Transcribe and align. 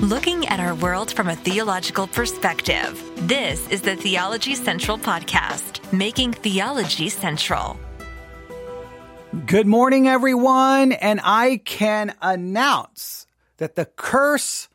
looking 0.00 0.46
at 0.48 0.60
our 0.60 0.74
world 0.74 1.12
from 1.12 1.28
a 1.28 1.36
theological 1.36 2.06
perspective. 2.06 3.00
This 3.28 3.68
is 3.68 3.82
the 3.82 3.96
Theology 3.96 4.54
Central 4.54 4.98
Podcast, 4.98 5.80
making 5.92 6.32
theology 6.32 7.08
central. 7.08 7.78
Good 9.46 9.66
morning, 9.66 10.08
everyone, 10.08 10.92
and 10.92 11.20
I 11.22 11.60
can 11.64 12.14
announce 12.20 13.26
that 13.58 13.76
the 13.76 13.84
curse 13.84 14.68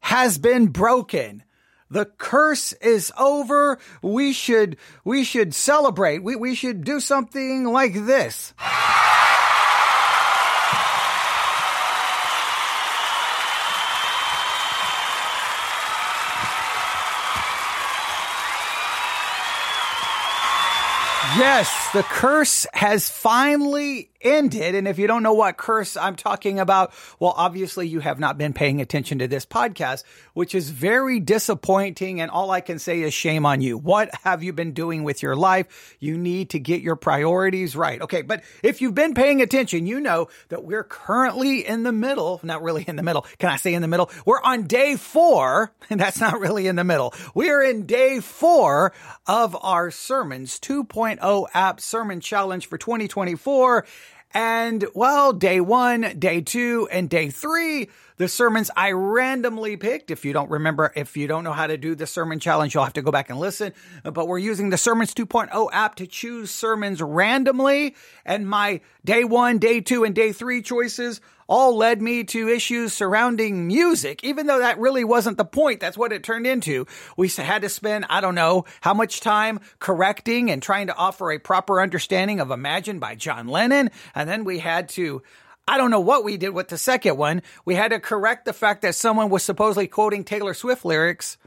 has 0.00 0.38
been 0.38 0.68
broken. 0.68 1.42
The 1.90 2.04
curse 2.04 2.74
is 2.74 3.10
over. 3.18 3.78
We 4.02 4.32
should, 4.32 4.76
we 5.04 5.24
should 5.24 5.54
celebrate. 5.54 6.22
We, 6.22 6.36
we 6.36 6.54
should 6.54 6.84
do 6.84 7.00
something 7.00 7.64
like 7.64 7.94
this. 7.94 8.52
Yes, 21.38 21.90
the 21.92 22.02
curse 22.02 22.66
has 22.72 23.08
finally 23.08 24.10
ended. 24.20 24.74
And 24.74 24.88
if 24.88 24.98
you 24.98 25.06
don't 25.06 25.22
know 25.22 25.34
what 25.34 25.56
curse 25.56 25.96
I'm 25.96 26.16
talking 26.16 26.58
about, 26.58 26.92
well, 27.18 27.34
obviously 27.36 27.88
you 27.88 28.00
have 28.00 28.18
not 28.18 28.38
been 28.38 28.52
paying 28.52 28.80
attention 28.80 29.18
to 29.20 29.28
this 29.28 29.46
podcast, 29.46 30.04
which 30.34 30.54
is 30.54 30.70
very 30.70 31.20
disappointing. 31.20 32.20
And 32.20 32.30
all 32.30 32.50
I 32.50 32.60
can 32.60 32.78
say 32.78 33.02
is 33.02 33.14
shame 33.14 33.46
on 33.46 33.60
you. 33.60 33.78
What 33.78 34.14
have 34.24 34.42
you 34.42 34.52
been 34.52 34.72
doing 34.72 35.04
with 35.04 35.22
your 35.22 35.36
life? 35.36 35.96
You 36.00 36.18
need 36.18 36.50
to 36.50 36.58
get 36.58 36.80
your 36.80 36.96
priorities 36.96 37.76
right. 37.76 38.00
Okay. 38.02 38.22
But 38.22 38.42
if 38.62 38.80
you've 38.80 38.94
been 38.94 39.14
paying 39.14 39.40
attention, 39.40 39.86
you 39.86 40.00
know 40.00 40.28
that 40.48 40.64
we're 40.64 40.84
currently 40.84 41.66
in 41.66 41.82
the 41.82 41.92
middle, 41.92 42.40
not 42.42 42.62
really 42.62 42.84
in 42.86 42.96
the 42.96 43.02
middle. 43.02 43.26
Can 43.38 43.50
I 43.50 43.56
say 43.56 43.74
in 43.74 43.82
the 43.82 43.88
middle? 43.88 44.10
We're 44.24 44.42
on 44.42 44.64
day 44.64 44.96
four, 44.96 45.72
and 45.90 46.00
that's 46.08 46.20
not 46.20 46.40
really 46.40 46.66
in 46.66 46.76
the 46.76 46.84
middle. 46.84 47.14
We 47.34 47.50
are 47.50 47.62
in 47.62 47.86
day 47.86 48.20
four 48.20 48.92
of 49.26 49.56
our 49.60 49.90
sermons 49.90 50.58
2.0 50.58 51.46
app 51.54 51.80
sermon 51.80 52.20
challenge 52.20 52.66
for 52.66 52.78
2024. 52.78 53.86
And 54.34 54.84
well, 54.94 55.32
day 55.32 55.60
one, 55.60 56.18
day 56.18 56.42
two, 56.42 56.86
and 56.92 57.08
day 57.08 57.30
three, 57.30 57.88
the 58.18 58.28
sermons 58.28 58.70
I 58.76 58.92
randomly 58.92 59.76
picked. 59.76 60.10
If 60.10 60.24
you 60.24 60.34
don't 60.34 60.50
remember, 60.50 60.92
if 60.94 61.16
you 61.16 61.26
don't 61.26 61.44
know 61.44 61.52
how 61.52 61.66
to 61.66 61.78
do 61.78 61.94
the 61.94 62.06
sermon 62.06 62.38
challenge, 62.38 62.74
you'll 62.74 62.84
have 62.84 62.92
to 62.94 63.02
go 63.02 63.10
back 63.10 63.30
and 63.30 63.38
listen. 63.38 63.72
But 64.02 64.28
we're 64.28 64.38
using 64.38 64.68
the 64.68 64.76
Sermons 64.76 65.14
2.0 65.14 65.70
app 65.72 65.94
to 65.96 66.06
choose 66.06 66.50
sermons 66.50 67.00
randomly. 67.00 67.96
And 68.26 68.46
my 68.46 68.80
day 69.04 69.24
one, 69.24 69.58
day 69.58 69.80
two, 69.80 70.04
and 70.04 70.14
day 70.14 70.32
three 70.32 70.60
choices 70.60 71.20
all 71.48 71.76
led 71.76 72.02
me 72.02 72.24
to 72.24 72.48
issues 72.48 72.92
surrounding 72.92 73.66
music, 73.66 74.22
even 74.22 74.46
though 74.46 74.58
that 74.58 74.78
really 74.78 75.02
wasn't 75.02 75.38
the 75.38 75.44
point. 75.44 75.80
That's 75.80 75.96
what 75.96 76.12
it 76.12 76.22
turned 76.22 76.46
into. 76.46 76.86
We 77.16 77.28
had 77.28 77.62
to 77.62 77.68
spend, 77.68 78.06
I 78.10 78.20
don't 78.20 78.34
know, 78.34 78.66
how 78.82 78.92
much 78.94 79.20
time 79.20 79.60
correcting 79.78 80.50
and 80.50 80.62
trying 80.62 80.88
to 80.88 80.96
offer 80.96 81.32
a 81.32 81.38
proper 81.38 81.80
understanding 81.80 82.38
of 82.40 82.50
Imagine 82.50 82.98
by 82.98 83.14
John 83.14 83.48
Lennon. 83.48 83.90
And 84.14 84.28
then 84.28 84.44
we 84.44 84.58
had 84.58 84.90
to, 84.90 85.22
I 85.66 85.78
don't 85.78 85.90
know 85.90 86.00
what 86.00 86.22
we 86.22 86.36
did 86.36 86.50
with 86.50 86.68
the 86.68 86.78
second 86.78 87.16
one. 87.16 87.42
We 87.64 87.74
had 87.74 87.92
to 87.92 88.00
correct 88.00 88.44
the 88.44 88.52
fact 88.52 88.82
that 88.82 88.94
someone 88.94 89.30
was 89.30 89.42
supposedly 89.42 89.86
quoting 89.86 90.24
Taylor 90.24 90.52
Swift 90.52 90.84
lyrics 90.84 91.38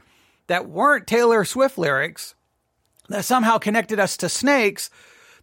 that 0.48 0.68
weren't 0.68 1.06
Taylor 1.06 1.44
Swift 1.44 1.78
lyrics 1.78 2.34
that 3.08 3.24
somehow 3.24 3.58
connected 3.58 4.00
us 4.00 4.16
to 4.16 4.28
snakes, 4.28 4.90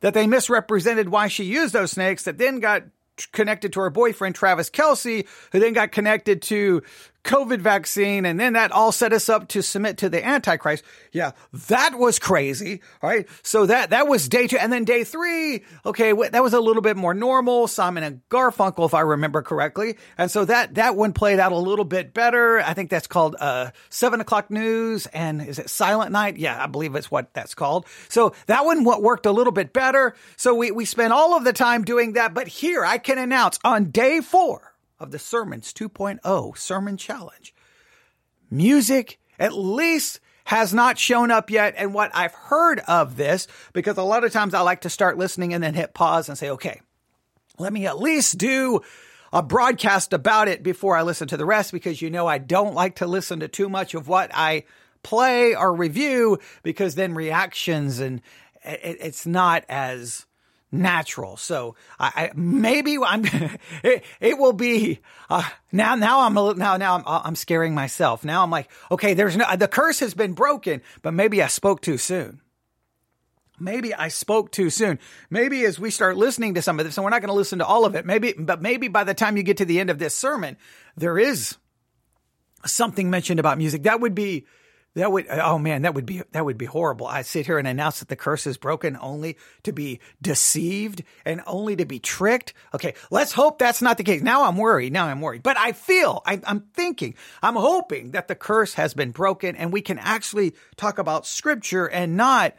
that 0.02 0.14
they 0.14 0.28
misrepresented 0.28 1.10
why 1.10 1.28
she 1.28 1.44
used 1.44 1.74
those 1.74 1.92
snakes, 1.92 2.24
that 2.24 2.38
then 2.38 2.60
got 2.60 2.84
connected 3.28 3.74
to 3.74 3.80
her 3.82 3.90
boyfriend, 3.90 4.36
Travis 4.36 4.70
Kelce, 4.70 5.28
who 5.52 5.60
then 5.60 5.74
got 5.74 5.92
connected 5.92 6.42
to 6.44 6.82
COVID 7.24 7.60
vaccine. 7.60 8.26
And 8.26 8.40
then 8.40 8.54
that 8.54 8.72
all 8.72 8.92
set 8.92 9.14
us 9.14 9.30
up 9.30 9.48
to 9.50 9.62
submit 9.62 9.98
to 9.98 10.10
the 10.10 10.26
Antichrist. 10.26 10.84
Yeah, 11.12 11.32
that 11.68 11.96
was 11.98 12.18
crazy. 12.18 12.82
All 13.02 13.10
right. 13.10 13.28
So 13.44 13.66
that, 13.66 13.90
that 13.90 14.08
was 14.08 14.30
day 14.30 14.48
two. 14.48 14.58
And 14.58 14.72
then 14.72 14.86
day 14.86 15.04
three, 15.04 15.64
okay, 15.86 16.14
that 16.14 16.42
was 16.42 16.54
a 16.54 16.60
little 16.60 16.82
bit 16.82 16.98
more 16.98 17.14
normal. 17.14 17.68
Simon 17.68 18.04
and 18.04 18.22
Garfunkel, 18.30 18.86
if 18.86 18.94
I 18.94 19.02
remember 19.02 19.42
correctly. 19.42 19.98
And 20.18 20.32
so 20.32 20.46
that, 20.46 20.76
that 20.76 20.96
one 20.96 21.14
played 21.14 21.40
out 21.40 21.52
a 21.52 21.58
little 21.58 21.86
bit 21.86 22.14
better. 22.14 22.60
I 22.60 22.74
think 22.74 22.90
that's 22.90 23.08
called, 23.08 23.36
uh, 23.40 23.72
seven 23.90 24.22
o'clock 24.22 24.50
news. 24.50 25.06
And 25.08 25.42
is 25.42 25.60
it 25.60 25.70
Silent 25.70 26.12
Night? 26.12 26.38
Yeah, 26.38 26.62
I 26.62 26.68
believe 26.68 26.96
it's 26.96 27.12
what 27.12 27.34
that's 27.34 27.54
called. 27.54 27.86
So 28.08 28.34
that 28.48 28.66
one 28.66 28.84
what 28.84 29.04
worked 29.04 29.26
a 29.26 29.32
little 29.32 29.54
bit 29.54 29.74
better. 29.74 30.16
So 30.38 30.56
we, 30.56 30.72
we 30.72 30.86
spent 30.86 31.14
all 31.14 31.36
of 31.36 31.44
the 31.44 31.54
time 31.54 31.84
doing 31.84 32.14
that. 32.14 32.34
But 32.34 32.48
here 32.48 32.86
I 32.86 32.98
can 32.98 33.18
announce 33.18 33.60
on 33.64 33.92
day 33.92 34.22
four, 34.22 34.74
of 35.00 35.12
the 35.12 35.20
Sermons 35.20 35.74
2.0 35.74 36.58
Sermon 36.58 36.98
Challenge. 36.98 37.54
Music, 38.52 39.20
at 39.38 39.54
least, 39.54 40.20
has 40.46 40.74
not 40.74 40.98
shown 40.98 41.30
up 41.30 41.50
yet. 41.50 41.76
And 41.78 41.94
what 41.94 42.12
I've 42.14 42.34
heard 42.34 42.80
of 42.88 43.18
this, 43.18 43.48
because 43.74 43.98
a 43.98 44.04
lot 44.04 44.24
of 44.24 44.34
times 44.34 44.54
I 44.54 44.62
like 44.62 44.82
to 44.82 44.90
start 44.90 45.18
listening 45.18 45.54
and 45.54 45.64
then 45.64 45.76
hit 45.76 45.94
pause 45.94 46.28
and 46.28 46.38
say, 46.38 46.50
okay, 46.50 46.82
let 47.60 47.72
me 47.72 47.86
at 47.86 48.00
least 48.00 48.38
do 48.38 48.82
a 49.32 49.44
broadcast 49.44 50.12
about 50.12 50.48
it 50.48 50.64
before 50.64 50.98
I 50.98 51.04
listen 51.04 51.28
to 51.28 51.38
the 51.38 51.46
rest, 51.46 51.72
because 51.72 52.02
you 52.02 52.10
know 52.10 52.26
I 52.26 52.40
don't 52.40 52.74
like 52.74 52.96
to 52.96 53.06
listen 53.06 53.42
to 53.42 53.48
too 53.48 53.70
much 53.70 53.94
of 53.94 54.08
what 54.08 54.32
I 54.34 54.64
play 55.04 55.56
or 55.56 55.74
review, 55.74 56.40
because 56.64 56.96
then 56.96 57.14
reactions 57.14 58.00
and 58.00 58.22
it's 58.64 59.26
not 59.28 59.64
as 59.70 60.26
natural. 60.72 61.38
So 61.38 61.76
I, 62.00 62.12
I 62.16 62.32
maybe 62.36 62.98
I'm 62.98 63.26
it, 63.84 64.04
it 64.20 64.38
will 64.38 64.54
be 64.54 65.00
uh, 65.30 65.48
now 65.72 65.96
now 65.96 66.22
I'm 66.22 66.38
a, 66.38 66.54
now 66.54 66.78
now 66.78 66.96
I'm 66.96 67.04
I'm 67.06 67.36
scaring 67.36 67.74
myself. 67.74 68.24
Now 68.24 68.44
I'm 68.44 68.52
like, 68.52 68.70
okay, 68.92 69.14
there's 69.14 69.36
no 69.36 69.46
the 69.56 69.68
curse 69.68 70.00
has 70.00 70.14
been 70.14 70.34
broken, 70.34 70.82
but 71.02 71.14
maybe 71.14 71.42
I 71.42 71.48
spoke 71.48 71.82
too 71.82 71.98
soon. 71.98 72.42
Maybe 73.60 73.94
I 73.94 74.08
spoke 74.08 74.52
too 74.52 74.70
soon. 74.70 75.00
Maybe 75.30 75.66
as 75.66 75.80
we 75.80 75.92
start 75.92 76.16
listening 76.16 76.54
to 76.54 76.62
some 76.62 76.80
of 76.80 76.86
this, 76.86 76.98
and 76.98 77.04
we're 77.04 77.10
not 77.10 77.22
going 77.22 77.30
to 77.30 77.36
listen 77.36 77.60
to 77.60 77.66
all 77.66 77.84
of 77.86 77.96
it, 77.96 78.06
maybe, 78.06 78.34
but 78.38 78.62
maybe 78.62 78.88
by 78.88 79.04
the 79.04 79.14
time 79.14 79.36
you 79.36 79.44
get 79.44 79.58
to 79.58 79.66
the 79.66 79.82
end 79.82 79.90
of 79.90 80.00
this 80.00 80.16
sermon, 80.16 80.56
there 80.96 81.20
is 81.20 81.58
something 82.66 83.10
mentioned 83.10 83.40
about 83.40 83.58
music. 83.58 83.84
That 83.84 84.00
would 84.00 84.16
be 84.16 84.46
that 84.96 85.12
would 85.12 85.28
oh 85.30 85.60
man, 85.60 85.84
that 85.84 85.94
would 85.94 86.06
be 86.06 86.24
that 86.32 86.44
would 86.44 86.58
be 86.58 86.66
horrible. 86.66 87.06
I 87.06 87.22
sit 87.22 87.46
here 87.46 87.60
and 87.60 87.68
announce 87.68 88.00
that 88.00 88.08
the 88.08 88.16
curse 88.16 88.48
is 88.48 88.58
broken 88.58 88.98
only 89.00 89.38
to 89.64 89.72
be 89.72 90.00
deceived 90.22 91.04
and 91.26 91.42
only 91.46 91.76
to 91.76 91.86
be 91.86 92.00
tricked. 92.00 92.54
Okay, 92.74 92.96
let's 93.12 93.32
hope 93.32 93.60
that's 93.60 93.82
not 93.82 93.98
the 93.98 94.04
case. 94.04 94.22
Now 94.22 94.46
I'm 94.46 94.58
worried. 94.58 94.92
Now 94.92 95.06
I'm 95.06 95.22
worried. 95.22 95.44
But 95.44 95.58
I 95.58 95.74
feel 95.74 96.22
I, 96.26 96.42
I'm 96.46 96.62
thinking 96.74 97.16
I'm 97.44 97.56
hoping 97.56 98.12
that 98.12 98.28
the 98.28 98.36
curse 98.36 98.74
has 98.74 98.94
been 98.94 99.12
broken 99.12 99.56
and 99.56 99.72
we 99.72 99.82
can 99.82 100.00
actually 100.00 100.56
talk 100.76 100.98
about 100.98 101.28
scripture 101.28 101.86
and 101.86 102.18
not 102.18 102.56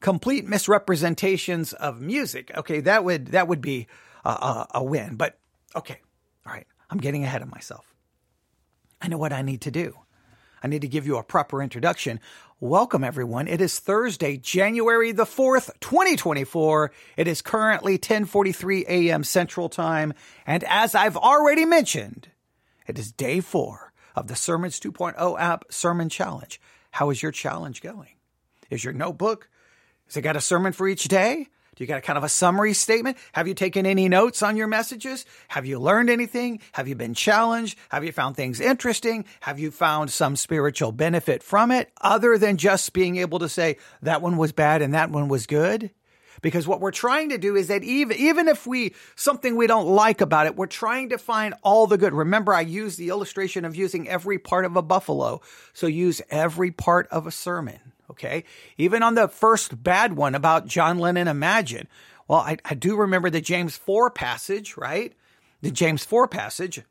complete 0.00 0.46
misrepresentations 0.46 1.72
of 1.72 2.00
music. 2.00 2.50
Okay, 2.56 2.80
that 2.80 3.04
would 3.04 3.28
that 3.28 3.48
would 3.48 3.62
be 3.62 3.86
a, 4.24 4.30
a, 4.30 4.68
a 4.76 4.84
win. 4.84 5.16
But 5.16 5.38
okay, 5.74 6.00
all 6.46 6.52
right, 6.52 6.66
I'm 6.90 6.98
getting 6.98 7.24
ahead 7.24 7.40
of 7.40 7.50
myself. 7.50 7.86
I 9.00 9.08
know 9.08 9.18
what 9.18 9.32
I 9.32 9.40
need 9.40 9.62
to 9.62 9.70
do. 9.70 9.94
I 10.62 10.68
need 10.68 10.82
to 10.82 10.88
give 10.88 11.06
you 11.06 11.16
a 11.16 11.22
proper 11.22 11.62
introduction. 11.62 12.20
Welcome 12.58 13.02
everyone. 13.04 13.48
It 13.48 13.60
is 13.60 13.78
Thursday, 13.78 14.36
January 14.36 15.12
the 15.12 15.24
4th, 15.24 15.70
2024. 15.80 16.92
It 17.16 17.26
is 17.26 17.40
currently 17.42 17.98
10:43 17.98 18.84
a.m. 18.88 19.24
Central 19.24 19.68
Time, 19.68 20.12
and 20.46 20.62
as 20.64 20.94
I've 20.94 21.16
already 21.16 21.64
mentioned, 21.64 22.28
it 22.86 22.98
is 22.98 23.12
day 23.12 23.40
4 23.40 23.92
of 24.14 24.26
the 24.26 24.36
Sermons 24.36 24.78
2.0 24.78 25.40
app 25.40 25.64
Sermon 25.70 26.08
Challenge. 26.08 26.60
How 26.90 27.10
is 27.10 27.22
your 27.22 27.32
challenge 27.32 27.80
going? 27.80 28.16
Is 28.68 28.84
your 28.84 28.92
notebook 28.92 29.48
has 30.10 30.16
it 30.16 30.22
got 30.22 30.34
a 30.34 30.40
sermon 30.40 30.72
for 30.72 30.88
each 30.88 31.04
day? 31.04 31.46
Do 31.80 31.84
you 31.84 31.88
got 31.88 31.96
a 31.96 32.02
kind 32.02 32.18
of 32.18 32.24
a 32.24 32.28
summary 32.28 32.74
statement? 32.74 33.16
Have 33.32 33.48
you 33.48 33.54
taken 33.54 33.86
any 33.86 34.06
notes 34.06 34.42
on 34.42 34.54
your 34.54 34.66
messages? 34.66 35.24
Have 35.48 35.64
you 35.64 35.78
learned 35.78 36.10
anything? 36.10 36.60
Have 36.72 36.88
you 36.88 36.94
been 36.94 37.14
challenged? 37.14 37.78
Have 37.88 38.04
you 38.04 38.12
found 38.12 38.36
things 38.36 38.60
interesting? 38.60 39.24
Have 39.40 39.58
you 39.58 39.70
found 39.70 40.10
some 40.10 40.36
spiritual 40.36 40.92
benefit 40.92 41.42
from 41.42 41.70
it 41.70 41.90
other 42.02 42.36
than 42.36 42.58
just 42.58 42.92
being 42.92 43.16
able 43.16 43.38
to 43.38 43.48
say 43.48 43.78
that 44.02 44.20
one 44.20 44.36
was 44.36 44.52
bad 44.52 44.82
and 44.82 44.92
that 44.92 45.10
one 45.10 45.28
was 45.28 45.46
good? 45.46 45.90
Because 46.42 46.68
what 46.68 46.82
we're 46.82 46.90
trying 46.90 47.30
to 47.30 47.38
do 47.38 47.56
is 47.56 47.68
that 47.68 47.82
even, 47.82 48.14
even 48.18 48.48
if 48.48 48.66
we, 48.66 48.94
something 49.16 49.56
we 49.56 49.66
don't 49.66 49.88
like 49.88 50.20
about 50.20 50.44
it, 50.44 50.56
we're 50.56 50.66
trying 50.66 51.08
to 51.08 51.16
find 51.16 51.54
all 51.62 51.86
the 51.86 51.96
good. 51.96 52.12
Remember, 52.12 52.52
I 52.52 52.60
used 52.60 52.98
the 52.98 53.08
illustration 53.08 53.64
of 53.64 53.74
using 53.74 54.06
every 54.06 54.38
part 54.38 54.66
of 54.66 54.76
a 54.76 54.82
buffalo. 54.82 55.40
So 55.72 55.86
use 55.86 56.20
every 56.28 56.72
part 56.72 57.08
of 57.08 57.26
a 57.26 57.30
sermon. 57.30 57.89
Okay. 58.10 58.44
Even 58.76 59.02
on 59.02 59.14
the 59.14 59.28
first 59.28 59.82
bad 59.82 60.14
one 60.14 60.34
about 60.34 60.66
John 60.66 60.98
Lennon 60.98 61.28
Imagine. 61.28 61.86
Well, 62.26 62.40
I, 62.40 62.58
I 62.64 62.74
do 62.74 62.96
remember 62.96 63.30
the 63.30 63.40
James 63.40 63.76
4 63.76 64.10
passage, 64.10 64.76
right? 64.76 65.14
The 65.62 65.70
James 65.70 66.04
4 66.04 66.28
passage. 66.28 66.82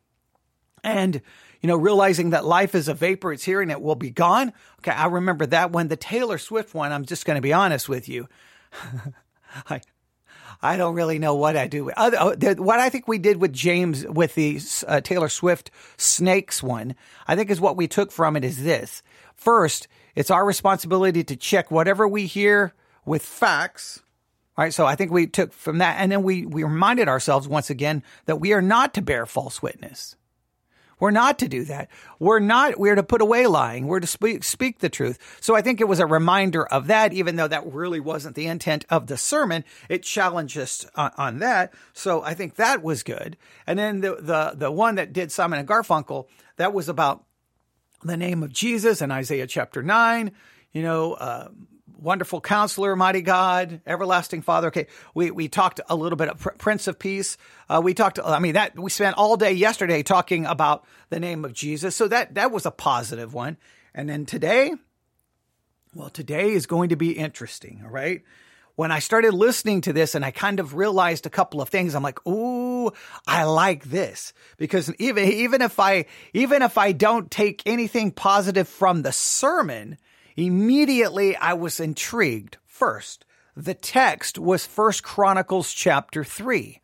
And, 0.84 1.22
you 1.62 1.68
know, 1.68 1.76
realizing 1.76 2.30
that 2.30 2.46
life 2.46 2.74
is 2.74 2.88
a 2.88 2.94
vapor, 2.94 3.34
it's 3.34 3.44
here 3.44 3.62
and 3.62 3.72
it 3.72 3.82
will 3.82 3.96
be 3.96 4.12
gone. 4.12 4.54
Okay. 4.80 4.92
I 4.92 5.08
remember 5.08 5.46
that 5.48 5.72
one. 5.72 5.90
The 5.90 5.98
Taylor 5.98 6.38
Swift 6.38 6.74
one, 6.74 6.92
I'm 6.92 7.06
just 7.06 7.26
going 7.26 7.36
to 7.36 7.42
be 7.42 7.54
honest 7.54 7.90
with 7.90 8.08
you. 8.08 8.28
I, 9.70 9.82
I 10.62 10.78
don't 10.78 10.96
really 10.96 11.20
know 11.20 11.36
what 11.36 11.56
I 11.56 11.68
do. 11.68 11.90
Uh, 11.92 12.36
what 12.58 12.80
I 12.80 12.90
think 12.90 13.08
we 13.08 13.18
did 13.18 13.38
with 13.38 13.54
James 13.54 14.06
with 14.06 14.36
the 14.36 14.60
uh, 14.88 15.02
Taylor 15.02 15.30
Swift 15.30 15.72
snakes 15.98 16.62
one, 16.62 16.96
I 17.28 17.36
think 17.36 17.50
is 17.50 17.62
what 17.62 17.78
we 17.78 17.88
took 17.88 18.12
from 18.12 18.36
it 18.36 18.44
is 18.44 18.64
this. 18.64 19.02
First, 19.36 19.88
it's 20.20 20.30
our 20.30 20.46
responsibility 20.46 21.24
to 21.24 21.38
check 21.38 21.72
whatever 21.72 22.06
we 22.06 22.26
hear 22.26 22.74
with 23.06 23.26
facts. 23.26 24.04
Right. 24.58 24.74
So 24.74 24.86
I 24.86 24.96
think 24.96 25.14
we 25.14 25.28
took 25.28 25.54
from 25.54 25.78
that. 25.78 25.96
And 25.98 26.12
then 26.12 26.24
we, 26.24 26.46
we 26.46 26.66
reminded 26.66 27.08
ourselves 27.08 27.48
once 27.48 27.70
again 27.70 28.04
that 28.26 28.36
we 28.36 28.52
are 28.52 28.62
not 28.62 28.94
to 28.96 29.02
bear 29.02 29.26
false 29.26 29.62
witness. 29.62 30.18
We're 31.00 31.12
not 31.12 31.40
to 31.40 31.48
do 31.48 31.64
that. 31.64 31.88
We're 32.20 32.42
not, 32.42 32.78
we're 32.78 32.96
to 32.96 33.04
put 33.04 33.22
away 33.22 33.48
lying. 33.48 33.88
We're 33.88 34.02
to 34.02 34.08
speak, 34.08 34.44
speak 34.44 34.80
the 34.80 34.90
truth. 34.90 35.38
So 35.40 35.56
I 35.56 35.62
think 35.62 35.80
it 35.80 35.88
was 35.88 36.02
a 36.02 36.06
reminder 36.06 36.66
of 36.66 36.88
that, 36.88 37.14
even 37.14 37.38
though 37.38 37.48
that 37.48 37.72
really 37.72 38.02
wasn't 38.02 38.36
the 38.36 38.48
intent 38.48 38.86
of 38.90 39.08
the 39.08 39.16
sermon. 39.16 39.64
It 39.88 40.04
challenged 40.04 40.58
us 40.58 40.86
on, 40.96 41.12
on 41.16 41.40
that. 41.40 41.74
So 41.94 42.22
I 42.24 42.34
think 42.34 42.56
that 42.56 42.84
was 42.84 43.04
good. 43.04 43.38
And 43.66 43.80
then 43.80 44.02
the, 44.02 44.18
the, 44.20 44.52
the 44.54 44.70
one 44.70 44.96
that 44.96 45.14
did 45.14 45.32
Simon 45.32 45.60
and 45.60 45.68
Garfunkel, 45.70 46.28
that 46.58 46.74
was 46.74 46.90
about 46.90 47.24
the 48.04 48.18
name 48.18 48.44
of 48.44 48.52
Jesus 48.52 49.02
in 49.02 49.12
Isaiah 49.12 49.48
chapter 49.48 49.82
nine, 49.84 50.32
you 50.72 50.82
know, 50.82 51.14
uh, 51.14 51.50
wonderful 51.98 52.42
counselor, 52.42 52.96
mighty 52.96 53.22
God, 53.22 53.82
everlasting 53.86 54.42
Father. 54.42 54.68
Okay, 54.68 54.88
we 55.14 55.32
we 55.32 55.48
talked 55.48 55.82
a 55.90 55.96
little 55.96 56.16
bit 56.16 56.30
of 56.30 56.58
Prince 56.58 56.88
of 56.88 56.98
Peace. 56.98 57.38
Uh, 57.68 57.82
we 57.84 57.94
talked. 57.94 58.20
I 58.24 58.40
mean, 58.40 58.54
that 58.54 58.78
we 58.78 58.90
spent 58.90 59.18
all 59.18 59.38
day 59.38 59.52
yesterday 59.52 60.04
talking 60.04 60.46
about 60.46 60.86
the 61.10 61.20
name 61.20 61.46
of 61.46 61.54
Jesus. 61.54 61.96
So 61.96 62.08
that 62.08 62.36
that 62.36 62.52
was 62.52 62.66
a 62.66 62.72
positive 62.72 63.34
one. 63.34 63.58
And 63.94 64.10
then 64.10 64.26
today, 64.26 64.72
well, 65.94 66.10
today 66.10 66.52
is 66.52 66.66
going 66.66 66.90
to 66.90 66.96
be 66.96 67.12
interesting. 67.12 67.82
All 67.84 67.92
right. 67.92 68.24
When 68.76 68.94
I 68.94 69.00
started 69.00 69.34
listening 69.34 69.82
to 69.82 69.94
this 69.94 70.16
and 70.16 70.24
I 70.24 70.32
kind 70.32 70.62
of 70.62 70.74
realized 70.74 71.26
a 71.26 71.30
couple 71.30 71.62
of 71.62 71.68
things, 71.68 71.96
I'm 71.96 72.04
like, 72.04 72.26
"Ooh, 72.26 72.69
I 73.28 73.44
like 73.44 73.86
this." 73.86 74.34
Because 74.58 74.94
even 75.00 75.26
even 75.26 75.62
if 75.62 75.80
I 75.80 76.06
even 76.34 76.62
if 76.62 76.78
I 76.78 76.92
don't 76.92 77.30
take 77.30 77.62
anything 77.66 78.12
positive 78.12 78.68
from 78.68 79.02
the 79.02 79.12
sermon, 79.12 79.98
Immediately 80.40 81.36
I 81.36 81.52
was 81.54 81.82
intrigued. 81.82 82.58
First, 82.66 83.26
the 83.58 83.74
text 83.74 84.40
was 84.40 84.66
First 84.66 85.04
Chronicles 85.04 85.74
chapter 85.74 86.24
3. 86.24 86.80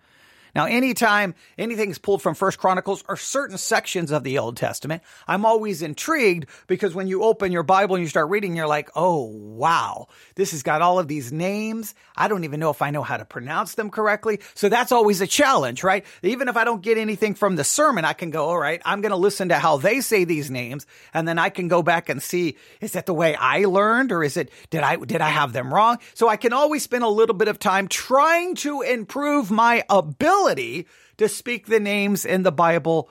Now, 0.55 0.65
anytime 0.65 1.35
anything's 1.57 1.97
pulled 1.97 2.21
from 2.21 2.33
First 2.33 2.59
Chronicles 2.59 3.03
or 3.09 3.17
certain 3.17 3.57
sections 3.57 4.09
of 4.11 4.23
the 4.23 4.37
Old 4.37 4.55
Testament, 4.55 5.03
I'm 5.27 5.45
always 5.45 5.81
intrigued 5.81 6.47
because 6.67 6.95
when 6.95 7.07
you 7.07 7.23
open 7.23 7.51
your 7.51 7.63
Bible 7.63 7.95
and 7.95 8.01
you 8.01 8.07
start 8.07 8.29
reading, 8.29 8.55
you're 8.55 8.65
like, 8.65 8.89
oh, 8.95 9.25
wow, 9.25 10.07
this 10.35 10.51
has 10.51 10.63
got 10.63 10.81
all 10.81 10.97
of 10.97 11.09
these 11.09 11.33
names. 11.33 11.93
I 12.15 12.29
don't 12.29 12.45
even 12.45 12.61
know 12.61 12.69
if 12.69 12.81
I 12.81 12.89
know 12.89 13.03
how 13.03 13.17
to 13.17 13.25
pronounce 13.25 13.75
them 13.75 13.89
correctly. 13.89 14.39
So 14.53 14.69
that's 14.69 14.93
always 14.93 15.19
a 15.19 15.27
challenge, 15.27 15.83
right? 15.83 16.05
Even 16.23 16.47
if 16.47 16.55
I 16.55 16.63
don't 16.63 16.81
get 16.81 16.97
anything 16.97 17.35
from 17.35 17.57
the 17.57 17.65
sermon, 17.65 18.05
I 18.05 18.13
can 18.13 18.29
go, 18.29 18.45
all 18.45 18.57
right, 18.57 18.81
I'm 18.85 19.01
going 19.01 19.11
to 19.11 19.17
listen 19.17 19.49
to 19.49 19.59
how 19.59 19.75
they 19.75 19.99
say 19.99 20.23
these 20.23 20.49
names. 20.49 20.87
And 21.13 21.27
then 21.27 21.37
I 21.37 21.49
can 21.49 21.67
go 21.67 21.83
back 21.83 22.07
and 22.07 22.23
see, 22.23 22.55
is 22.79 22.93
that 22.93 23.07
the 23.07 23.13
way 23.13 23.35
I 23.35 23.65
learned 23.65 24.13
or 24.13 24.23
is 24.23 24.37
it, 24.37 24.49
did 24.69 24.83
I, 24.83 24.95
did 24.95 25.19
I 25.19 25.29
have 25.29 25.51
them 25.51 25.73
wrong? 25.73 25.97
So 26.13 26.29
I 26.29 26.37
can 26.37 26.53
always 26.53 26.83
spend 26.83 27.03
a 27.03 27.09
little 27.09 27.35
bit 27.35 27.49
of 27.49 27.59
time 27.59 27.89
trying 27.89 28.55
to 28.55 28.81
improve 28.81 29.51
my 29.51 29.83
ability 29.89 30.44
ability 30.45 30.87
to 31.17 31.27
speak 31.27 31.65
the 31.65 31.79
names 31.79 32.25
in 32.25 32.43
the 32.43 32.51
Bible 32.51 33.09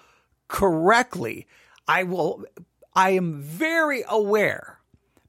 correctly. 0.49 1.47
I 1.89 2.05
will, 2.05 2.45
I 2.95 3.11
am 3.11 3.41
very 3.41 4.05
aware, 4.09 4.79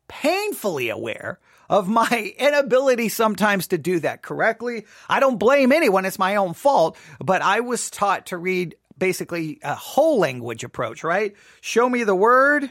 painfully 0.08 0.90
aware 0.90 1.40
of 1.68 1.88
my 1.88 2.34
inability 2.38 3.10
sometimes 3.10 3.68
to 3.68 3.78
do 3.78 4.00
that 4.02 4.22
correctly. 4.22 4.86
I 5.10 5.20
don't 5.20 5.40
blame 5.40 5.72
anyone. 5.72 6.06
It's 6.06 6.20
my 6.20 6.36
own 6.36 6.54
fault, 6.54 6.96
but 7.20 7.42
I 7.42 7.62
was 7.62 7.90
taught 7.90 8.28
to 8.28 8.38
read 8.38 8.76
basically 8.98 9.60
a 9.64 9.74
whole 9.74 10.20
language 10.20 10.64
approach, 10.64 11.04
right? 11.04 11.34
Show 11.62 11.90
me 11.90 12.04
the 12.04 12.16
word. 12.16 12.70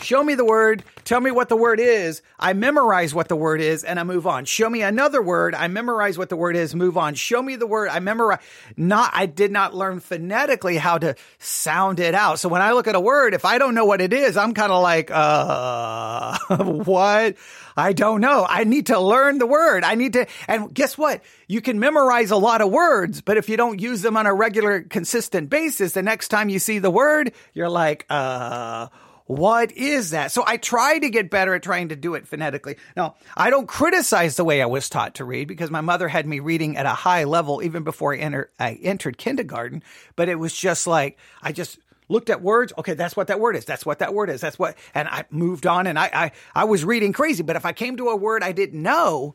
Show 0.00 0.22
me 0.24 0.34
the 0.34 0.44
word. 0.44 0.82
Tell 1.04 1.20
me 1.20 1.30
what 1.30 1.48
the 1.48 1.56
word 1.56 1.78
is. 1.78 2.20
I 2.38 2.52
memorize 2.52 3.14
what 3.14 3.28
the 3.28 3.36
word 3.36 3.60
is 3.60 3.84
and 3.84 4.00
I 4.00 4.02
move 4.02 4.26
on. 4.26 4.44
Show 4.44 4.68
me 4.68 4.82
another 4.82 5.22
word. 5.22 5.54
I 5.54 5.68
memorize 5.68 6.18
what 6.18 6.28
the 6.28 6.36
word 6.36 6.56
is, 6.56 6.74
move 6.74 6.98
on. 6.98 7.14
Show 7.14 7.40
me 7.40 7.56
the 7.56 7.66
word. 7.66 7.88
I 7.88 8.00
memorize. 8.00 8.40
Not, 8.76 9.10
I 9.14 9.26
did 9.26 9.52
not 9.52 9.74
learn 9.74 10.00
phonetically 10.00 10.76
how 10.76 10.98
to 10.98 11.14
sound 11.38 12.00
it 12.00 12.14
out. 12.14 12.40
So 12.40 12.48
when 12.48 12.60
I 12.60 12.72
look 12.72 12.88
at 12.88 12.96
a 12.96 13.00
word, 13.00 13.34
if 13.34 13.44
I 13.44 13.58
don't 13.58 13.74
know 13.74 13.84
what 13.84 14.00
it 14.00 14.12
is, 14.12 14.36
I'm 14.36 14.52
kind 14.52 14.72
of 14.72 14.82
like, 14.82 15.10
uh, 15.12 16.38
what? 16.58 17.36
I 17.76 17.92
don't 17.92 18.20
know. 18.20 18.46
I 18.48 18.64
need 18.64 18.86
to 18.86 18.98
learn 18.98 19.38
the 19.38 19.46
word. 19.46 19.84
I 19.84 19.94
need 19.94 20.14
to, 20.14 20.26
and 20.48 20.72
guess 20.74 20.98
what? 20.98 21.22
You 21.46 21.60
can 21.60 21.78
memorize 21.78 22.30
a 22.30 22.36
lot 22.36 22.60
of 22.62 22.70
words, 22.70 23.20
but 23.20 23.36
if 23.36 23.48
you 23.48 23.56
don't 23.56 23.80
use 23.80 24.02
them 24.02 24.16
on 24.16 24.26
a 24.26 24.34
regular, 24.34 24.82
consistent 24.82 25.50
basis, 25.50 25.92
the 25.92 26.02
next 26.02 26.28
time 26.28 26.48
you 26.48 26.58
see 26.58 26.78
the 26.78 26.90
word, 26.90 27.32
you're 27.52 27.68
like, 27.68 28.06
uh, 28.10 28.88
what 29.26 29.72
is 29.72 30.10
that? 30.10 30.32
So 30.32 30.44
I 30.46 30.58
try 30.58 30.98
to 30.98 31.08
get 31.08 31.30
better 31.30 31.54
at 31.54 31.62
trying 31.62 31.88
to 31.88 31.96
do 31.96 32.14
it 32.14 32.26
phonetically. 32.26 32.76
Now, 32.94 33.14
I 33.36 33.48
don't 33.48 33.66
criticize 33.66 34.36
the 34.36 34.44
way 34.44 34.60
I 34.60 34.66
was 34.66 34.88
taught 34.90 35.14
to 35.14 35.24
read 35.24 35.48
because 35.48 35.70
my 35.70 35.80
mother 35.80 36.08
had 36.08 36.26
me 36.26 36.40
reading 36.40 36.76
at 36.76 36.84
a 36.84 36.90
high 36.90 37.24
level 37.24 37.62
even 37.62 37.84
before 37.84 38.14
I, 38.14 38.18
enter, 38.18 38.50
I 38.60 38.78
entered 38.82 39.16
kindergarten. 39.16 39.82
But 40.14 40.28
it 40.28 40.34
was 40.34 40.54
just 40.54 40.86
like, 40.86 41.18
I 41.42 41.52
just 41.52 41.78
looked 42.10 42.28
at 42.28 42.42
words. 42.42 42.74
Okay, 42.76 42.92
that's 42.92 43.16
what 43.16 43.28
that 43.28 43.40
word 43.40 43.56
is. 43.56 43.64
That's 43.64 43.86
what 43.86 44.00
that 44.00 44.12
word 44.12 44.28
is. 44.28 44.42
That's 44.42 44.58
what, 44.58 44.76
and 44.94 45.08
I 45.08 45.24
moved 45.30 45.66
on 45.66 45.86
and 45.86 45.98
I, 45.98 46.10
I, 46.12 46.32
I 46.54 46.64
was 46.64 46.84
reading 46.84 47.14
crazy. 47.14 47.42
But 47.42 47.56
if 47.56 47.64
I 47.64 47.72
came 47.72 47.96
to 47.96 48.08
a 48.08 48.16
word 48.16 48.42
I 48.42 48.52
didn't 48.52 48.82
know, 48.82 49.34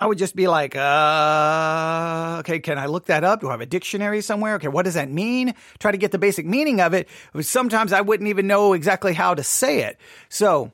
I 0.00 0.06
would 0.06 0.18
just 0.18 0.36
be 0.36 0.46
like, 0.46 0.76
uh, 0.76 2.36
okay, 2.40 2.60
can 2.60 2.78
I 2.78 2.86
look 2.86 3.06
that 3.06 3.24
up? 3.24 3.40
Do 3.40 3.48
I 3.48 3.52
have 3.52 3.60
a 3.60 3.66
dictionary 3.66 4.20
somewhere? 4.20 4.54
Okay, 4.54 4.68
what 4.68 4.84
does 4.84 4.94
that 4.94 5.10
mean? 5.10 5.54
Try 5.80 5.90
to 5.90 5.98
get 5.98 6.12
the 6.12 6.18
basic 6.18 6.46
meaning 6.46 6.80
of 6.80 6.94
it. 6.94 7.08
Sometimes 7.40 7.92
I 7.92 8.00
wouldn't 8.00 8.28
even 8.28 8.46
know 8.46 8.74
exactly 8.74 9.12
how 9.12 9.34
to 9.34 9.42
say 9.42 9.80
it. 9.82 9.98
So, 10.28 10.70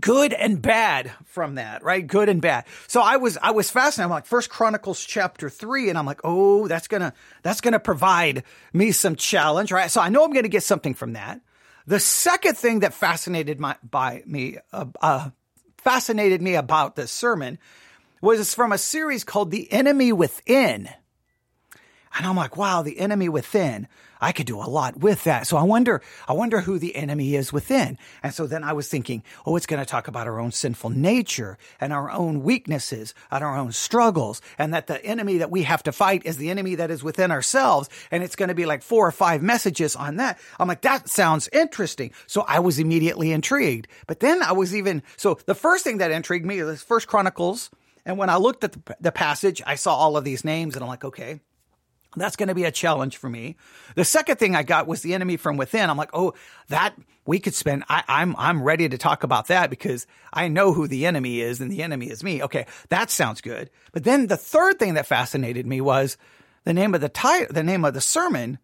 good 0.00 0.32
and 0.32 0.62
bad 0.62 1.12
from 1.26 1.56
that, 1.56 1.84
right? 1.84 2.06
Good 2.06 2.30
and 2.30 2.40
bad. 2.40 2.64
So 2.88 3.02
I 3.02 3.18
was, 3.18 3.36
I 3.36 3.50
was 3.50 3.70
fascinated. 3.70 4.04
I'm 4.06 4.10
like, 4.10 4.24
First 4.24 4.48
Chronicles 4.48 5.04
chapter 5.04 5.50
three, 5.50 5.90
and 5.90 5.98
I'm 5.98 6.06
like, 6.06 6.20
oh, 6.24 6.66
that's 6.68 6.88
gonna, 6.88 7.12
that's 7.42 7.60
gonna 7.60 7.80
provide 7.80 8.44
me 8.72 8.92
some 8.92 9.16
challenge, 9.16 9.72
right? 9.72 9.90
So 9.90 10.00
I 10.00 10.08
know 10.08 10.24
I'm 10.24 10.32
gonna 10.32 10.48
get 10.48 10.62
something 10.62 10.94
from 10.94 11.12
that. 11.12 11.42
The 11.86 12.00
second 12.00 12.56
thing 12.56 12.80
that 12.80 12.94
fascinated 12.94 13.60
my, 13.60 13.76
by 13.82 14.22
me, 14.24 14.56
uh, 14.72 14.86
uh, 15.02 15.30
fascinated 15.78 16.40
me 16.40 16.54
about 16.54 16.96
this 16.96 17.10
sermon 17.10 17.58
was 18.22 18.54
from 18.54 18.72
a 18.72 18.78
series 18.78 19.24
called 19.24 19.50
The 19.50 19.70
Enemy 19.70 20.12
Within. 20.12 20.88
And 22.14 22.26
I'm 22.26 22.36
like, 22.36 22.56
wow, 22.56 22.82
the 22.82 22.98
enemy 22.98 23.28
within. 23.28 23.88
I 24.20 24.32
could 24.32 24.46
do 24.46 24.58
a 24.58 24.68
lot 24.68 24.98
with 24.98 25.24
that. 25.24 25.46
So 25.46 25.56
I 25.56 25.62
wonder, 25.64 26.00
I 26.28 26.34
wonder 26.34 26.60
who 26.60 26.78
the 26.78 26.94
enemy 26.94 27.34
is 27.34 27.52
within. 27.52 27.98
And 28.22 28.32
so 28.32 28.46
then 28.46 28.62
I 28.62 28.74
was 28.74 28.86
thinking, 28.86 29.24
oh, 29.46 29.56
it's 29.56 29.66
going 29.66 29.80
to 29.80 29.88
talk 29.88 30.06
about 30.06 30.28
our 30.28 30.38
own 30.38 30.52
sinful 30.52 30.90
nature 30.90 31.58
and 31.80 31.92
our 31.92 32.10
own 32.10 32.42
weaknesses 32.42 33.14
and 33.30 33.42
our 33.42 33.56
own 33.56 33.72
struggles. 33.72 34.40
And 34.58 34.74
that 34.74 34.86
the 34.86 35.04
enemy 35.04 35.38
that 35.38 35.50
we 35.50 35.62
have 35.62 35.82
to 35.84 35.92
fight 35.92 36.24
is 36.24 36.36
the 36.36 36.50
enemy 36.50 36.76
that 36.76 36.90
is 36.90 37.02
within 37.02 37.32
ourselves. 37.32 37.88
And 38.12 38.22
it's 38.22 38.36
going 38.36 38.50
to 38.50 38.54
be 38.54 38.66
like 38.66 38.82
four 38.82 39.08
or 39.08 39.12
five 39.12 39.42
messages 39.42 39.96
on 39.96 40.16
that. 40.16 40.38
I'm 40.60 40.68
like, 40.68 40.82
that 40.82 41.08
sounds 41.08 41.48
interesting. 41.52 42.12
So 42.26 42.42
I 42.42 42.60
was 42.60 42.78
immediately 42.78 43.32
intrigued. 43.32 43.88
But 44.06 44.20
then 44.20 44.42
I 44.42 44.52
was 44.52 44.76
even, 44.76 45.02
so 45.16 45.38
the 45.46 45.54
first 45.54 45.82
thing 45.82 45.98
that 45.98 46.12
intrigued 46.12 46.46
me 46.46 46.58
is 46.58 46.82
First 46.82 47.08
Chronicles 47.08 47.70
and 48.04 48.18
when 48.18 48.30
I 48.30 48.36
looked 48.36 48.64
at 48.64 48.72
the, 48.72 48.96
the 49.00 49.12
passage, 49.12 49.62
I 49.64 49.76
saw 49.76 49.94
all 49.94 50.16
of 50.16 50.24
these 50.24 50.44
names 50.44 50.74
and 50.74 50.82
I'm 50.82 50.88
like, 50.88 51.04
okay, 51.04 51.40
that's 52.16 52.36
going 52.36 52.48
to 52.48 52.54
be 52.54 52.64
a 52.64 52.70
challenge 52.70 53.16
for 53.16 53.30
me. 53.30 53.56
The 53.94 54.04
second 54.04 54.36
thing 54.36 54.54
I 54.54 54.62
got 54.62 54.86
was 54.86 55.02
the 55.02 55.14
enemy 55.14 55.36
from 55.36 55.56
within. 55.56 55.88
I'm 55.88 55.96
like, 55.96 56.10
oh, 56.12 56.34
that 56.68 56.94
we 57.26 57.38
could 57.38 57.54
spend. 57.54 57.84
I, 57.88 58.00
am 58.00 58.04
I'm, 58.08 58.36
I'm 58.38 58.62
ready 58.62 58.88
to 58.88 58.98
talk 58.98 59.22
about 59.22 59.46
that 59.46 59.70
because 59.70 60.06
I 60.32 60.48
know 60.48 60.72
who 60.72 60.88
the 60.88 61.06
enemy 61.06 61.40
is, 61.40 61.60
and 61.60 61.70
the 61.70 61.82
enemy 61.82 62.10
is 62.10 62.22
me. 62.22 62.42
Okay, 62.42 62.66
that 62.90 63.10
sounds 63.10 63.40
good. 63.40 63.70
But 63.92 64.04
then 64.04 64.26
the 64.26 64.36
third 64.36 64.78
thing 64.78 64.94
that 64.94 65.06
fascinated 65.06 65.66
me 65.66 65.80
was 65.80 66.18
the 66.64 66.74
name 66.74 66.94
of 66.94 67.00
the 67.00 67.08
title. 67.08 67.52
The 67.52 67.62
name 67.62 67.84
of 67.84 67.94
the 67.94 68.00
sermon 68.00 68.58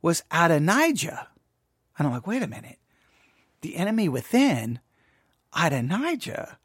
was 0.00 0.22
Adonijah, 0.30 1.28
and 1.98 2.06
I'm 2.06 2.14
like, 2.14 2.26
wait 2.26 2.42
a 2.42 2.46
minute, 2.46 2.78
the 3.60 3.76
enemy 3.76 4.08
within, 4.08 4.80
Adonijah. 5.54 6.58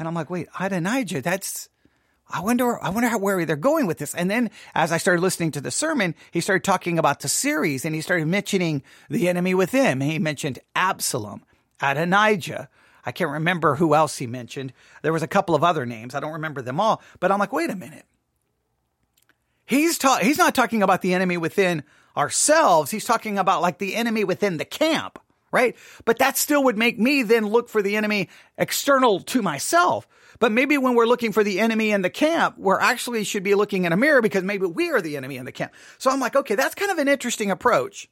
And 0.00 0.08
I'm 0.08 0.14
like, 0.14 0.30
wait, 0.30 0.48
Adonijah, 0.58 1.20
that's, 1.20 1.68
I 2.26 2.40
wonder, 2.40 2.82
I 2.82 2.88
wonder 2.88 3.10
how, 3.10 3.18
where 3.18 3.44
they're 3.44 3.54
going 3.54 3.86
with 3.86 3.98
this. 3.98 4.14
And 4.14 4.30
then 4.30 4.50
as 4.74 4.92
I 4.92 4.96
started 4.96 5.20
listening 5.20 5.50
to 5.52 5.60
the 5.60 5.70
sermon, 5.70 6.14
he 6.30 6.40
started 6.40 6.64
talking 6.64 6.98
about 6.98 7.20
the 7.20 7.28
series 7.28 7.84
and 7.84 7.94
he 7.94 8.00
started 8.00 8.26
mentioning 8.26 8.82
the 9.10 9.28
enemy 9.28 9.52
within. 9.52 10.00
He 10.00 10.18
mentioned 10.18 10.58
Absalom, 10.74 11.44
Adonijah. 11.82 12.70
I 13.04 13.12
can't 13.12 13.30
remember 13.30 13.74
who 13.74 13.94
else 13.94 14.16
he 14.16 14.26
mentioned. 14.26 14.72
There 15.02 15.12
was 15.12 15.22
a 15.22 15.28
couple 15.28 15.54
of 15.54 15.62
other 15.62 15.84
names. 15.84 16.14
I 16.14 16.20
don't 16.20 16.32
remember 16.32 16.62
them 16.62 16.80
all, 16.80 17.02
but 17.20 17.30
I'm 17.30 17.38
like, 17.38 17.52
wait 17.52 17.68
a 17.68 17.76
minute. 17.76 18.06
He's 19.66 19.98
ta- 19.98 20.20
he's 20.22 20.38
not 20.38 20.54
talking 20.54 20.82
about 20.82 21.02
the 21.02 21.12
enemy 21.12 21.36
within 21.36 21.84
ourselves. 22.16 22.90
He's 22.90 23.04
talking 23.04 23.38
about 23.38 23.60
like 23.60 23.76
the 23.76 23.96
enemy 23.96 24.24
within 24.24 24.56
the 24.56 24.64
camp 24.64 25.18
right? 25.52 25.76
But 26.04 26.18
that 26.18 26.36
still 26.36 26.64
would 26.64 26.78
make 26.78 26.98
me 26.98 27.22
then 27.22 27.46
look 27.46 27.68
for 27.68 27.82
the 27.82 27.96
enemy 27.96 28.28
external 28.56 29.20
to 29.20 29.42
myself. 29.42 30.06
But 30.38 30.52
maybe 30.52 30.78
when 30.78 30.94
we're 30.94 31.06
looking 31.06 31.32
for 31.32 31.44
the 31.44 31.60
enemy 31.60 31.90
in 31.90 32.02
the 32.02 32.10
camp, 32.10 32.56
we're 32.56 32.80
actually 32.80 33.24
should 33.24 33.42
be 33.42 33.54
looking 33.54 33.84
in 33.84 33.92
a 33.92 33.96
mirror 33.96 34.22
because 34.22 34.42
maybe 34.42 34.66
we 34.66 34.90
are 34.90 35.02
the 35.02 35.16
enemy 35.16 35.36
in 35.36 35.44
the 35.44 35.52
camp. 35.52 35.72
So 35.98 36.10
I'm 36.10 36.20
like, 36.20 36.34
okay, 36.34 36.54
that's 36.54 36.74
kind 36.74 36.90
of 36.90 36.98
an 36.98 37.08
interesting 37.08 37.50
approach 37.50 38.08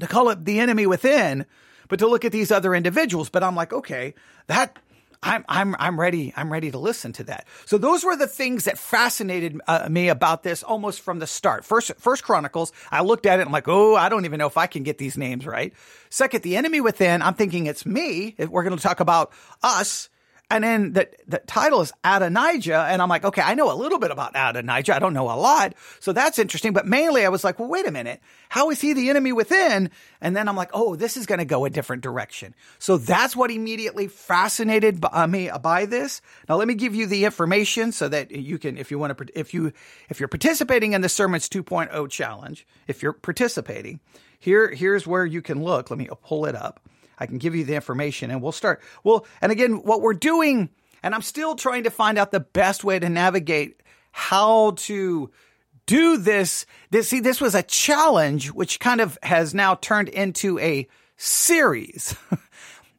to 0.00 0.06
call 0.06 0.30
it 0.30 0.44
the 0.44 0.58
enemy 0.58 0.86
within, 0.86 1.46
but 1.88 2.00
to 2.00 2.08
look 2.08 2.24
at 2.24 2.32
these 2.32 2.50
other 2.50 2.74
individuals. 2.74 3.28
But 3.28 3.44
I'm 3.44 3.54
like, 3.54 3.72
okay, 3.72 4.14
that 4.48 4.78
I'm 5.22 5.44
I'm 5.48 5.76
I'm 5.78 6.00
ready. 6.00 6.32
I'm 6.34 6.50
ready 6.50 6.70
to 6.70 6.78
listen 6.78 7.12
to 7.14 7.24
that. 7.24 7.46
So 7.66 7.76
those 7.76 8.04
were 8.04 8.16
the 8.16 8.26
things 8.26 8.64
that 8.64 8.78
fascinated 8.78 9.60
uh, 9.66 9.86
me 9.90 10.08
about 10.08 10.42
this 10.42 10.62
almost 10.62 11.00
from 11.00 11.18
the 11.18 11.26
start. 11.26 11.64
First, 11.64 11.92
First 11.98 12.24
Chronicles. 12.24 12.72
I 12.90 13.02
looked 13.02 13.26
at 13.26 13.38
it. 13.38 13.46
I'm 13.46 13.52
like, 13.52 13.68
oh, 13.68 13.96
I 13.96 14.08
don't 14.08 14.24
even 14.24 14.38
know 14.38 14.46
if 14.46 14.56
I 14.56 14.66
can 14.66 14.82
get 14.82 14.96
these 14.96 15.18
names 15.18 15.46
right. 15.46 15.74
Second, 16.08 16.42
the 16.42 16.56
enemy 16.56 16.80
within. 16.80 17.20
I'm 17.20 17.34
thinking 17.34 17.66
it's 17.66 17.84
me. 17.84 18.34
We're 18.38 18.64
going 18.64 18.76
to 18.76 18.82
talk 18.82 19.00
about 19.00 19.32
us 19.62 20.08
and 20.50 20.64
then 20.64 20.92
the, 20.94 21.08
the 21.28 21.38
title 21.38 21.80
is 21.80 21.92
Adonijah. 22.02 22.86
And 22.90 23.00
I'm 23.00 23.08
like, 23.08 23.24
okay, 23.24 23.40
I 23.40 23.54
know 23.54 23.72
a 23.72 23.74
little 23.74 24.00
bit 24.00 24.10
about 24.10 24.32
Adonijah. 24.34 24.96
I 24.96 24.98
don't 24.98 25.14
know 25.14 25.30
a 25.30 25.38
lot. 25.38 25.74
So 26.00 26.12
that's 26.12 26.40
interesting. 26.40 26.72
But 26.72 26.86
mainly 26.86 27.24
I 27.24 27.28
was 27.28 27.44
like, 27.44 27.60
well, 27.60 27.68
wait 27.68 27.86
a 27.86 27.92
minute. 27.92 28.20
How 28.48 28.70
is 28.70 28.80
he 28.80 28.92
the 28.92 29.10
enemy 29.10 29.32
within? 29.32 29.90
And 30.20 30.36
then 30.36 30.48
I'm 30.48 30.56
like, 30.56 30.70
oh, 30.74 30.96
this 30.96 31.16
is 31.16 31.26
going 31.26 31.38
to 31.38 31.44
go 31.44 31.64
a 31.64 31.70
different 31.70 32.02
direction. 32.02 32.56
So 32.80 32.98
that's 32.98 33.36
what 33.36 33.52
immediately 33.52 34.08
fascinated 34.08 35.04
uh, 35.04 35.26
me 35.28 35.50
by 35.62 35.86
this. 35.86 36.20
Now 36.48 36.56
let 36.56 36.66
me 36.66 36.74
give 36.74 36.96
you 36.96 37.06
the 37.06 37.24
information 37.24 37.92
so 37.92 38.08
that 38.08 38.32
you 38.32 38.58
can, 38.58 38.76
if 38.76 38.90
you 38.90 38.98
want 38.98 39.16
to, 39.16 39.38
if 39.38 39.54
you, 39.54 39.72
if 40.08 40.18
you're 40.18 40.28
participating 40.28 40.94
in 40.94 41.00
the 41.00 41.08
Sermons 41.08 41.48
2.0 41.48 42.10
challenge, 42.10 42.66
if 42.88 43.04
you're 43.04 43.12
participating, 43.12 44.00
here, 44.40 44.70
here's 44.70 45.06
where 45.06 45.24
you 45.24 45.42
can 45.42 45.62
look. 45.62 45.90
Let 45.90 45.98
me 45.98 46.08
pull 46.24 46.46
it 46.46 46.56
up. 46.56 46.80
I 47.20 47.26
can 47.26 47.38
give 47.38 47.54
you 47.54 47.64
the 47.64 47.74
information 47.74 48.30
and 48.30 48.42
we'll 48.42 48.52
start. 48.52 48.80
Well, 49.04 49.26
and 49.40 49.52
again, 49.52 49.82
what 49.82 50.00
we're 50.00 50.14
doing, 50.14 50.70
and 51.02 51.14
I'm 51.14 51.22
still 51.22 51.54
trying 51.54 51.84
to 51.84 51.90
find 51.90 52.18
out 52.18 52.32
the 52.32 52.40
best 52.40 52.82
way 52.82 52.98
to 52.98 53.08
navigate 53.08 53.82
how 54.10 54.72
to 54.72 55.30
do 55.86 56.16
this. 56.16 56.66
This, 56.90 57.08
see, 57.08 57.20
this 57.20 57.40
was 57.40 57.54
a 57.54 57.62
challenge, 57.62 58.50
which 58.50 58.80
kind 58.80 59.00
of 59.00 59.18
has 59.22 59.54
now 59.54 59.74
turned 59.76 60.08
into 60.08 60.58
a 60.58 60.88
series. 61.16 62.16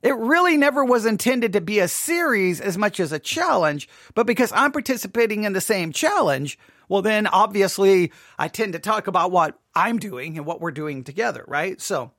It 0.04 0.16
really 0.16 0.58
never 0.58 0.84
was 0.84 1.06
intended 1.06 1.54
to 1.54 1.62
be 1.62 1.80
a 1.80 1.88
series 1.88 2.60
as 2.60 2.78
much 2.78 3.00
as 3.00 3.12
a 3.12 3.20
challenge, 3.20 3.88
but 4.16 4.25
because 4.25 4.51
I'm 4.51 4.72
participating 4.72 5.44
in 5.44 5.54
the 5.54 5.62
same 5.62 5.92
challenge, 5.92 6.58
well, 6.90 7.04
then 7.04 7.28
obviously 7.28 8.12
I 8.38 8.48
tend 8.48 8.74
to 8.74 8.80
talk 8.80 9.06
about 9.06 9.32
what 9.32 9.60
I'm 9.75 10.00
doing 10.00 10.38
and 10.38 10.46
what 10.46 10.60
we're 10.60 10.72
doing 10.72 11.04
together, 11.04 11.46
right? 11.48 11.80
So 11.80 12.12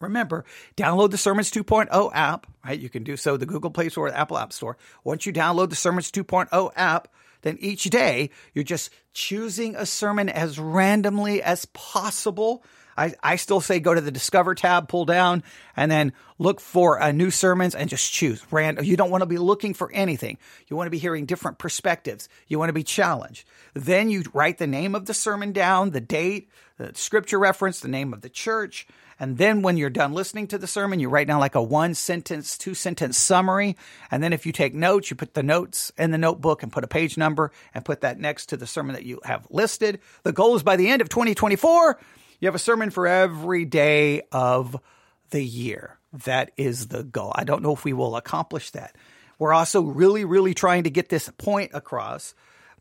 Remember, 0.00 0.44
download 0.76 1.10
the 1.10 1.18
Sermons 1.18 1.50
2.0 1.50 2.10
app, 2.14 2.46
right? 2.64 2.78
You 2.78 2.88
can 2.88 3.04
do 3.04 3.16
so 3.16 3.36
the 3.36 3.46
Google 3.46 3.70
Play 3.70 3.90
Store 3.90 4.06
or 4.06 4.10
the 4.10 4.18
Apple 4.18 4.38
App 4.38 4.52
Store. 4.52 4.76
Once 5.04 5.26
you 5.26 5.32
download 5.32 5.68
the 5.68 5.76
Sermons 5.76 6.10
2.0 6.10 6.72
app, 6.74 7.08
then 7.42 7.58
each 7.60 7.84
day 7.84 8.30
you're 8.54 8.64
just 8.64 8.90
choosing 9.12 9.76
a 9.76 9.86
sermon 9.86 10.28
as 10.28 10.58
randomly 10.58 11.42
as 11.42 11.64
possible. 11.66 12.64
I, 12.96 13.14
I 13.22 13.36
still 13.36 13.60
say 13.60 13.80
go 13.80 13.94
to 13.94 14.00
the 14.00 14.10
Discover 14.10 14.54
tab, 14.54 14.88
pull 14.88 15.04
down, 15.04 15.42
and 15.76 15.90
then 15.90 16.12
look 16.38 16.60
for 16.60 17.00
uh, 17.00 17.12
new 17.12 17.30
sermons 17.30 17.74
and 17.74 17.88
just 17.88 18.12
choose 18.12 18.44
random. 18.50 18.84
You 18.84 18.96
don't 18.96 19.10
want 19.10 19.22
to 19.22 19.26
be 19.26 19.38
looking 19.38 19.74
for 19.74 19.90
anything. 19.92 20.38
You 20.68 20.76
want 20.76 20.86
to 20.86 20.90
be 20.90 20.98
hearing 20.98 21.24
different 21.24 21.58
perspectives. 21.58 22.28
You 22.46 22.58
want 22.58 22.68
to 22.68 22.74
be 22.74 22.82
challenged. 22.82 23.46
Then 23.74 24.10
you 24.10 24.24
write 24.34 24.58
the 24.58 24.66
name 24.66 24.94
of 24.94 25.06
the 25.06 25.14
sermon 25.14 25.52
down, 25.52 25.90
the 25.90 26.00
date, 26.00 26.50
the 26.76 26.92
scripture 26.94 27.38
reference, 27.38 27.80
the 27.80 27.88
name 27.88 28.12
of 28.12 28.20
the 28.20 28.28
church, 28.28 28.86
and 29.20 29.36
then 29.36 29.60
when 29.60 29.76
you're 29.76 29.90
done 29.90 30.14
listening 30.14 30.46
to 30.46 30.58
the 30.58 30.66
sermon, 30.66 30.98
you 30.98 31.10
write 31.10 31.26
down 31.26 31.40
like 31.40 31.54
a 31.54 31.62
one 31.62 31.92
sentence, 31.92 32.56
two 32.56 32.72
sentence 32.72 33.18
summary. 33.18 33.76
And 34.10 34.22
then 34.22 34.32
if 34.32 34.46
you 34.46 34.52
take 34.52 34.74
notes, 34.74 35.10
you 35.10 35.16
put 35.16 35.34
the 35.34 35.42
notes 35.42 35.92
in 35.98 36.10
the 36.10 36.16
notebook 36.16 36.62
and 36.62 36.72
put 36.72 36.84
a 36.84 36.88
page 36.88 37.18
number 37.18 37.52
and 37.74 37.84
put 37.84 38.00
that 38.00 38.18
next 38.18 38.46
to 38.46 38.56
the 38.56 38.66
sermon 38.66 38.94
that 38.94 39.04
you 39.04 39.20
have 39.24 39.46
listed. 39.50 40.00
The 40.22 40.32
goal 40.32 40.56
is 40.56 40.62
by 40.62 40.76
the 40.76 40.88
end 40.88 41.02
of 41.02 41.10
2024, 41.10 42.00
you 42.40 42.48
have 42.48 42.54
a 42.54 42.58
sermon 42.58 42.88
for 42.88 43.06
every 43.06 43.66
day 43.66 44.22
of 44.32 44.80
the 45.28 45.44
year. 45.44 45.98
That 46.24 46.52
is 46.56 46.88
the 46.88 47.04
goal. 47.04 47.32
I 47.34 47.44
don't 47.44 47.62
know 47.62 47.74
if 47.74 47.84
we 47.84 47.92
will 47.92 48.16
accomplish 48.16 48.70
that. 48.70 48.96
We're 49.38 49.52
also 49.52 49.82
really, 49.82 50.24
really 50.24 50.54
trying 50.54 50.84
to 50.84 50.90
get 50.90 51.10
this 51.10 51.30
point 51.36 51.72
across 51.74 52.34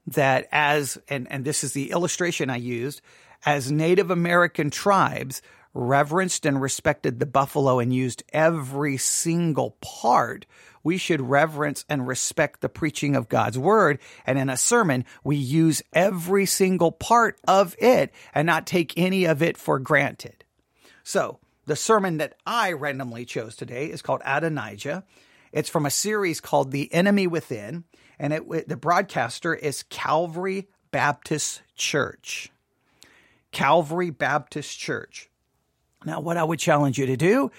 that 0.08 0.48
as, 0.53 0.98
and, 1.10 1.29
and 1.29 1.43
this 1.43 1.65
is 1.65 1.74
the 1.74 1.91
illustration 1.91 2.50
I 2.50 2.58
used, 2.58 3.01
as 3.46 3.72
Native 3.72 4.10
American 4.10 4.69
tribes, 4.69 5.41
reverenced 5.74 6.46
and 6.46 6.62
respected 6.62 7.20
the 7.20 7.26
buffalo 7.26 7.80
and 7.80 7.94
used 7.94 8.24
every 8.34 8.98
single 8.98 9.78
part, 9.82 10.46
we 10.84 10.98
should 10.98 11.22
reverence 11.22 11.86
and 11.90 12.08
respect 12.08 12.62
the 12.62 12.70
preaching 12.70 13.16
of 13.16 13.30
God's 13.30 13.58
word. 13.58 14.00
And 14.26 14.40
in 14.40 14.50
a 14.50 14.58
sermon, 14.58 15.06
we 15.24 15.36
use 15.36 15.82
every 15.94 16.46
single 16.46 16.92
part 16.92 17.40
of 17.48 17.76
it 17.80 18.12
and 18.34 18.46
not 18.46 18.66
take 18.66 18.98
any 18.98 19.26
of 19.26 19.42
it 19.42 19.58
for 19.58 19.80
granted. 19.80 20.44
So, 21.04 21.40
the 21.66 21.76
sermon 21.76 22.18
that 22.18 22.34
I 22.48 22.72
randomly 22.72 23.26
chose 23.26 23.56
today 23.56 23.88
is 23.88 24.02
called 24.02 24.22
Adonijah. 24.26 25.04
It's 25.52 25.70
from 25.70 25.86
a 25.86 25.92
series 25.92 26.42
called 26.42 26.72
The 26.72 26.92
Enemy 26.92 27.28
Within, 27.28 27.84
and 28.18 28.34
it, 28.34 28.68
the 28.68 28.76
broadcaster 28.76 29.54
is 29.54 29.84
Calvary 29.84 30.68
Baptist 30.92 31.62
Church. 31.76 32.52
Calvary 33.52 34.10
Baptist 34.10 34.80
Church. 34.80 35.28
Now, 36.06 36.20
what 36.22 36.38
I 36.38 36.44
would 36.44 36.60
challenge 36.60 36.98
you 36.98 37.06
to 37.08 37.18
do 37.18 37.51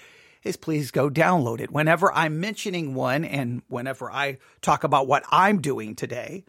is 0.43 0.57
please 0.57 0.91
go 0.91 1.11
download 1.11 1.61
it. 1.61 1.71
Whenever 1.71 2.13
I'm 2.13 2.41
mentioning 2.41 2.95
one 2.95 3.25
and 3.25 3.63
whenever 3.69 4.11
I 4.11 4.39
talk 4.63 4.85
about 4.85 5.07
what 5.07 5.25
I'm 5.31 5.61
doing 5.61 5.95
today, 5.95 6.45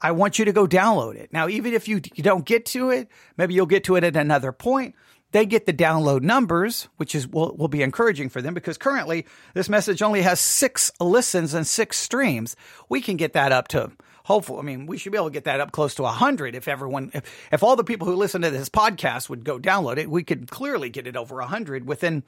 I 0.00 0.12
want 0.12 0.38
you 0.38 0.44
to 0.46 0.52
go 0.52 0.66
download 0.66 1.16
it. 1.16 1.32
Now, 1.32 1.48
even 1.48 1.74
if 1.74 1.88
you, 1.88 2.00
don't 2.00 2.44
get 2.44 2.66
to 2.66 2.90
it, 2.90 3.08
maybe 3.36 3.54
you'll 3.54 3.66
get 3.66 3.84
to 3.84 3.96
it 3.96 4.04
at 4.04 4.16
another 4.16 4.52
point. 4.52 4.94
They 5.32 5.46
get 5.46 5.66
the 5.66 5.72
download 5.72 6.22
numbers, 6.22 6.88
which 6.96 7.14
is 7.14 7.26
will, 7.26 7.56
will 7.56 7.68
be 7.68 7.82
encouraging 7.82 8.28
for 8.28 8.40
them 8.40 8.54
because 8.54 8.78
currently 8.78 9.26
this 9.52 9.68
message 9.68 10.00
only 10.00 10.22
has 10.22 10.40
six 10.40 10.92
listens 11.00 11.54
and 11.54 11.66
six 11.66 11.98
streams. 11.98 12.54
We 12.88 13.00
can 13.00 13.16
get 13.16 13.32
that 13.32 13.50
up 13.50 13.68
to 13.68 13.90
hopefully, 14.24 14.58
I 14.58 14.62
mean, 14.62 14.86
we 14.86 14.98
should 14.98 15.12
be 15.12 15.18
able 15.18 15.28
to 15.28 15.32
get 15.32 15.44
that 15.44 15.60
up 15.60 15.72
close 15.72 15.94
to 15.96 16.02
100 16.02 16.54
if 16.54 16.66
everyone, 16.68 17.10
if, 17.14 17.48
if 17.52 17.62
all 17.62 17.76
the 17.76 17.84
people 17.84 18.06
who 18.06 18.16
listen 18.16 18.42
to 18.42 18.50
this 18.50 18.68
podcast 18.68 19.28
would 19.28 19.44
go 19.44 19.58
download 19.58 19.98
it, 19.98 20.10
we 20.10 20.24
could 20.24 20.50
clearly 20.50 20.90
get 20.90 21.06
it 21.06 21.16
over 21.16 21.36
100 21.36 21.86
within 21.86 22.24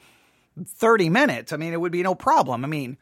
30 0.64 1.08
minutes. 1.08 1.52
I 1.52 1.56
mean, 1.56 1.72
it 1.72 1.80
would 1.80 1.92
be 1.92 2.02
no 2.02 2.14
problem. 2.14 2.64
I 2.64 2.68
mean, 2.68 2.96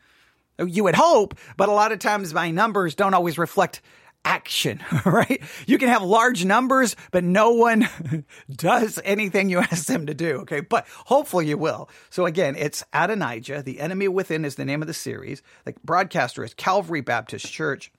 you 0.58 0.84
would 0.84 0.94
hope, 0.94 1.38
but 1.56 1.68
a 1.68 1.72
lot 1.72 1.92
of 1.92 1.98
times 1.98 2.32
my 2.32 2.50
numbers 2.50 2.94
don't 2.94 3.14
always 3.14 3.38
reflect 3.38 3.82
action, 4.24 4.80
right? 5.04 5.42
You 5.66 5.78
can 5.78 5.88
have 5.88 6.02
large 6.02 6.44
numbers, 6.44 6.96
but 7.10 7.24
no 7.24 7.50
one 7.50 7.88
does 8.50 8.98
anything 9.04 9.50
you 9.50 9.58
ask 9.58 9.86
them 9.86 10.06
to 10.06 10.14
do. 10.14 10.38
Okay. 10.40 10.60
But 10.60 10.86
hopefully 10.88 11.48
you 11.48 11.58
will. 11.58 11.88
So 12.10 12.26
again, 12.26 12.56
it's 12.56 12.84
Adonijah. 12.92 13.62
The 13.62 13.80
enemy 13.80 14.08
within 14.08 14.44
is 14.44 14.54
the 14.54 14.64
name 14.64 14.82
of 14.82 14.88
the 14.88 14.94
series. 14.94 15.42
The 15.64 15.74
broadcaster 15.84 16.44
is 16.44 16.54
Calvary 16.54 17.00
Baptist 17.00 17.50
Church. 17.50 17.92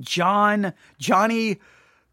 John 0.00 0.72
Johnny 0.98 1.58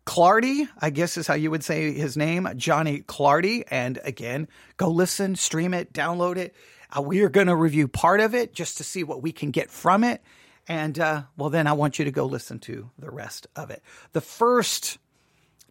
Clardy, 0.05 0.67
I 0.79 0.89
guess 0.89 1.17
is 1.17 1.27
how 1.27 1.35
you 1.35 1.51
would 1.51 1.63
say 1.63 1.93
his 1.93 2.17
name, 2.17 2.47
Johnny 2.55 3.01
Clardy. 3.01 3.63
And 3.69 3.99
again, 4.03 4.47
go 4.77 4.89
listen, 4.89 5.35
stream 5.35 5.73
it, 5.73 5.93
download 5.93 6.37
it. 6.37 6.55
Uh, 6.95 7.01
we 7.01 7.21
are 7.21 7.29
going 7.29 7.47
to 7.47 7.55
review 7.55 7.87
part 7.87 8.19
of 8.19 8.33
it 8.33 8.53
just 8.53 8.77
to 8.77 8.83
see 8.83 9.03
what 9.03 9.21
we 9.21 9.31
can 9.31 9.51
get 9.51 9.69
from 9.69 10.03
it. 10.03 10.23
And 10.67 10.99
uh, 10.99 11.23
well, 11.37 11.49
then 11.49 11.67
I 11.67 11.73
want 11.73 11.99
you 11.99 12.05
to 12.05 12.11
go 12.11 12.25
listen 12.25 12.59
to 12.61 12.89
the 12.97 13.11
rest 13.11 13.47
of 13.55 13.69
it. 13.69 13.83
The 14.13 14.21
first 14.21 14.97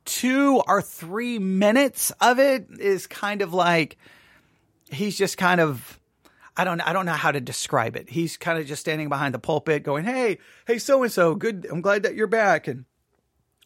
two 0.04 0.62
or 0.66 0.82
three 0.82 1.38
minutes 1.38 2.12
of 2.20 2.38
it 2.38 2.68
is 2.78 3.06
kind 3.06 3.42
of 3.42 3.52
like 3.52 3.96
he's 4.90 5.18
just 5.18 5.36
kind 5.36 5.60
of 5.60 5.97
I 6.58 6.64
don't 6.64 6.80
I 6.80 6.92
don't 6.92 7.06
know 7.06 7.12
how 7.12 7.30
to 7.30 7.40
describe 7.40 7.94
it. 7.94 8.10
He's 8.10 8.36
kind 8.36 8.58
of 8.58 8.66
just 8.66 8.80
standing 8.80 9.08
behind 9.08 9.32
the 9.32 9.38
pulpit 9.38 9.84
going, 9.84 10.04
"Hey, 10.04 10.38
hey 10.66 10.78
so 10.78 11.04
and 11.04 11.12
so, 11.12 11.36
good. 11.36 11.66
I'm 11.70 11.80
glad 11.80 12.02
that 12.02 12.16
you're 12.16 12.26
back." 12.26 12.66
And 12.66 12.84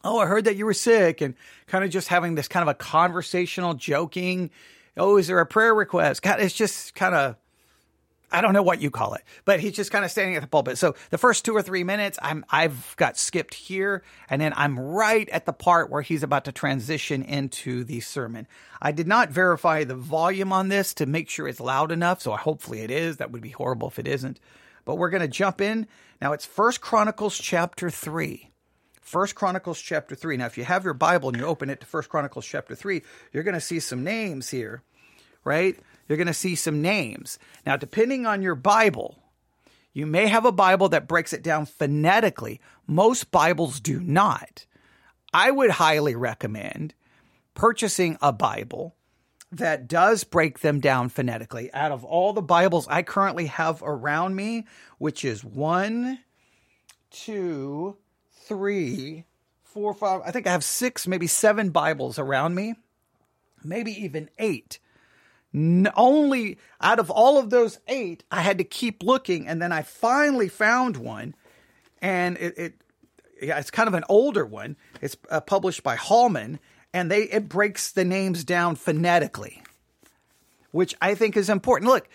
"Oh, 0.03 0.19
I 0.19 0.27
heard 0.27 0.45
that 0.45 0.55
you 0.55 0.65
were 0.65 0.75
sick." 0.75 1.19
And 1.19 1.33
kind 1.65 1.83
of 1.83 1.89
just 1.89 2.07
having 2.07 2.35
this 2.35 2.47
kind 2.47 2.61
of 2.61 2.67
a 2.67 2.75
conversational 2.75 3.73
joking, 3.73 4.51
"Oh, 4.95 5.17
is 5.17 5.25
there 5.25 5.39
a 5.39 5.45
prayer 5.45 5.73
request?" 5.73 6.21
God, 6.21 6.39
it's 6.39 6.53
just 6.53 6.93
kind 6.93 7.15
of 7.15 7.35
I 8.33 8.41
don't 8.41 8.53
know 8.53 8.63
what 8.63 8.81
you 8.81 8.89
call 8.89 9.13
it, 9.13 9.21
but 9.45 9.59
he's 9.59 9.73
just 9.73 9.91
kind 9.91 10.03
of 10.03 10.09
standing 10.09 10.35
at 10.35 10.41
the 10.41 10.47
pulpit. 10.47 10.79
So 10.79 10.95
the 11.11 11.19
first 11.19 11.45
two 11.45 11.55
or 11.55 11.61
three 11.61 11.83
minutes, 11.83 12.17
I'm 12.21 12.43
I've 12.49 12.95
got 12.97 13.15
skipped 13.15 13.53
here, 13.53 14.03
and 14.27 14.41
then 14.41 14.53
I'm 14.55 14.79
right 14.79 15.29
at 15.29 15.45
the 15.45 15.53
part 15.53 15.91
where 15.91 16.01
he's 16.01 16.23
about 16.23 16.45
to 16.45 16.51
transition 16.51 17.21
into 17.21 17.83
the 17.83 17.99
sermon. 17.99 18.47
I 18.81 18.91
did 18.91 19.07
not 19.07 19.29
verify 19.29 19.83
the 19.83 19.95
volume 19.95 20.51
on 20.51 20.69
this 20.69 20.95
to 20.95 21.05
make 21.05 21.29
sure 21.29 21.47
it's 21.47 21.59
loud 21.59 21.91
enough, 21.91 22.21
so 22.21 22.35
hopefully 22.35 22.79
it 22.81 22.89
is. 22.89 23.17
That 23.17 23.31
would 23.31 23.41
be 23.41 23.51
horrible 23.51 23.89
if 23.89 23.99
it 23.99 24.07
isn't. 24.07 24.39
But 24.83 24.95
we're 24.95 25.11
going 25.11 25.21
to 25.21 25.27
jump 25.27 25.61
in 25.61 25.87
now. 26.19 26.33
It's 26.33 26.45
First 26.45 26.81
Chronicles 26.81 27.37
chapter 27.37 27.89
three. 27.89 28.49
First 29.03 29.35
Chronicles 29.35 29.79
chapter 29.79 30.15
3. 30.15 30.37
Now, 30.37 30.45
if 30.45 30.57
you 30.57 30.63
have 30.63 30.85
your 30.85 30.93
Bible 30.93 31.29
and 31.29 31.37
you 31.37 31.45
open 31.45 31.69
it 31.69 31.81
to 31.81 31.85
First 31.85 32.09
Chronicles 32.09 32.47
chapter 32.47 32.73
3, 32.73 33.03
you're 33.31 33.43
going 33.43 33.53
to 33.53 33.61
see 33.61 33.79
some 33.79 34.03
names 34.03 34.49
here, 34.49 34.81
right? 35.43 35.77
You're 36.07 36.17
going 36.17 36.27
to 36.27 36.33
see 36.33 36.55
some 36.55 36.81
names. 36.81 37.39
Now, 37.65 37.77
depending 37.77 38.25
on 38.25 38.41
your 38.41 38.55
Bible, 38.55 39.19
You 39.93 40.07
may 40.07 40.27
have 40.27 40.45
a 40.45 40.51
Bible 40.51 40.89
that 40.89 41.07
breaks 41.07 41.33
it 41.33 41.43
down 41.43 41.67
phonetically. 41.67 42.59
Most 42.87 43.29
Bibles 43.29 43.79
do 43.79 43.99
not. 43.99 44.65
I 45.31 45.51
would 45.51 45.69
highly 45.71 46.15
recommend 46.15 46.95
purchasing 47.53 48.17
a 48.19 48.33
Bible 48.33 48.95
that 49.51 49.87
does 49.87 50.23
break 50.23 50.59
them 50.59 50.79
down 50.79 51.09
phonetically. 51.09 51.71
Out 51.73 51.91
of 51.91 52.03
all 52.03 52.33
the 52.33 52.41
Bibles 52.41 52.87
I 52.87 53.03
currently 53.03 53.45
have 53.45 53.83
around 53.83 54.35
me, 54.35 54.65
which 54.97 55.23
is 55.23 55.43
one, 55.43 56.17
two, 57.11 57.95
three, 58.31 59.25
four, 59.63 59.93
five, 59.93 60.21
I 60.25 60.31
think 60.31 60.47
I 60.47 60.51
have 60.51 60.63
six, 60.63 61.05
maybe 61.07 61.27
seven 61.27 61.69
Bibles 61.69 62.17
around 62.17 62.55
me, 62.55 62.73
maybe 63.63 63.91
even 64.03 64.31
eight. 64.39 64.79
Only 65.55 66.57
out 66.81 66.97
of 66.99 67.11
all 67.11 67.37
of 67.37 67.51
those 67.51 67.79
eight, 67.87 68.23
I 68.31 68.41
had 68.41 68.57
to 68.57 68.63
keep 68.63 69.03
looking, 69.03 69.47
and 69.47 69.61
then 69.61 69.71
I 69.71 69.83
finally 69.83 70.49
found 70.49 70.97
one, 70.97 71.35
and 72.01 72.37
it, 72.37 72.57
it 72.57 72.73
yeah, 73.39 73.59
it's 73.59 73.69
kind 73.69 73.87
of 73.87 73.93
an 73.93 74.03
older 74.09 74.45
one. 74.45 74.77
It's 74.99 75.15
uh, 75.29 75.41
published 75.41 75.83
by 75.83 75.95
Holman, 75.95 76.59
and 76.91 77.11
they 77.11 77.23
it 77.23 77.49
breaks 77.49 77.91
the 77.91 78.03
names 78.03 78.43
down 78.43 78.75
phonetically, 78.75 79.61
which 80.71 80.95
I 80.99 81.13
think 81.13 81.37
is 81.37 81.51
important. 81.51 81.91
Look, 81.91 82.09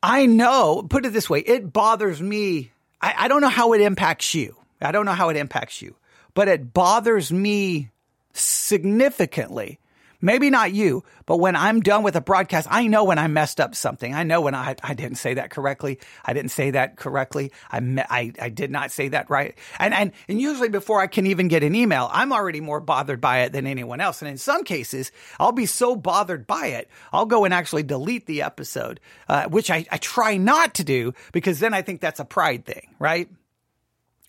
I 0.00 0.26
know, 0.26 0.86
put 0.88 1.06
it 1.06 1.12
this 1.12 1.28
way, 1.28 1.40
it 1.40 1.72
bothers 1.72 2.22
me. 2.22 2.70
I, 3.00 3.14
I 3.18 3.28
don't 3.28 3.40
know 3.40 3.48
how 3.48 3.72
it 3.72 3.80
impacts 3.80 4.32
you. 4.32 4.56
I 4.80 4.92
don't 4.92 5.06
know 5.06 5.12
how 5.12 5.28
it 5.28 5.36
impacts 5.36 5.82
you, 5.82 5.96
but 6.34 6.46
it 6.46 6.72
bothers 6.72 7.32
me 7.32 7.90
significantly 8.32 9.80
Maybe 10.24 10.50
not 10.50 10.72
you, 10.72 11.02
but 11.26 11.38
when 11.38 11.56
I'm 11.56 11.80
done 11.80 12.04
with 12.04 12.14
a 12.14 12.20
broadcast, 12.20 12.68
I 12.70 12.86
know 12.86 13.02
when 13.02 13.18
I 13.18 13.26
messed 13.26 13.60
up 13.60 13.74
something. 13.74 14.14
I 14.14 14.22
know 14.22 14.40
when 14.40 14.54
I, 14.54 14.76
I 14.80 14.94
didn't 14.94 15.16
say 15.16 15.34
that 15.34 15.50
correctly. 15.50 15.98
I 16.24 16.32
didn't 16.32 16.52
say 16.52 16.70
that 16.70 16.96
correctly. 16.96 17.50
I, 17.72 17.80
me, 17.80 18.02
I, 18.08 18.32
I 18.40 18.48
did 18.48 18.70
not 18.70 18.92
say 18.92 19.08
that 19.08 19.28
right. 19.30 19.58
And, 19.80 19.92
and, 19.92 20.12
and 20.28 20.40
usually 20.40 20.68
before 20.68 21.00
I 21.00 21.08
can 21.08 21.26
even 21.26 21.48
get 21.48 21.64
an 21.64 21.74
email, 21.74 22.08
I'm 22.12 22.32
already 22.32 22.60
more 22.60 22.78
bothered 22.78 23.20
by 23.20 23.40
it 23.40 23.52
than 23.52 23.66
anyone 23.66 24.00
else. 24.00 24.22
And 24.22 24.30
in 24.30 24.38
some 24.38 24.62
cases, 24.62 25.10
I'll 25.40 25.50
be 25.50 25.66
so 25.66 25.96
bothered 25.96 26.46
by 26.46 26.68
it, 26.68 26.88
I'll 27.12 27.26
go 27.26 27.44
and 27.44 27.52
actually 27.52 27.82
delete 27.82 28.26
the 28.26 28.42
episode, 28.42 29.00
uh, 29.28 29.48
which 29.48 29.72
I, 29.72 29.84
I 29.90 29.96
try 29.96 30.36
not 30.36 30.74
to 30.74 30.84
do 30.84 31.14
because 31.32 31.58
then 31.58 31.74
I 31.74 31.82
think 31.82 32.00
that's 32.00 32.20
a 32.20 32.24
pride 32.24 32.64
thing, 32.64 32.94
right? 33.00 33.28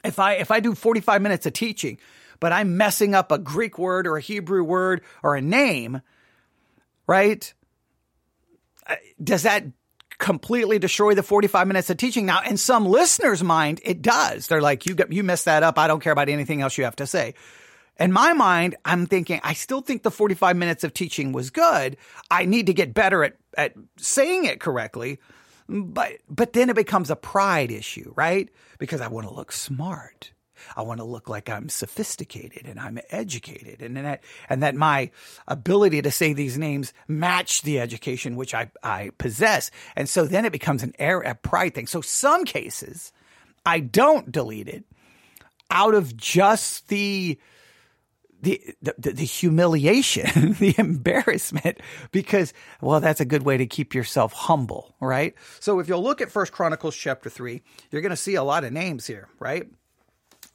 If 0.04 0.18
I, 0.18 0.34
if 0.34 0.50
I 0.50 0.60
do 0.60 0.74
45 0.74 1.22
minutes 1.22 1.46
of 1.46 1.54
teaching, 1.54 2.00
but 2.44 2.52
I'm 2.52 2.76
messing 2.76 3.16
up 3.16 3.32
a 3.32 3.40
Greek 3.40 3.80
word 3.80 4.06
or 4.06 4.18
a 4.18 4.22
Hebrew 4.22 4.66
word 4.66 5.00
or 5.24 5.38
a 5.38 5.42
name, 5.42 6.02
right? 7.08 7.54
Does 9.24 9.44
that 9.44 9.64
completely 10.18 10.78
destroy 10.78 11.16
the 11.16 11.24
45 11.24 11.68
minutes 11.68 11.90
of 11.90 11.96
teaching? 11.96 12.26
Now, 12.26 12.42
in 12.42 12.58
some 12.58 12.86
listeners' 12.86 13.42
mind, 13.42 13.80
it 13.86 14.02
does. 14.02 14.48
They're 14.48 14.62
like, 14.62 14.86
you, 14.86 14.98
you 15.10 15.24
messed 15.24 15.46
that 15.46 15.64
up. 15.64 15.80
I 15.80 15.88
don't 15.88 16.02
care 16.02 16.12
about 16.12 16.28
anything 16.28 16.60
else 16.60 16.78
you 16.78 16.84
have 16.84 16.98
to 16.98 17.08
say. 17.08 17.34
In 17.98 18.12
my 18.12 18.34
mind, 18.34 18.76
I'm 18.84 19.06
thinking, 19.06 19.40
I 19.42 19.54
still 19.54 19.80
think 19.80 20.04
the 20.04 20.12
45 20.12 20.58
minutes 20.58 20.84
of 20.84 20.94
teaching 20.94 21.32
was 21.32 21.50
good. 21.50 21.96
I 22.30 22.44
need 22.44 22.66
to 22.66 22.74
get 22.74 22.94
better 22.94 23.24
at, 23.24 23.38
at 23.58 23.74
saying 23.96 24.44
it 24.44 24.60
correctly. 24.60 25.22
But, 25.70 26.18
but 26.28 26.52
then 26.52 26.70
it 26.70 26.76
becomes 26.76 27.10
a 27.10 27.16
pride 27.16 27.72
issue, 27.72 28.12
right? 28.18 28.50
Because 28.80 29.00
I 29.00 29.08
want 29.08 29.30
to 29.30 29.34
look 29.34 29.54
smart. 29.54 30.34
I 30.76 30.82
want 30.82 31.00
to 31.00 31.04
look 31.04 31.30
like 31.30 31.50
I'm 31.50 31.70
sophisticated 31.70 32.68
and 32.68 32.80
I'm 32.80 33.00
educated 33.10 33.82
and 33.82 33.98
that, 33.98 34.24
and 34.50 34.64
that 34.64 34.76
my 34.76 35.12
ability 35.48 36.02
to 36.02 36.12
say 36.12 36.34
these 36.34 36.58
names 36.58 36.94
match 37.08 37.62
the 37.62 37.80
education 37.80 38.36
which 38.36 38.54
I, 38.54 38.72
I 38.82 39.12
possess. 39.18 39.72
And 39.96 40.08
so 40.10 40.26
then 40.26 40.46
it 40.46 40.52
becomes 40.52 40.84
an 40.84 40.94
air, 41.00 41.22
a 41.22 41.36
pride 41.36 41.76
thing. 41.76 41.88
So 41.88 42.02
some 42.02 42.46
cases 42.46 43.12
I 43.66 43.80
don't 43.80 44.32
delete 44.32 44.68
it 44.68 44.84
out 45.70 45.96
of 45.96 46.16
just 46.16 46.90
the, 46.90 47.40
the, 48.42 48.62
the, 48.82 49.14
the 49.14 49.26
humiliation, 49.26 50.54
the 50.60 50.76
embarrassment, 50.78 51.80
because, 52.12 52.54
well, 52.82 53.00
that's 53.00 53.22
a 53.22 53.26
good 53.26 53.44
way 53.44 53.58
to 53.58 53.66
keep 53.66 53.96
yourself 53.96 54.34
humble, 54.34 54.96
right? 55.00 55.34
So 55.60 55.80
if 55.80 55.88
you'll 55.88 56.04
look 56.04 56.22
at 56.22 56.32
First 56.32 56.52
Chronicles 56.52 56.96
chapter 56.96 57.30
three, 57.30 57.62
you're 57.90 58.02
going 58.02 58.12
to 58.12 58.16
see 58.16 58.36
a 58.36 58.44
lot 58.44 58.64
of 58.64 58.74
names 58.74 59.08
here, 59.08 59.30
right? 59.40 59.68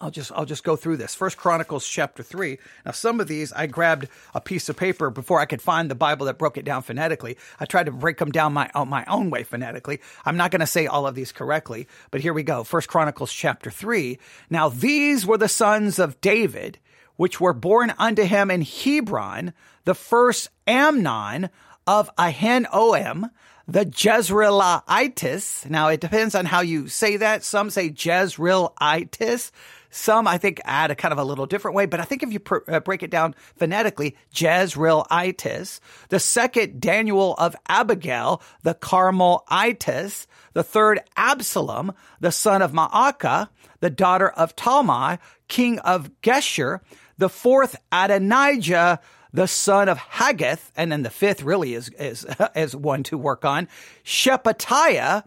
I'll 0.00 0.12
just 0.12 0.30
I'll 0.32 0.44
just 0.44 0.62
go 0.62 0.76
through 0.76 0.98
this. 0.98 1.14
First 1.14 1.36
Chronicles 1.36 1.86
chapter 1.86 2.22
3. 2.22 2.58
Now 2.86 2.92
some 2.92 3.18
of 3.20 3.26
these 3.26 3.52
I 3.52 3.66
grabbed 3.66 4.08
a 4.32 4.40
piece 4.40 4.68
of 4.68 4.76
paper 4.76 5.10
before 5.10 5.40
I 5.40 5.44
could 5.44 5.60
find 5.60 5.90
the 5.90 5.96
Bible 5.96 6.26
that 6.26 6.38
broke 6.38 6.56
it 6.56 6.64
down 6.64 6.82
phonetically. 6.82 7.36
I 7.58 7.64
tried 7.64 7.86
to 7.86 7.92
break 7.92 8.18
them 8.18 8.30
down 8.30 8.52
my 8.52 8.70
uh, 8.74 8.84
my 8.84 9.04
own 9.06 9.30
way 9.30 9.42
phonetically. 9.42 10.00
I'm 10.24 10.36
not 10.36 10.52
going 10.52 10.60
to 10.60 10.66
say 10.66 10.86
all 10.86 11.06
of 11.06 11.16
these 11.16 11.32
correctly, 11.32 11.88
but 12.12 12.20
here 12.20 12.32
we 12.32 12.44
go. 12.44 12.62
First 12.62 12.88
Chronicles 12.88 13.32
chapter 13.32 13.70
3. 13.70 14.18
Now 14.50 14.68
these 14.68 15.26
were 15.26 15.38
the 15.38 15.48
sons 15.48 15.98
of 15.98 16.20
David 16.20 16.78
which 17.18 17.40
were 17.40 17.52
born 17.52 17.92
unto 17.98 18.22
him 18.22 18.48
in 18.48 18.62
Hebron, 18.62 19.52
the 19.84 19.94
first 19.94 20.50
Amnon 20.68 21.50
of 21.84 22.14
Ahinoam, 22.14 23.30
the 23.66 23.84
Jezreelites. 23.84 25.68
Now 25.68 25.88
it 25.88 26.00
depends 26.00 26.36
on 26.36 26.46
how 26.46 26.60
you 26.60 26.86
say 26.86 27.16
that. 27.16 27.42
Some 27.42 27.70
say 27.70 27.90
Jezreelites. 27.90 29.50
Some, 29.90 30.26
I 30.26 30.38
think, 30.38 30.60
add 30.64 30.90
a 30.90 30.94
kind 30.94 31.12
of 31.12 31.18
a 31.18 31.24
little 31.24 31.46
different 31.46 31.74
way, 31.74 31.86
but 31.86 32.00
I 32.00 32.04
think 32.04 32.22
if 32.22 32.32
you 32.32 32.40
pr- 32.40 32.58
uh, 32.68 32.80
break 32.80 33.02
it 33.02 33.10
down 33.10 33.34
phonetically, 33.56 34.16
Jezreelitis. 34.34 35.80
The 36.10 36.20
second, 36.20 36.80
Daniel 36.80 37.34
of 37.34 37.56
Abigail, 37.68 38.42
the 38.62 38.74
Carmelites. 38.74 40.26
The 40.52 40.62
third, 40.62 41.00
Absalom, 41.16 41.92
the 42.20 42.32
son 42.32 42.62
of 42.62 42.72
Maacah, 42.72 43.48
the 43.80 43.90
daughter 43.90 44.28
of 44.28 44.56
Talmai, 44.56 45.18
king 45.46 45.78
of 45.80 46.10
Geshur. 46.22 46.80
The 47.16 47.28
fourth, 47.28 47.76
Adonijah, 47.92 49.00
the 49.32 49.46
son 49.46 49.88
of 49.88 49.98
Haggith, 49.98 50.72
and 50.76 50.90
then 50.90 51.02
the 51.02 51.10
fifth 51.10 51.42
really 51.42 51.74
is 51.74 51.88
is 51.90 52.26
is 52.56 52.74
one 52.74 53.02
to 53.04 53.18
work 53.18 53.44
on. 53.44 53.68
Shephatiah 54.04 55.24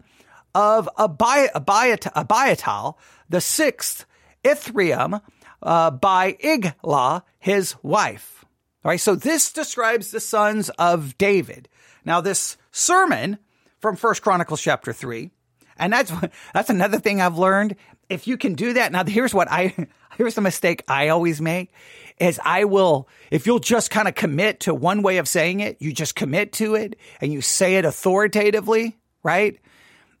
of 0.54 0.88
Abi- 0.98 1.48
Abiatal, 1.54 2.94
the 3.28 3.40
sixth 3.40 4.06
Ithream 4.44 5.20
uh, 5.62 5.90
by 5.90 6.34
Iglah, 6.34 7.22
his 7.38 7.74
wife. 7.82 8.44
All 8.84 8.90
right, 8.90 9.00
so 9.00 9.14
this 9.14 9.52
describes 9.52 10.10
the 10.10 10.20
sons 10.20 10.68
of 10.70 11.16
David. 11.16 11.68
Now, 12.04 12.20
this 12.20 12.56
sermon 12.72 13.38
from 13.78 13.96
First 13.96 14.22
Chronicles 14.22 14.60
chapter 14.60 14.92
three, 14.92 15.30
and 15.76 15.92
that's 15.92 16.12
that's 16.54 16.70
another 16.70 16.98
thing 16.98 17.20
I've 17.20 17.38
learned. 17.38 17.76
If 18.08 18.26
you 18.26 18.36
can 18.36 18.54
do 18.54 18.72
that, 18.74 18.92
now 18.92 19.04
here's 19.04 19.32
what 19.32 19.50
I 19.50 19.74
here's 20.18 20.34
the 20.34 20.40
mistake 20.40 20.82
I 20.88 21.08
always 21.08 21.40
make 21.40 21.72
is 22.18 22.40
I 22.44 22.64
will 22.64 23.08
if 23.30 23.46
you'll 23.46 23.60
just 23.60 23.90
kind 23.90 24.08
of 24.08 24.14
commit 24.14 24.60
to 24.60 24.74
one 24.74 25.02
way 25.02 25.18
of 25.18 25.28
saying 25.28 25.60
it, 25.60 25.76
you 25.80 25.92
just 25.92 26.16
commit 26.16 26.52
to 26.54 26.74
it 26.74 26.96
and 27.20 27.32
you 27.32 27.40
say 27.40 27.76
it 27.76 27.84
authoritatively, 27.84 28.96
right? 29.22 29.58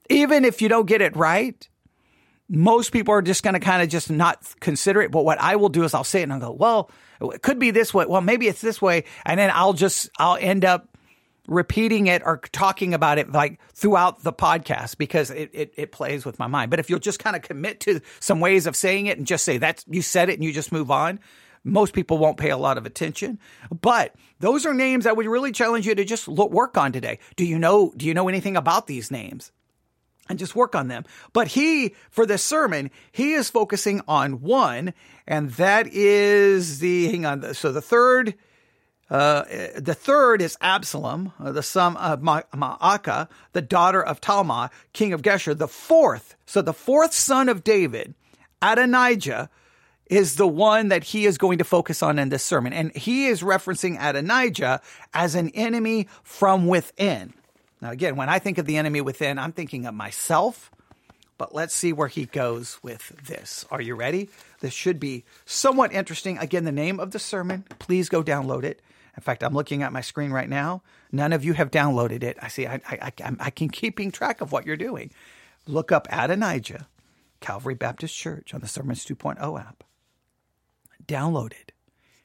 Even 0.08 0.44
if 0.44 0.62
you 0.62 0.68
don't 0.68 0.86
get 0.86 1.00
it 1.00 1.16
right, 1.16 1.68
most 2.52 2.92
people 2.92 3.14
are 3.14 3.22
just 3.22 3.42
going 3.42 3.54
to 3.54 3.60
kind 3.60 3.82
of 3.82 3.88
just 3.88 4.10
not 4.10 4.44
consider 4.60 5.00
it. 5.00 5.10
But 5.10 5.24
what 5.24 5.40
I 5.40 5.56
will 5.56 5.70
do 5.70 5.84
is 5.84 5.94
I'll 5.94 6.04
say 6.04 6.20
it 6.20 6.24
and 6.24 6.34
I'll 6.34 6.40
go, 6.40 6.52
well, 6.52 6.90
it 7.32 7.40
could 7.40 7.58
be 7.58 7.70
this 7.70 7.94
way. 7.94 8.04
Well, 8.04 8.20
maybe 8.20 8.46
it's 8.46 8.60
this 8.60 8.80
way. 8.80 9.04
And 9.24 9.40
then 9.40 9.50
I'll 9.54 9.72
just, 9.72 10.10
I'll 10.18 10.36
end 10.38 10.64
up 10.64 10.86
repeating 11.48 12.08
it 12.08 12.22
or 12.24 12.42
talking 12.52 12.92
about 12.92 13.16
it 13.16 13.32
like 13.32 13.58
throughout 13.72 14.22
the 14.22 14.34
podcast 14.34 14.98
because 14.98 15.30
it, 15.30 15.50
it, 15.54 15.72
it 15.76 15.92
plays 15.92 16.26
with 16.26 16.38
my 16.38 16.46
mind. 16.46 16.70
But 16.70 16.78
if 16.78 16.90
you'll 16.90 16.98
just 16.98 17.18
kind 17.18 17.34
of 17.34 17.40
commit 17.40 17.80
to 17.80 18.00
some 18.20 18.38
ways 18.38 18.66
of 18.66 18.76
saying 18.76 19.06
it 19.06 19.16
and 19.16 19.26
just 19.26 19.44
say 19.44 19.56
that's, 19.56 19.86
you 19.88 20.02
said 20.02 20.28
it 20.28 20.34
and 20.34 20.44
you 20.44 20.52
just 20.52 20.72
move 20.72 20.90
on, 20.90 21.20
most 21.64 21.94
people 21.94 22.18
won't 22.18 22.36
pay 22.36 22.50
a 22.50 22.58
lot 22.58 22.76
of 22.76 22.84
attention. 22.84 23.38
But 23.80 24.14
those 24.40 24.66
are 24.66 24.74
names 24.74 25.06
I 25.06 25.12
would 25.12 25.26
really 25.26 25.52
challenge 25.52 25.86
you 25.86 25.94
to 25.94 26.04
just 26.04 26.28
look, 26.28 26.50
work 26.50 26.76
on 26.76 26.92
today. 26.92 27.18
Do 27.36 27.46
you 27.46 27.58
know, 27.58 27.94
do 27.96 28.06
you 28.06 28.12
know 28.12 28.28
anything 28.28 28.58
about 28.58 28.88
these 28.88 29.10
names? 29.10 29.52
And 30.28 30.38
just 30.38 30.54
work 30.54 30.74
on 30.74 30.88
them. 30.88 31.04
But 31.32 31.48
he, 31.48 31.94
for 32.10 32.26
this 32.26 32.42
sermon, 32.42 32.90
he 33.10 33.32
is 33.32 33.50
focusing 33.50 34.02
on 34.06 34.40
one, 34.40 34.94
and 35.26 35.50
that 35.52 35.86
is 35.88 36.78
the, 36.78 37.08
hang 37.08 37.26
on, 37.26 37.54
so 37.54 37.72
the 37.72 37.82
third, 37.82 38.34
uh, 39.10 39.44
the 39.76 39.94
third 39.94 40.40
is 40.40 40.56
Absalom, 40.60 41.32
uh, 41.38 41.52
the 41.52 41.62
son 41.62 41.96
of 41.96 42.20
Maacah, 42.20 43.28
the 43.52 43.62
daughter 43.62 44.02
of 44.02 44.20
Talmai, 44.20 44.70
king 44.92 45.12
of 45.12 45.22
Geshur. 45.22 45.56
The 45.58 45.68
fourth, 45.68 46.36
so 46.46 46.62
the 46.62 46.72
fourth 46.72 47.12
son 47.12 47.48
of 47.48 47.62
David, 47.64 48.14
Adonijah, 48.62 49.50
is 50.06 50.36
the 50.36 50.48
one 50.48 50.88
that 50.88 51.04
he 51.04 51.26
is 51.26 51.38
going 51.38 51.58
to 51.58 51.64
focus 51.64 52.02
on 52.02 52.18
in 52.18 52.28
this 52.28 52.42
sermon. 52.42 52.72
And 52.72 52.94
he 52.94 53.26
is 53.26 53.42
referencing 53.42 53.98
Adonijah 54.00 54.80
as 55.14 55.34
an 55.34 55.50
enemy 55.50 56.08
from 56.22 56.66
within. 56.66 57.34
Now, 57.82 57.90
again, 57.90 58.14
when 58.14 58.28
I 58.28 58.38
think 58.38 58.58
of 58.58 58.64
the 58.64 58.76
enemy 58.76 59.00
within, 59.00 59.40
I'm 59.40 59.50
thinking 59.50 59.86
of 59.86 59.94
myself, 59.94 60.70
but 61.36 61.52
let's 61.52 61.74
see 61.74 61.92
where 61.92 62.06
he 62.06 62.26
goes 62.26 62.78
with 62.80 63.08
this. 63.26 63.66
Are 63.72 63.82
you 63.82 63.96
ready? 63.96 64.30
This 64.60 64.72
should 64.72 65.00
be 65.00 65.24
somewhat 65.46 65.92
interesting. 65.92 66.38
Again, 66.38 66.64
the 66.64 66.70
name 66.70 67.00
of 67.00 67.10
the 67.10 67.18
sermon, 67.18 67.64
please 67.80 68.08
go 68.08 68.22
download 68.22 68.62
it. 68.62 68.80
In 69.16 69.22
fact, 69.22 69.42
I'm 69.42 69.52
looking 69.52 69.82
at 69.82 69.92
my 69.92 70.00
screen 70.00 70.30
right 70.30 70.48
now. 70.48 70.82
None 71.10 71.32
of 71.32 71.44
you 71.44 71.54
have 71.54 71.72
downloaded 71.72 72.22
it. 72.22 72.38
I 72.40 72.46
see, 72.46 72.68
I, 72.68 72.80
I, 72.88 73.12
I, 73.18 73.32
I 73.40 73.50
can 73.50 73.68
keeping 73.68 74.12
track 74.12 74.40
of 74.40 74.52
what 74.52 74.64
you're 74.64 74.76
doing. 74.76 75.10
look 75.66 75.90
up 75.90 76.06
Adonijah, 76.08 76.86
Calvary 77.40 77.74
Baptist 77.74 78.14
Church 78.16 78.54
on 78.54 78.60
the 78.60 78.68
Sermons 78.68 79.04
2.0 79.04 79.60
app. 79.60 79.82
Download 81.04 81.50
it. 81.50 81.72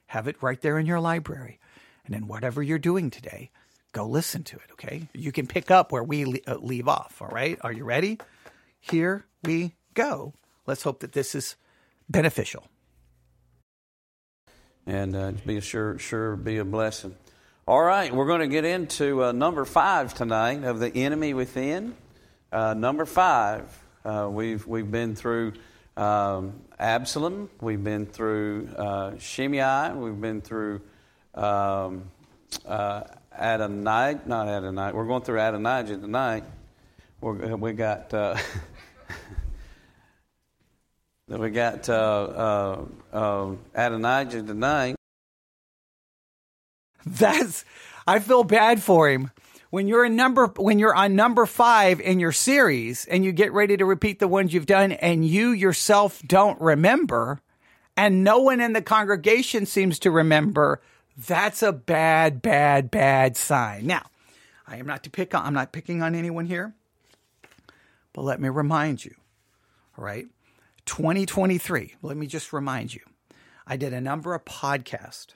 Have 0.06 0.28
it 0.28 0.40
right 0.40 0.60
there 0.60 0.78
in 0.78 0.86
your 0.86 1.00
library. 1.00 1.58
And 2.06 2.14
in 2.14 2.28
whatever 2.28 2.62
you're 2.62 2.78
doing 2.78 3.10
today, 3.10 3.50
go 3.98 4.06
listen 4.06 4.44
to 4.44 4.56
it, 4.56 4.70
okay? 4.72 5.08
You 5.12 5.32
can 5.32 5.48
pick 5.48 5.72
up 5.72 5.90
where 5.90 6.04
we 6.04 6.40
uh, 6.46 6.56
leave 6.60 6.86
off, 6.86 7.20
all 7.20 7.28
right? 7.28 7.58
Are 7.62 7.72
you 7.72 7.82
ready? 7.82 8.18
Here 8.78 9.26
we 9.42 9.74
go. 9.94 10.34
Let's 10.66 10.84
hope 10.84 11.00
that 11.00 11.12
this 11.12 11.34
is 11.34 11.56
beneficial. 12.08 12.64
And 14.86 15.16
uh, 15.16 15.32
be 15.44 15.56
a 15.56 15.60
sure, 15.60 15.98
sure 15.98 16.36
be 16.36 16.58
a 16.58 16.64
blessing. 16.64 17.16
All 17.66 17.82
right, 17.82 18.14
we're 18.14 18.28
going 18.28 18.40
to 18.40 18.46
get 18.46 18.64
into 18.64 19.24
uh, 19.24 19.32
number 19.32 19.64
five 19.64 20.14
tonight 20.14 20.62
of 20.62 20.78
the 20.78 20.94
enemy 20.94 21.34
within. 21.34 21.96
Uh, 22.52 22.74
number 22.74 23.04
five, 23.04 23.64
uh, 24.04 24.28
we've 24.30 24.66
we've 24.66 24.90
been 24.90 25.16
through 25.16 25.54
um, 25.96 26.54
Absalom, 26.78 27.50
we've 27.60 27.82
been 27.82 28.06
through 28.06 28.68
uh, 28.76 29.18
Shimei, 29.18 29.92
we've 29.92 30.20
been 30.20 30.40
through 30.40 30.82
um, 31.34 32.10
Adonai, 33.38 34.18
not 34.26 34.48
Adonai. 34.48 34.92
We're 34.92 35.06
going 35.06 35.22
through 35.22 35.40
Adonijah 35.40 35.98
tonight. 35.98 36.44
We're, 37.20 37.56
we 37.56 37.72
got. 37.72 38.12
Uh, 38.12 38.36
we 41.28 41.50
got 41.50 41.88
uh, 41.88 41.92
uh, 41.92 42.84
uh, 43.12 43.54
Adonijah 43.74 44.42
tonight. 44.42 44.96
That's 47.06 47.64
I 48.06 48.18
feel 48.18 48.44
bad 48.44 48.82
for 48.82 49.08
him. 49.08 49.30
When 49.70 49.86
you're 49.86 50.04
in 50.04 50.16
number 50.16 50.46
when 50.56 50.78
you're 50.78 50.94
on 50.94 51.14
number 51.14 51.44
5 51.44 52.00
in 52.00 52.20
your 52.20 52.32
series 52.32 53.04
and 53.04 53.24
you 53.24 53.32
get 53.32 53.52
ready 53.52 53.76
to 53.76 53.84
repeat 53.84 54.18
the 54.18 54.28
ones 54.28 54.54
you've 54.54 54.66
done 54.66 54.92
and 54.92 55.26
you 55.26 55.50
yourself 55.50 56.22
don't 56.26 56.58
remember 56.60 57.40
and 57.98 58.22
no 58.22 58.38
one 58.38 58.60
in 58.60 58.74
the 58.74 58.80
congregation 58.80 59.66
seems 59.66 59.98
to 59.98 60.12
remember, 60.12 60.80
that's 61.26 61.62
a 61.62 61.72
bad 61.72 62.40
bad 62.40 62.90
bad 62.90 63.36
sign. 63.36 63.86
Now, 63.86 64.06
I 64.66 64.76
am 64.76 64.86
not 64.86 65.02
to 65.04 65.10
pick 65.10 65.34
on 65.34 65.44
I'm 65.44 65.54
not 65.54 65.72
picking 65.72 66.02
on 66.02 66.14
anyone 66.14 66.46
here. 66.46 66.74
But 68.12 68.22
let 68.22 68.40
me 68.40 68.48
remind 68.48 69.04
you, 69.04 69.14
all 69.96 70.04
right? 70.04 70.26
2023, 70.86 71.96
let 72.02 72.16
me 72.16 72.26
just 72.26 72.52
remind 72.52 72.94
you. 72.94 73.02
I 73.66 73.76
did 73.76 73.92
a 73.92 74.00
number 74.00 74.34
of 74.34 74.44
podcasts 74.44 75.34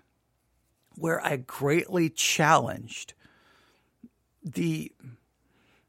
where 0.97 1.25
I 1.25 1.37
greatly 1.37 2.09
challenged 2.09 3.14
the 4.42 4.90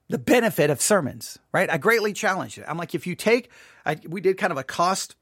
the 0.10 0.18
benefit 0.18 0.70
of 0.70 0.82
sermons, 0.82 1.40
right? 1.52 1.70
I 1.70 1.78
greatly 1.78 2.14
challenged 2.14 2.58
it. 2.58 2.66
I'm 2.68 2.78
like, 2.78 2.94
if 2.94 3.08
you 3.08 3.16
take, 3.16 3.50
I, 3.86 3.98
we 4.08 4.22
did 4.22 4.38
kind 4.38 4.52
of 4.52 4.58
a 4.58 4.64
cost 4.64 5.16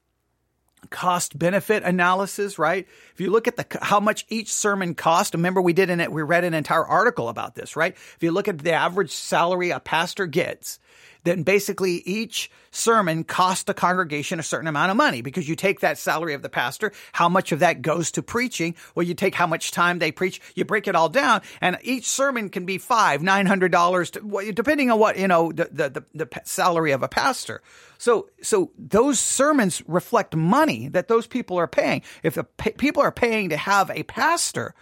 cost 0.90 1.38
benefit 1.38 1.82
analysis, 1.82 2.58
right? 2.58 2.86
If 3.14 3.20
you 3.20 3.30
look 3.30 3.48
at 3.48 3.56
the 3.56 3.66
how 3.80 4.00
much 4.00 4.26
each 4.28 4.52
sermon 4.52 4.94
cost, 4.94 5.34
remember 5.34 5.60
we 5.60 5.72
did 5.72 5.90
in 5.90 6.00
it, 6.00 6.12
we 6.12 6.22
read 6.22 6.44
an 6.44 6.54
entire 6.54 6.84
article 6.84 7.28
about 7.28 7.54
this, 7.54 7.76
right? 7.76 7.92
If 7.92 8.18
you 8.20 8.32
look 8.32 8.48
at 8.48 8.58
the 8.58 8.72
average 8.72 9.12
salary 9.12 9.70
a 9.70 9.80
pastor 9.80 10.26
gets, 10.26 10.78
then 11.24 11.42
basically 11.42 11.96
each 12.06 12.50
sermon 12.70 13.24
costs 13.24 13.64
the 13.64 13.74
congregation 13.74 14.40
a 14.40 14.42
certain 14.42 14.66
amount 14.66 14.90
of 14.90 14.96
money 14.96 15.22
because 15.22 15.48
you 15.48 15.56
take 15.56 15.80
that 15.80 15.98
salary 15.98 16.34
of 16.34 16.42
the 16.42 16.48
pastor, 16.48 16.92
how 17.12 17.28
much 17.28 17.52
of 17.52 17.60
that 17.60 17.82
goes 17.82 18.10
to 18.12 18.22
preaching, 18.22 18.74
Well, 18.94 19.06
you 19.06 19.14
take 19.14 19.34
how 19.34 19.46
much 19.46 19.70
time 19.70 19.98
they 19.98 20.12
preach, 20.12 20.40
you 20.54 20.64
break 20.64 20.88
it 20.88 20.96
all 20.96 21.08
down, 21.08 21.42
and 21.60 21.78
each 21.82 22.06
sermon 22.06 22.48
can 22.48 22.66
be 22.66 22.78
five, 22.78 23.22
nine 23.22 23.46
hundred 23.46 23.72
dollars, 23.72 24.10
depending 24.10 24.90
on 24.90 24.98
what 24.98 25.18
you 25.18 25.28
know 25.28 25.52
the, 25.52 25.68
the 25.70 25.88
the 25.90 26.26
the 26.26 26.40
salary 26.44 26.92
of 26.92 27.02
a 27.02 27.08
pastor. 27.08 27.62
So 27.98 28.28
so 28.42 28.72
those 28.78 29.20
sermons 29.20 29.82
reflect 29.86 30.34
money 30.34 30.88
that 30.88 31.08
those 31.08 31.26
people 31.26 31.58
are 31.58 31.68
paying. 31.68 32.02
If 32.22 32.34
the 32.34 32.44
people 32.44 33.02
are 33.02 33.12
paying 33.12 33.50
to 33.50 33.56
have 33.56 33.90
a 33.90 34.02
pastor, 34.02 34.74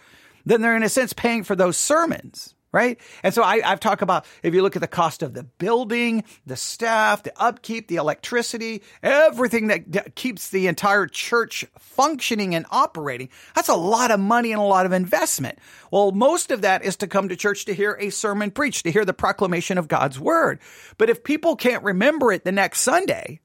then 0.45 0.61
they're 0.61 0.75
in 0.75 0.83
a 0.83 0.89
sense 0.89 1.13
paying 1.13 1.43
for 1.43 1.55
those 1.55 1.77
sermons 1.77 2.55
right? 2.71 2.99
And 3.23 3.33
so 3.33 3.43
I, 3.43 3.59
have 3.61 3.79
talked 3.79 4.01
about 4.01 4.25
if 4.43 4.53
you 4.53 4.61
look 4.61 4.75
at 4.75 4.81
the 4.81 4.87
cost 4.87 5.23
of 5.23 5.33
the 5.33 5.43
building, 5.43 6.23
the 6.45 6.55
staff, 6.55 7.23
the 7.23 7.33
upkeep, 7.35 7.87
the 7.87 7.97
electricity, 7.97 8.81
everything 9.03 9.67
that, 9.67 10.15
keeps 10.15 10.49
the 10.49 10.67
entire 10.67 11.07
church 11.07 11.65
functioning 11.77 12.55
and 12.55 12.65
operating, 12.71 13.29
that's 13.55 13.69
a 13.69 13.75
lot 13.75 14.11
of 14.11 14.19
money 14.19 14.51
and 14.51 14.61
a 14.61 14.65
lot 14.65 14.85
of 14.85 14.93
investment. 14.93 15.59
Well, 15.91 16.11
most 16.11 16.51
of 16.51 16.61
that 16.61 16.83
is 16.83 16.95
to 16.97 17.07
come 17.07 17.29
to 17.29 17.35
church 17.35 17.65
to 17.65 17.73
hear 17.73 17.97
a 17.99 18.09
sermon 18.09 18.51
preached, 18.51 18.83
to 18.83 18.91
hear 18.91 19.05
the 19.05 19.13
proclamation 19.13 19.77
of 19.77 19.87
God's 19.87 20.19
word. 20.19 20.59
But 20.97 21.09
if 21.09 21.23
people 21.23 21.55
can't 21.55 21.83
remember 21.83 22.31
it 22.31 22.45
the 22.45 22.51
next 22.51 22.81
Sunday, 22.81 23.41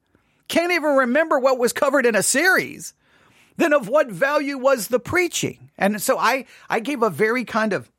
can't 0.47 0.71
even 0.71 0.95
remember 0.95 1.39
what 1.39 1.59
was 1.59 1.73
covered 1.73 2.05
in 2.05 2.15
a 2.15 2.23
series, 2.23 2.93
then 3.57 3.73
of 3.73 3.87
what 3.89 4.09
value 4.09 4.57
was 4.57 4.87
the 4.87 4.99
preaching? 4.99 5.69
And 5.77 6.01
so 6.01 6.17
I, 6.17 6.45
I 6.69 6.79
gave 6.79 7.03
a 7.03 7.09
very 7.09 7.43
kind 7.43 7.73
of 7.73 7.91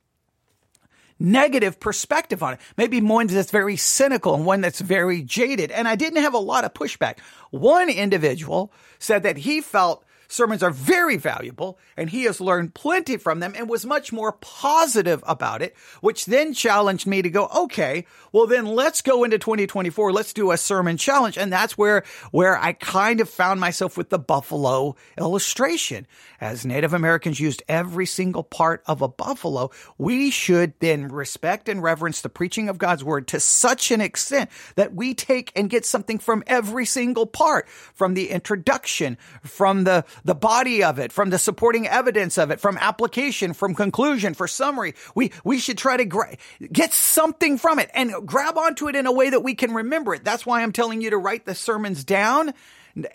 negative 1.19 1.79
perspective 1.79 2.41
on 2.41 2.53
it. 2.53 2.59
Maybe 2.77 3.01
one 3.01 3.27
that's 3.27 3.51
very 3.51 3.75
cynical 3.75 4.33
and 4.33 4.45
one 4.45 4.61
that's 4.61 4.79
very 4.79 5.21
jaded. 5.21 5.71
And 5.71 5.87
I 5.87 5.95
didn't 5.95 6.23
have 6.23 6.33
a 6.33 6.39
lot 6.39 6.63
of 6.63 6.73
pushback. 6.73 7.19
One 7.51 7.89
individual 7.89 8.71
said 8.99 9.23
that 9.23 9.37
he 9.37 9.61
felt 9.61 10.03
sermons 10.29 10.63
are 10.63 10.71
very 10.71 11.17
valuable 11.17 11.77
and 11.97 12.09
he 12.09 12.23
has 12.23 12.39
learned 12.39 12.73
plenty 12.73 13.17
from 13.17 13.41
them 13.41 13.53
and 13.57 13.67
was 13.67 13.85
much 13.85 14.13
more 14.13 14.31
positive 14.31 15.21
about 15.27 15.61
it, 15.61 15.75
which 15.99 16.25
then 16.25 16.53
challenged 16.53 17.05
me 17.05 17.21
to 17.21 17.29
go, 17.29 17.47
okay, 17.53 18.05
well 18.31 18.47
then 18.47 18.65
let's 18.65 19.01
go 19.01 19.23
into 19.23 19.37
2024. 19.37 20.13
Let's 20.13 20.31
do 20.31 20.51
a 20.51 20.57
sermon 20.57 20.95
challenge. 20.95 21.37
And 21.37 21.51
that's 21.51 21.77
where, 21.77 22.03
where 22.31 22.57
I 22.57 22.73
kind 22.73 23.19
of 23.19 23.29
found 23.29 23.59
myself 23.59 23.97
with 23.97 24.09
the 24.09 24.19
buffalo 24.19 24.95
illustration 25.17 26.07
as 26.41 26.65
Native 26.65 26.93
Americans 26.93 27.39
used 27.39 27.63
every 27.67 28.05
single 28.05 28.43
part 28.43 28.83
of 28.85 29.01
a 29.01 29.07
buffalo, 29.07 29.71
we 29.97 30.31
should 30.31 30.73
then 30.79 31.07
respect 31.07 31.67
and 31.67 31.83
reverence 31.83 32.21
the 32.21 32.29
preaching 32.29 32.69
of 32.69 32.77
God's 32.77 33.03
word 33.03 33.27
to 33.29 33.39
such 33.39 33.91
an 33.91 34.01
extent 34.01 34.49
that 34.75 34.93
we 34.93 35.13
take 35.13 35.51
and 35.55 35.69
get 35.69 35.85
something 35.85 36.17
from 36.17 36.43
every 36.47 36.85
single 36.85 37.25
part, 37.25 37.67
from 37.67 38.13
the 38.13 38.29
introduction, 38.29 39.17
from 39.43 39.83
the, 39.83 40.05
the 40.23 40.35
body 40.35 40.83
of 40.83 40.99
it, 40.99 41.11
from 41.11 41.29
the 41.29 41.37
supporting 41.37 41.87
evidence 41.87 42.37
of 42.37 42.51
it, 42.51 42.59
from 42.59 42.77
application, 42.77 43.53
from 43.53 43.75
conclusion, 43.75 44.33
for 44.33 44.47
summary. 44.47 44.95
We, 45.15 45.31
we 45.43 45.59
should 45.59 45.77
try 45.77 45.97
to 45.97 46.05
gra- 46.05 46.37
get 46.71 46.93
something 46.93 47.57
from 47.57 47.79
it 47.79 47.89
and 47.93 48.13
grab 48.25 48.57
onto 48.57 48.87
it 48.87 48.95
in 48.95 49.05
a 49.05 49.11
way 49.11 49.29
that 49.29 49.41
we 49.41 49.55
can 49.55 49.73
remember 49.73 50.13
it. 50.13 50.23
That's 50.23 50.45
why 50.45 50.61
I'm 50.61 50.71
telling 50.71 51.01
you 51.01 51.09
to 51.11 51.17
write 51.17 51.45
the 51.45 51.55
sermons 51.55 52.03
down 52.03 52.53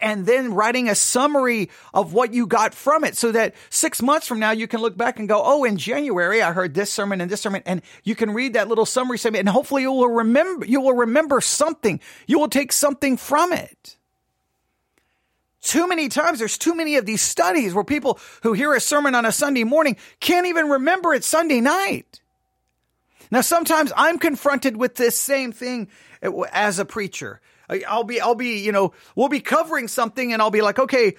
and 0.01 0.27
then 0.27 0.55
writing 0.55 0.88
a 0.88 0.95
summary 0.95 1.71
of 1.93 2.12
what 2.12 2.33
you 2.33 2.47
got 2.47 2.75
from 2.75 3.05
it 3.05 3.17
so 3.17 3.33
that 3.33 3.55
six 3.71 4.01
months 4.03 4.27
from 4.27 4.38
now 4.38 4.51
you 4.51 4.67
can 4.67 4.81
look 4.81 4.97
back 4.97 5.19
and 5.19 5.29
go, 5.29 5.40
Oh, 5.45 5.64
in 5.64 5.77
January 5.77 6.43
I 6.43 6.53
heard 6.53 6.75
this 6.75 6.93
sermon 6.93 7.21
and 7.21 7.31
this 7.31 7.40
sermon 7.40 7.62
and 7.67 7.83
you 8.03 8.14
can 8.14 8.33
read 8.33 8.55
that 8.55 8.69
little 8.69 8.87
summary 8.87 9.19
and 9.25 9.49
hopefully 9.49 9.83
you 9.83 9.93
will 9.93 10.09
remember, 10.09 10.67
you 10.67 10.81
will 10.81 10.95
remember 10.95 11.40
something. 11.40 12.01
You 12.27 12.38
will 12.38 12.49
take 12.49 12.73
something 12.73 13.17
from 13.17 13.53
it. 13.53 13.97
Too 15.64 15.88
many 15.88 16.11
times, 16.11 16.40
there's 16.40 16.59
too 16.59 16.74
many 16.74 16.96
of 16.96 17.07
these 17.07 17.22
studies 17.22 17.72
where 17.72 17.85
people 17.85 18.20
who 18.42 18.53
hear 18.53 18.74
a 18.74 18.81
sermon 18.81 19.14
on 19.14 19.24
a 19.24 19.33
Sunday 19.33 19.64
morning 19.64 19.96
can't 20.20 20.46
even 20.46 20.68
remember 20.68 21.14
it 21.14 21.24
Sunday 21.24 21.62
night. 21.62 22.20
Now, 23.31 23.40
sometimes 23.40 23.90
I'm 23.96 24.18
confronted 24.18 24.77
with 24.77 24.96
this 24.96 25.18
same 25.18 25.53
thing 25.53 25.88
uh, 26.22 26.42
as 26.53 26.79
a 26.79 26.85
preacher. 26.85 27.40
I'll 27.88 28.05
be, 28.05 28.20
I'll 28.20 28.35
be, 28.35 28.59
you 28.59 28.72
know, 28.72 28.92
we'll 29.16 29.31
be 29.31 29.40
covering 29.40 29.88
something 29.88 30.35
and 30.35 30.42
I'll 30.42 30.50
be 30.50 30.61
like, 30.61 30.79
okay, 30.79 31.16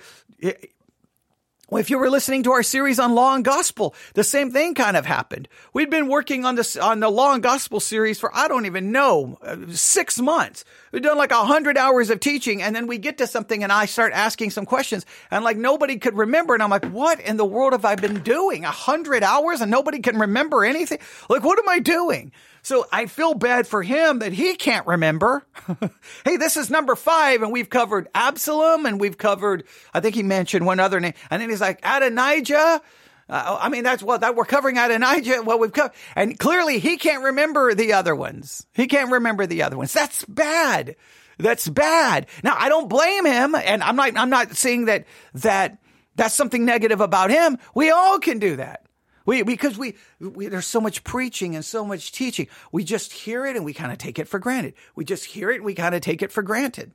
if 1.72 1.90
you 1.90 1.98
were 1.98 2.10
listening 2.10 2.44
to 2.44 2.52
our 2.52 2.64
series 2.64 3.00
on 3.00 3.16
law 3.16 3.36
and 3.36 3.44
gospel, 3.44 3.96
the 4.14 4.24
same 4.24 4.52
thing 4.52 4.76
kind 4.76 4.96
of 4.96 5.06
happened. 5.06 5.48
We'd 5.74 5.90
been 5.90 6.08
working 6.08 6.46
on 6.46 6.56
this, 6.56 6.78
on 6.78 7.00
the 7.00 7.10
law 7.10 7.34
and 7.34 7.42
gospel 7.42 7.80
series 7.80 8.20
for, 8.20 8.36
I 8.36 8.48
don't 8.48 8.66
even 8.66 8.92
know, 8.92 9.40
six 9.72 10.20
months. 10.20 10.64
We've 10.92 11.02
done 11.02 11.18
like 11.18 11.32
a 11.32 11.44
hundred 11.44 11.78
hours 11.78 12.10
of 12.10 12.20
teaching 12.20 12.62
and 12.62 12.76
then 12.76 12.88
we 12.88 12.98
get 12.98 13.18
to 13.18 13.28
something 13.28 13.64
and 13.64 13.72
I 13.72 13.86
start 13.86 14.14
asking 14.14 14.52
some 14.52 14.66
questions 14.66 15.06
and 15.32 15.44
like 15.44 15.58
nobody 15.58 15.98
could 15.98 16.16
remember. 16.16 16.54
And 16.54 16.62
I'm 16.62 16.70
like, 16.70 16.86
what 16.86 17.20
in 17.20 17.38
the 17.38 17.46
world 17.46 17.74
have 17.74 17.86
I 17.86 17.96
been 17.96 18.22
doing? 18.22 18.64
A 18.64 18.72
hundred 18.72 19.24
hours 19.24 19.62
and 19.62 19.72
nobody 19.72 20.00
can 20.00 20.20
remember 20.20 20.64
anything? 20.64 21.00
Like, 21.30 21.44
what 21.44 21.60
am 21.60 21.68
I 21.68 21.80
doing? 21.80 22.32
So 22.66 22.88
I 22.92 23.06
feel 23.06 23.36
bad 23.36 23.68
for 23.68 23.84
him 23.84 24.20
that 24.20 24.34
he 24.34 24.56
can't 24.56 24.88
remember. 24.88 25.46
hey, 26.26 26.38
this 26.38 26.58
is 26.58 26.72
number 26.72 26.96
five, 26.96 27.44
and 27.44 27.52
we've 27.52 27.70
covered 27.70 28.08
Absalom, 28.16 28.88
and 28.88 29.00
we've 29.00 29.20
covered, 29.20 29.66
I 29.94 30.00
think 30.00 30.16
he 30.16 30.24
mentioned 30.24 30.66
one 30.66 30.80
other 30.80 31.00
name. 31.00 31.14
And 31.30 31.44
then 31.44 31.52
he's 31.52 31.62
like, 31.62 31.80
Adonijah. 31.84 32.82
Uh, 33.30 33.60
I 33.62 33.70
mean, 33.70 33.84
that's 33.84 34.02
what 34.02 34.22
that 34.22 34.36
we're 34.36 34.46
covering 34.46 34.80
Adonijah. 34.80 35.44
Well, 35.44 35.60
we've 35.60 35.72
covered, 35.72 35.94
and 36.16 36.40
clearly 36.40 36.80
he 36.80 36.98
can't 36.98 37.26
remember 37.26 37.76
the 37.76 37.94
other 37.94 38.16
ones. 38.16 38.66
He 38.74 38.88
can't 38.88 39.12
remember 39.12 39.46
the 39.46 39.62
other 39.62 39.78
ones. 39.78 39.94
That's 39.94 40.26
bad. 40.26 40.96
That's 41.38 41.70
bad. 41.70 42.26
Now, 42.44 42.56
I 42.58 42.70
don't 42.70 42.90
blame 42.90 43.28
him, 43.28 43.54
and 43.54 43.84
I'm 43.84 43.96
not, 43.96 44.18
I'm 44.18 44.32
not 44.32 44.56
saying 44.56 44.86
that, 44.86 45.06
that 45.36 45.78
that's 46.16 46.34
something 46.34 46.66
negative 46.66 47.00
about 47.00 47.30
him. 47.30 47.60
We 47.76 47.92
all 47.92 48.18
can 48.18 48.40
do 48.40 48.56
that. 48.56 48.85
We, 49.26 49.42
because 49.42 49.78
we, 49.78 49.96
we, 50.20 50.48
there's 50.48 50.68
so 50.68 50.80
much 50.80 51.04
preaching 51.04 51.56
and 51.56 51.66
so 51.66 51.84
much 51.84 52.12
teaching. 52.12 52.48
We 52.72 52.84
just 52.84 53.12
hear 53.12 53.46
it 53.46 53.56
and 53.56 53.66
we 53.66 53.74
kind 53.74 53.92
of 53.92 53.98
take 53.98 54.20
it 54.20 54.28
for 54.28 54.40
granted. 54.40 54.76
We 54.96 55.04
just 55.04 55.26
hear 55.26 55.50
it 55.50 55.58
and 55.58 55.66
we 55.66 55.74
kind 55.74 55.96
of 55.96 56.02
take 56.02 56.22
it 56.22 56.32
for 56.32 56.44
granted. 56.44 56.92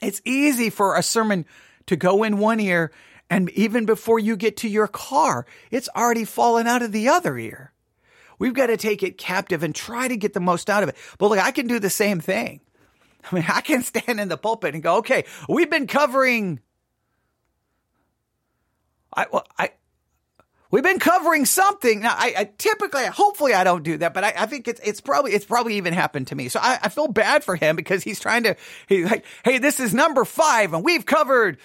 It's 0.00 0.22
easy 0.24 0.70
for 0.70 0.96
a 0.96 1.02
sermon 1.02 1.44
to 1.86 1.96
go 1.96 2.22
in 2.22 2.38
one 2.38 2.60
ear 2.60 2.92
and 3.32 3.48
even 3.50 3.86
before 3.86 4.18
you 4.18 4.36
get 4.36 4.58
to 4.58 4.68
your 4.68 4.86
car, 4.86 5.46
it's 5.70 5.88
already 5.96 6.26
fallen 6.26 6.66
out 6.66 6.82
of 6.82 6.92
the 6.92 7.08
other 7.08 7.38
ear. 7.38 7.72
We've 8.38 8.52
got 8.52 8.66
to 8.66 8.76
take 8.76 9.02
it 9.02 9.16
captive 9.16 9.62
and 9.62 9.74
try 9.74 10.06
to 10.06 10.18
get 10.18 10.34
the 10.34 10.40
most 10.40 10.68
out 10.68 10.82
of 10.82 10.90
it. 10.90 10.96
But 11.16 11.28
look, 11.28 11.38
I 11.38 11.50
can 11.50 11.66
do 11.66 11.78
the 11.78 11.88
same 11.88 12.20
thing. 12.20 12.60
I 13.24 13.34
mean, 13.34 13.44
I 13.48 13.62
can 13.62 13.82
stand 13.82 14.20
in 14.20 14.28
the 14.28 14.36
pulpit 14.36 14.74
and 14.74 14.82
go, 14.82 14.96
okay, 14.98 15.24
we've 15.48 15.70
been 15.70 15.86
covering. 15.86 16.60
I, 19.16 19.26
well, 19.32 19.46
I, 19.58 19.70
we've 20.72 20.82
been 20.82 20.98
covering 20.98 21.44
something. 21.44 22.00
Now, 22.00 22.16
I, 22.18 22.34
I 22.36 22.50
typically, 22.58 23.06
hopefully, 23.06 23.54
I 23.54 23.62
don't 23.62 23.84
do 23.84 23.98
that, 23.98 24.12
but 24.12 24.24
I, 24.24 24.34
I, 24.36 24.46
think 24.46 24.66
it's 24.66 24.80
it's 24.80 25.00
probably 25.00 25.32
it's 25.32 25.44
probably 25.44 25.74
even 25.76 25.92
happened 25.92 26.26
to 26.28 26.34
me. 26.34 26.48
So 26.48 26.58
I, 26.60 26.80
I 26.82 26.88
feel 26.88 27.06
bad 27.06 27.44
for 27.44 27.54
him 27.54 27.76
because 27.76 28.02
he's 28.02 28.18
trying 28.18 28.42
to 28.42 28.56
he's 28.88 29.08
like, 29.08 29.24
hey, 29.44 29.58
this 29.58 29.78
is 29.78 29.94
number 29.94 30.24
five, 30.24 30.74
and 30.74 30.84
we've 30.84 31.06
covered 31.06 31.58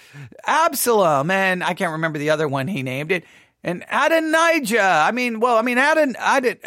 Absalom, 0.46 1.32
and 1.32 1.64
I 1.64 1.74
can't 1.74 1.92
remember 1.92 2.20
the 2.20 2.30
other 2.30 2.46
one 2.46 2.68
he 2.68 2.84
named 2.84 3.10
it. 3.10 3.24
And 3.64 3.84
Adonijah. 3.90 4.80
I 4.80 5.10
mean, 5.10 5.40
well, 5.40 5.56
I 5.56 5.62
mean, 5.62 5.78
Adon, 5.78 6.14
Adon, 6.16 6.58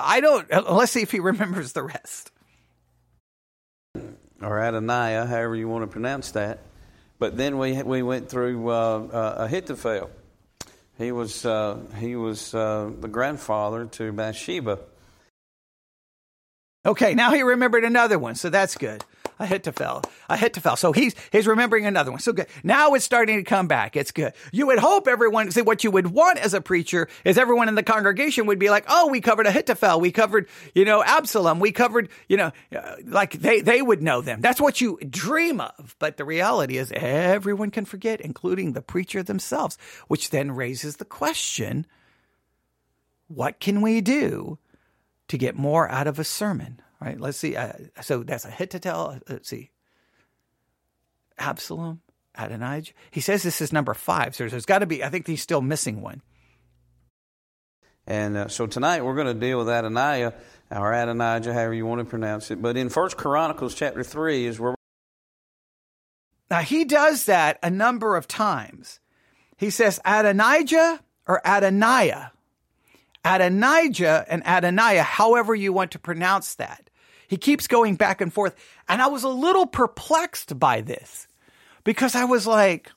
I 0.00 0.20
don't, 0.20 0.50
let's 0.70 0.92
see 0.92 1.02
if 1.02 1.10
he 1.10 1.20
remembers 1.20 1.72
the 1.72 1.82
rest. 1.82 2.30
Or 4.40 4.58
Adoniah, 4.58 5.26
however 5.26 5.54
you 5.54 5.68
want 5.68 5.82
to 5.82 5.86
pronounce 5.86 6.30
that. 6.32 6.60
But 7.18 7.36
then 7.36 7.58
we, 7.58 7.80
we 7.82 8.02
went 8.02 8.28
through 8.28 8.68
uh, 8.68 8.72
uh, 8.72 9.34
Ahithophel. 9.38 10.10
He 10.98 11.10
was, 11.12 11.44
uh, 11.44 11.78
he 11.98 12.14
was 12.16 12.54
uh, 12.54 12.90
the 13.00 13.08
grandfather 13.08 13.86
to 13.86 14.12
Bathsheba. 14.12 14.78
Okay, 16.86 17.14
now 17.14 17.32
he 17.32 17.42
remembered 17.42 17.84
another 17.84 18.18
one, 18.18 18.34
so 18.34 18.50
that's 18.50 18.76
good. 18.76 19.04
Ahithophel, 19.38 20.02
Ahithophel. 20.28 20.76
So 20.76 20.92
he's 20.92 21.14
he's 21.32 21.46
remembering 21.46 21.86
another 21.86 22.10
one. 22.10 22.20
So 22.20 22.32
good. 22.32 22.46
Now 22.62 22.94
it's 22.94 23.04
starting 23.04 23.36
to 23.38 23.42
come 23.42 23.66
back. 23.66 23.96
It's 23.96 24.12
good. 24.12 24.32
You 24.52 24.66
would 24.68 24.78
hope 24.78 25.08
everyone 25.08 25.50
see 25.50 25.62
what 25.62 25.82
you 25.82 25.90
would 25.90 26.08
want 26.08 26.38
as 26.38 26.54
a 26.54 26.60
preacher 26.60 27.08
is 27.24 27.36
everyone 27.36 27.68
in 27.68 27.74
the 27.74 27.82
congregation 27.82 28.46
would 28.46 28.58
be 28.58 28.70
like, 28.70 28.84
oh, 28.88 29.08
we 29.08 29.20
covered 29.20 29.46
Ahithophel, 29.46 30.00
we 30.00 30.12
covered 30.12 30.48
you 30.74 30.84
know 30.84 31.02
Absalom, 31.02 31.58
we 31.58 31.72
covered 31.72 32.08
you 32.28 32.36
know 32.36 32.52
uh, 32.76 32.96
like 33.06 33.32
they 33.32 33.60
they 33.60 33.82
would 33.82 34.02
know 34.02 34.20
them. 34.20 34.40
That's 34.40 34.60
what 34.60 34.80
you 34.80 34.98
dream 35.08 35.60
of. 35.60 35.96
But 35.98 36.16
the 36.16 36.24
reality 36.24 36.78
is 36.78 36.92
everyone 36.92 37.70
can 37.70 37.84
forget, 37.84 38.20
including 38.20 38.72
the 38.72 38.82
preacher 38.82 39.22
themselves, 39.22 39.76
which 40.08 40.30
then 40.30 40.52
raises 40.52 40.96
the 40.96 41.04
question: 41.04 41.86
What 43.26 43.58
can 43.58 43.80
we 43.82 44.00
do 44.00 44.58
to 45.28 45.38
get 45.38 45.56
more 45.56 45.90
out 45.90 46.06
of 46.06 46.18
a 46.18 46.24
sermon? 46.24 46.80
Right? 47.04 47.20
Let's 47.20 47.38
see. 47.38 47.54
Uh, 47.56 47.72
so 48.00 48.22
that's 48.22 48.44
Ahithophel. 48.44 49.16
Uh, 49.16 49.18
let's 49.28 49.48
see. 49.48 49.70
Absalom, 51.38 52.00
Adonijah. 52.34 52.92
He 53.10 53.20
says 53.20 53.42
this 53.42 53.60
is 53.60 53.72
number 53.72 53.94
five. 53.94 54.34
So 54.34 54.48
there's 54.48 54.66
got 54.66 54.78
to 54.78 54.86
be, 54.86 55.04
I 55.04 55.10
think 55.10 55.26
he's 55.26 55.42
still 55.42 55.60
missing 55.60 56.00
one. 56.00 56.22
And 58.06 58.36
uh, 58.36 58.48
so 58.48 58.66
tonight 58.66 59.04
we're 59.04 59.14
going 59.14 59.26
to 59.26 59.34
deal 59.34 59.58
with 59.58 59.68
Adonijah, 59.68 60.34
or 60.70 60.92
Adonijah, 60.92 61.52
however 61.52 61.74
you 61.74 61.86
want 61.86 62.00
to 62.00 62.04
pronounce 62.04 62.50
it. 62.50 62.60
But 62.60 62.76
in 62.76 62.88
First 62.88 63.16
Chronicles 63.16 63.74
chapter 63.74 64.02
3 64.02 64.46
is 64.46 64.60
where. 64.60 64.74
Now 66.50 66.60
he 66.60 66.84
does 66.84 67.26
that 67.26 67.58
a 67.62 67.70
number 67.70 68.16
of 68.16 68.28
times. 68.28 69.00
He 69.56 69.70
says 69.70 70.00
Adonijah 70.04 71.00
or 71.26 71.40
Adoniah. 71.44 72.30
Adonijah 73.24 74.26
and 74.28 74.42
Adoniah, 74.44 75.02
however 75.02 75.54
you 75.54 75.72
want 75.72 75.92
to 75.92 75.98
pronounce 75.98 76.54
that. 76.56 76.83
He 77.34 77.38
keeps 77.38 77.66
going 77.66 77.96
back 77.96 78.20
and 78.20 78.32
forth. 78.32 78.54
And 78.88 79.02
I 79.02 79.08
was 79.08 79.24
a 79.24 79.28
little 79.28 79.66
perplexed 79.66 80.56
by 80.56 80.82
this 80.82 81.26
because 81.82 82.14
I 82.14 82.26
was 82.26 82.46
like, 82.46 82.92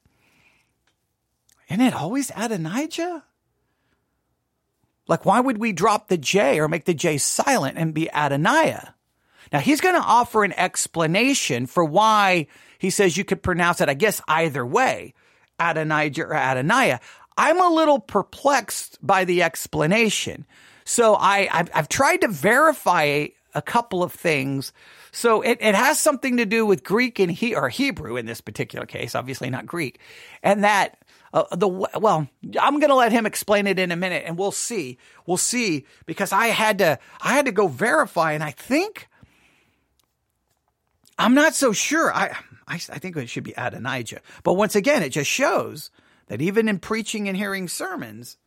isn't 1.71 1.81
it 1.81 1.95
always 1.95 2.31
Adonijah? 2.37 3.23
Like, 5.07 5.25
why 5.25 5.39
would 5.39 5.57
we 5.57 5.71
drop 5.73 6.07
the 6.07 6.19
J 6.19 6.59
or 6.59 6.67
make 6.67 6.85
the 6.85 6.93
J 6.93 7.17
silent 7.17 7.79
and 7.79 7.95
be 7.95 8.09
Adoniah? 8.13 8.93
Now, 9.51 9.57
he's 9.57 9.81
going 9.81 9.95
to 9.95 10.07
offer 10.07 10.43
an 10.43 10.53
explanation 10.53 11.65
for 11.65 11.83
why 11.83 12.45
he 12.77 12.91
says 12.91 13.17
you 13.17 13.23
could 13.23 13.41
pronounce 13.41 13.81
it, 13.81 13.89
I 13.89 13.95
guess, 13.95 14.21
either 14.27 14.63
way, 14.63 15.15
Adonijah 15.59 16.25
or 16.25 16.35
Adoniah. 16.35 16.99
I'm 17.39 17.59
a 17.59 17.73
little 17.73 17.97
perplexed 17.97 18.99
by 19.01 19.25
the 19.25 19.41
explanation. 19.41 20.45
So 20.85 21.15
I, 21.15 21.49
I've, 21.51 21.71
I've 21.73 21.89
tried 21.89 22.21
to 22.21 22.27
verify 22.27 23.29
a 23.57 23.61
couple 23.61 24.03
of 24.03 24.13
things. 24.13 24.71
So 25.11 25.41
it, 25.41 25.57
it 25.59 25.73
has 25.73 25.99
something 25.99 26.37
to 26.37 26.45
do 26.45 26.65
with 26.65 26.83
Greek 26.83 27.17
and 27.17 27.31
he 27.31 27.55
or 27.55 27.69
Hebrew 27.69 28.15
in 28.15 28.27
this 28.27 28.39
particular 28.39 28.85
case, 28.85 29.15
obviously 29.15 29.49
not 29.49 29.65
Greek, 29.65 29.99
and 30.43 30.63
that 30.63 30.99
uh, 31.33 31.43
the 31.55 31.67
well, 31.67 32.27
I'm 32.61 32.79
going 32.79 32.89
to 32.89 32.95
let 32.95 33.11
him 33.11 33.25
explain 33.25 33.67
it 33.67 33.79
in 33.79 33.91
a 33.91 33.95
minute, 33.95 34.23
and 34.25 34.37
we'll 34.37 34.51
see. 34.51 34.97
We'll 35.25 35.37
see 35.37 35.85
because 36.05 36.31
I 36.31 36.47
had 36.47 36.77
to 36.77 36.99
I 37.19 37.33
had 37.33 37.45
to 37.45 37.51
go 37.51 37.67
verify, 37.67 38.33
and 38.33 38.43
I 38.43 38.51
think 38.51 39.09
I'm 41.17 41.33
not 41.33 41.53
so 41.53 41.73
sure. 41.73 42.13
I 42.13 42.37
I, 42.67 42.75
I 42.75 42.99
think 42.99 43.17
it 43.17 43.27
should 43.27 43.43
be 43.43 43.53
Adonijah, 43.57 44.21
but 44.43 44.53
once 44.53 44.75
again, 44.75 45.03
it 45.03 45.09
just 45.09 45.29
shows 45.29 45.89
that 46.27 46.41
even 46.41 46.67
in 46.69 46.79
preaching 46.79 47.27
and 47.27 47.35
hearing 47.35 47.67
sermons, 47.67 48.37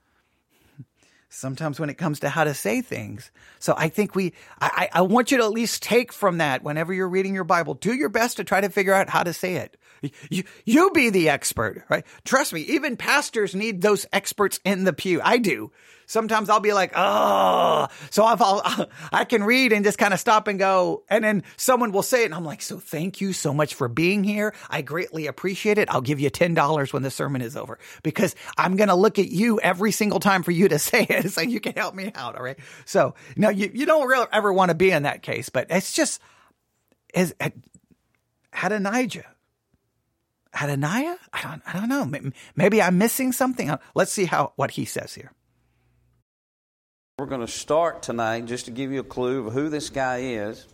sometimes 1.30 1.80
when 1.80 1.88
it 1.88 1.94
comes 1.94 2.20
to 2.20 2.28
how 2.28 2.44
to 2.44 2.52
say 2.52 2.82
things. 2.82 3.30
So 3.58 3.74
I 3.76 3.88
think 3.88 4.14
we, 4.14 4.34
I, 4.60 4.88
I 4.92 5.02
want 5.02 5.30
you 5.30 5.38
to 5.38 5.44
at 5.44 5.52
least 5.52 5.82
take 5.82 6.12
from 6.12 6.38
that 6.38 6.62
whenever 6.62 6.92
you're 6.92 7.08
reading 7.08 7.34
your 7.34 7.44
Bible, 7.44 7.74
do 7.74 7.94
your 7.94 8.08
best 8.08 8.36
to 8.36 8.44
try 8.44 8.60
to 8.60 8.68
figure 8.68 8.92
out 8.92 9.08
how 9.08 9.22
to 9.22 9.32
say 9.32 9.54
it. 9.54 9.76
You, 10.30 10.44
you 10.64 10.90
be 10.92 11.10
the 11.10 11.28
expert, 11.28 11.84
right? 11.88 12.04
Trust 12.24 12.52
me, 12.52 12.60
even 12.62 12.96
pastors 12.96 13.54
need 13.54 13.82
those 13.82 14.06
experts 14.12 14.60
in 14.64 14.84
the 14.84 14.92
pew. 14.92 15.20
I 15.22 15.38
do 15.38 15.70
sometimes 16.10 16.50
I'll 16.50 16.60
be 16.60 16.72
like, 16.72 16.92
oh, 16.96 17.86
so 18.10 18.24
I'll, 18.24 18.88
I 19.12 19.24
can 19.24 19.44
read 19.44 19.72
and 19.72 19.84
just 19.84 19.96
kind 19.96 20.12
of 20.12 20.20
stop 20.20 20.48
and 20.48 20.58
go. 20.58 21.04
And 21.08 21.24
then 21.24 21.44
someone 21.56 21.92
will 21.92 22.02
say 22.02 22.22
it. 22.22 22.26
And 22.26 22.34
I'm 22.34 22.44
like, 22.44 22.62
so 22.62 22.78
thank 22.78 23.20
you 23.20 23.32
so 23.32 23.54
much 23.54 23.74
for 23.74 23.88
being 23.88 24.24
here. 24.24 24.52
I 24.68 24.82
greatly 24.82 25.26
appreciate 25.28 25.78
it. 25.78 25.88
I'll 25.88 26.00
give 26.00 26.20
you 26.20 26.30
$10 26.30 26.92
when 26.92 27.02
the 27.02 27.10
sermon 27.10 27.42
is 27.42 27.56
over 27.56 27.78
because 28.02 28.34
I'm 28.58 28.76
going 28.76 28.88
to 28.88 28.94
look 28.94 29.18
at 29.18 29.28
you 29.28 29.60
every 29.60 29.92
single 29.92 30.20
time 30.20 30.42
for 30.42 30.50
you 30.50 30.68
to 30.68 30.78
say 30.90 31.06
it 31.08 31.30
so 31.30 31.40
you 31.40 31.60
can 31.60 31.74
help 31.74 31.94
me 31.94 32.10
out. 32.14 32.36
All 32.36 32.42
right. 32.42 32.58
So 32.84 33.14
now 33.36 33.50
you, 33.50 33.70
you 33.72 33.86
don't 33.86 34.08
really 34.08 34.26
ever 34.32 34.52
want 34.52 34.70
to 34.70 34.74
be 34.74 34.90
in 34.90 35.04
that 35.04 35.22
case, 35.22 35.48
but 35.48 35.68
it's 35.70 35.92
just 35.92 36.20
as 37.14 37.34
Adonijah. 38.52 39.26
Adoniah? 40.54 41.16
I 41.32 41.42
don't, 41.42 41.62
I 41.66 41.72
don't 41.72 41.88
know. 41.88 42.32
Maybe 42.56 42.82
I'm 42.82 42.98
missing 42.98 43.32
something. 43.32 43.76
Let's 43.94 44.12
see 44.12 44.24
how, 44.24 44.52
what 44.56 44.72
he 44.72 44.84
says 44.84 45.14
here. 45.14 45.32
We're 47.18 47.26
going 47.26 47.42
to 47.42 47.48
start 47.48 48.02
tonight 48.02 48.46
just 48.46 48.64
to 48.64 48.70
give 48.70 48.90
you 48.92 49.00
a 49.00 49.04
clue 49.04 49.46
of 49.46 49.52
who 49.52 49.68
this 49.68 49.90
guy 49.90 50.18
is. 50.18 50.66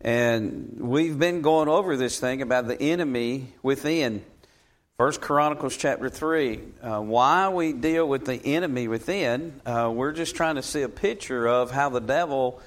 And 0.00 0.78
we've 0.80 1.18
been 1.18 1.42
going 1.42 1.68
over 1.68 1.96
this 1.96 2.18
thing 2.18 2.42
about 2.42 2.66
the 2.66 2.80
enemy 2.80 3.52
within. 3.62 4.24
First 4.98 5.20
Chronicles 5.20 5.76
chapter 5.76 6.08
3. 6.08 6.60
Uh, 6.82 7.00
why 7.00 7.48
we 7.48 7.72
deal 7.72 8.08
with 8.08 8.24
the 8.24 8.34
enemy 8.34 8.88
within, 8.88 9.60
uh, 9.66 9.90
we're 9.94 10.12
just 10.12 10.36
trying 10.36 10.56
to 10.56 10.62
see 10.62 10.82
a 10.82 10.88
picture 10.88 11.46
of 11.46 11.70
how 11.70 11.88
the 11.88 12.00
devil 12.00 12.60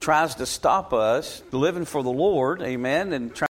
tries 0.00 0.36
to 0.36 0.46
stop 0.46 0.92
us 0.92 1.42
living 1.50 1.84
for 1.84 2.02
the 2.02 2.10
Lord, 2.10 2.62
amen, 2.62 3.12
and 3.12 3.34
try- 3.34 3.47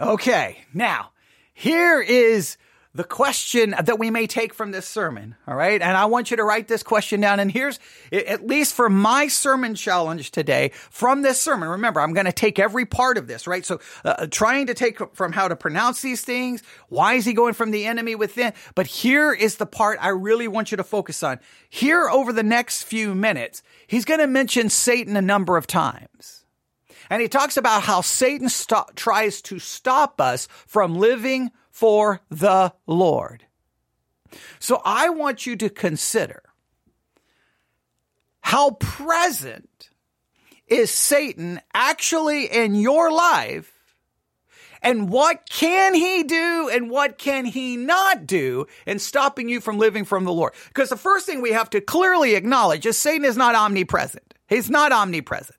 Okay, 0.00 0.58
now, 0.72 1.10
here 1.54 2.00
is 2.00 2.56
the 2.94 3.04
question 3.04 3.74
that 3.80 3.98
we 3.98 4.10
may 4.10 4.26
take 4.26 4.54
from 4.54 4.70
this 4.70 4.86
sermon. 4.86 5.36
All 5.46 5.54
right. 5.54 5.80
And 5.80 5.96
I 5.96 6.06
want 6.06 6.30
you 6.30 6.36
to 6.38 6.44
write 6.44 6.68
this 6.68 6.82
question 6.82 7.20
down. 7.20 7.38
And 7.38 7.50
here's, 7.50 7.78
at 8.10 8.46
least 8.46 8.74
for 8.74 8.88
my 8.88 9.28
sermon 9.28 9.74
challenge 9.74 10.30
today 10.30 10.72
from 10.90 11.22
this 11.22 11.40
sermon. 11.40 11.68
Remember, 11.68 12.00
I'm 12.00 12.12
going 12.12 12.26
to 12.26 12.32
take 12.32 12.58
every 12.58 12.86
part 12.86 13.18
of 13.18 13.26
this, 13.26 13.46
right? 13.46 13.64
So, 13.64 13.80
uh, 14.04 14.26
trying 14.28 14.66
to 14.66 14.74
take 14.74 15.14
from 15.14 15.32
how 15.32 15.48
to 15.48 15.54
pronounce 15.54 16.00
these 16.00 16.22
things. 16.22 16.62
Why 16.88 17.14
is 17.14 17.24
he 17.24 17.34
going 17.34 17.54
from 17.54 17.70
the 17.70 17.86
enemy 17.86 18.14
within? 18.14 18.52
But 18.74 18.86
here 18.86 19.32
is 19.32 19.56
the 19.56 19.66
part 19.66 19.98
I 20.00 20.08
really 20.08 20.48
want 20.48 20.70
you 20.70 20.76
to 20.76 20.84
focus 20.84 21.22
on. 21.22 21.38
Here 21.68 22.08
over 22.08 22.32
the 22.32 22.42
next 22.42 22.82
few 22.84 23.14
minutes, 23.14 23.62
he's 23.86 24.04
going 24.04 24.20
to 24.20 24.26
mention 24.26 24.70
Satan 24.70 25.16
a 25.16 25.22
number 25.22 25.56
of 25.56 25.66
times. 25.66 26.46
And 27.10 27.22
he 27.22 27.28
talks 27.28 27.56
about 27.56 27.82
how 27.82 28.00
Satan 28.02 28.48
st- 28.48 28.96
tries 28.96 29.42
to 29.42 29.58
stop 29.58 30.20
us 30.20 30.48
from 30.66 30.96
living 30.96 31.50
for 31.70 32.20
the 32.30 32.74
Lord. 32.86 33.44
So 34.58 34.82
I 34.84 35.10
want 35.10 35.46
you 35.46 35.56
to 35.56 35.70
consider 35.70 36.42
how 38.40 38.72
present 38.72 39.90
is 40.66 40.90
Satan 40.90 41.60
actually 41.74 42.46
in 42.46 42.74
your 42.74 43.10
life 43.10 43.72
And 44.82 45.08
what 45.08 45.48
can 45.48 45.94
he 45.94 46.22
do 46.22 46.70
and 46.72 46.90
what 46.90 47.18
can 47.18 47.44
he 47.44 47.76
not 47.76 48.26
do 48.26 48.66
in 48.86 48.98
stopping 48.98 49.48
you 49.48 49.60
from 49.60 49.78
living 49.78 50.04
from 50.04 50.24
the 50.24 50.32
Lord? 50.32 50.52
Because 50.68 50.90
the 50.90 50.96
first 50.96 51.26
thing 51.26 51.40
we 51.40 51.52
have 51.52 51.70
to 51.70 51.80
clearly 51.80 52.34
acknowledge 52.34 52.86
is 52.86 52.96
Satan 52.96 53.24
is 53.24 53.36
not 53.36 53.54
omnipresent. 53.54 54.34
He's 54.48 54.70
not 54.70 54.92
omnipresent. 54.92 55.57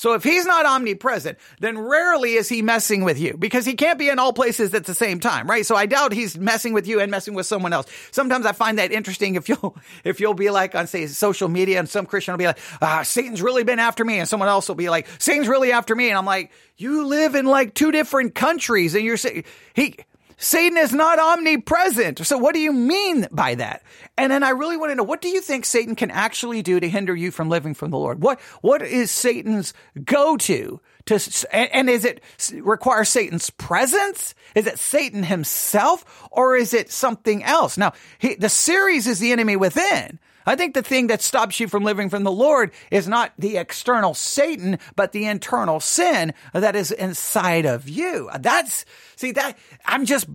So 0.00 0.14
if 0.14 0.24
he's 0.24 0.46
not 0.46 0.64
omnipresent, 0.64 1.36
then 1.58 1.76
rarely 1.76 2.32
is 2.32 2.48
he 2.48 2.62
messing 2.62 3.04
with 3.04 3.18
you 3.18 3.36
because 3.36 3.66
he 3.66 3.74
can't 3.74 3.98
be 3.98 4.08
in 4.08 4.18
all 4.18 4.32
places 4.32 4.72
at 4.72 4.86
the 4.86 4.94
same 4.94 5.20
time, 5.20 5.46
right? 5.46 5.66
So 5.66 5.76
I 5.76 5.84
doubt 5.84 6.14
he's 6.14 6.38
messing 6.38 6.72
with 6.72 6.88
you 6.88 7.00
and 7.00 7.10
messing 7.10 7.34
with 7.34 7.44
someone 7.44 7.74
else. 7.74 7.86
Sometimes 8.10 8.46
I 8.46 8.52
find 8.52 8.78
that 8.78 8.92
interesting 8.92 9.34
if 9.34 9.46
you'll, 9.50 9.76
if 10.04 10.18
you'll 10.18 10.32
be 10.32 10.48
like 10.48 10.74
on 10.74 10.86
say 10.86 11.06
social 11.06 11.50
media 11.50 11.78
and 11.78 11.86
some 11.86 12.06
Christian 12.06 12.32
will 12.32 12.38
be 12.38 12.46
like, 12.46 12.58
ah, 12.80 13.02
Satan's 13.02 13.42
really 13.42 13.62
been 13.62 13.78
after 13.78 14.02
me. 14.02 14.18
And 14.18 14.26
someone 14.26 14.48
else 14.48 14.68
will 14.68 14.74
be 14.74 14.88
like, 14.88 15.06
Satan's 15.18 15.48
really 15.48 15.70
after 15.70 15.94
me. 15.94 16.08
And 16.08 16.16
I'm 16.16 16.24
like, 16.24 16.50
you 16.78 17.04
live 17.06 17.34
in 17.34 17.44
like 17.44 17.74
two 17.74 17.92
different 17.92 18.34
countries 18.34 18.94
and 18.94 19.04
you're 19.04 19.18
saying 19.18 19.44
he, 19.74 19.96
Satan 20.42 20.78
is 20.78 20.94
not 20.94 21.18
omnipresent. 21.18 22.26
So 22.26 22.38
what 22.38 22.54
do 22.54 22.60
you 22.60 22.72
mean 22.72 23.28
by 23.30 23.56
that? 23.56 23.82
And 24.16 24.32
then 24.32 24.42
I 24.42 24.50
really 24.50 24.78
want 24.78 24.90
to 24.90 24.94
know, 24.94 25.04
what 25.04 25.20
do 25.20 25.28
you 25.28 25.42
think 25.42 25.66
Satan 25.66 25.94
can 25.94 26.10
actually 26.10 26.62
do 26.62 26.80
to 26.80 26.88
hinder 26.88 27.14
you 27.14 27.30
from 27.30 27.50
living 27.50 27.74
from 27.74 27.90
the 27.90 27.98
Lord? 27.98 28.22
What, 28.22 28.40
what 28.62 28.80
is 28.80 29.10
Satan's 29.10 29.74
go-to 30.02 30.80
to, 31.06 31.20
and 31.52 31.90
is 31.90 32.06
it 32.06 32.22
require 32.54 33.04
Satan's 33.04 33.50
presence? 33.50 34.34
Is 34.54 34.66
it 34.66 34.78
Satan 34.78 35.24
himself 35.24 36.26
or 36.30 36.56
is 36.56 36.72
it 36.72 36.90
something 36.90 37.44
else? 37.44 37.76
Now, 37.76 37.92
he, 38.18 38.34
the 38.34 38.48
series 38.48 39.06
is 39.06 39.18
the 39.18 39.32
enemy 39.32 39.56
within. 39.56 40.18
I 40.46 40.56
think 40.56 40.74
the 40.74 40.82
thing 40.82 41.08
that 41.08 41.22
stops 41.22 41.60
you 41.60 41.68
from 41.68 41.84
living 41.84 42.10
from 42.10 42.24
the 42.24 42.32
Lord 42.32 42.72
is 42.90 43.06
not 43.06 43.32
the 43.38 43.56
external 43.56 44.14
Satan, 44.14 44.78
but 44.96 45.12
the 45.12 45.26
internal 45.26 45.80
sin 45.80 46.34
that 46.52 46.76
is 46.76 46.90
inside 46.90 47.66
of 47.66 47.88
you. 47.88 48.30
That's, 48.38 48.84
see, 49.16 49.32
that, 49.32 49.58
I'm 49.84 50.06
just 50.06 50.28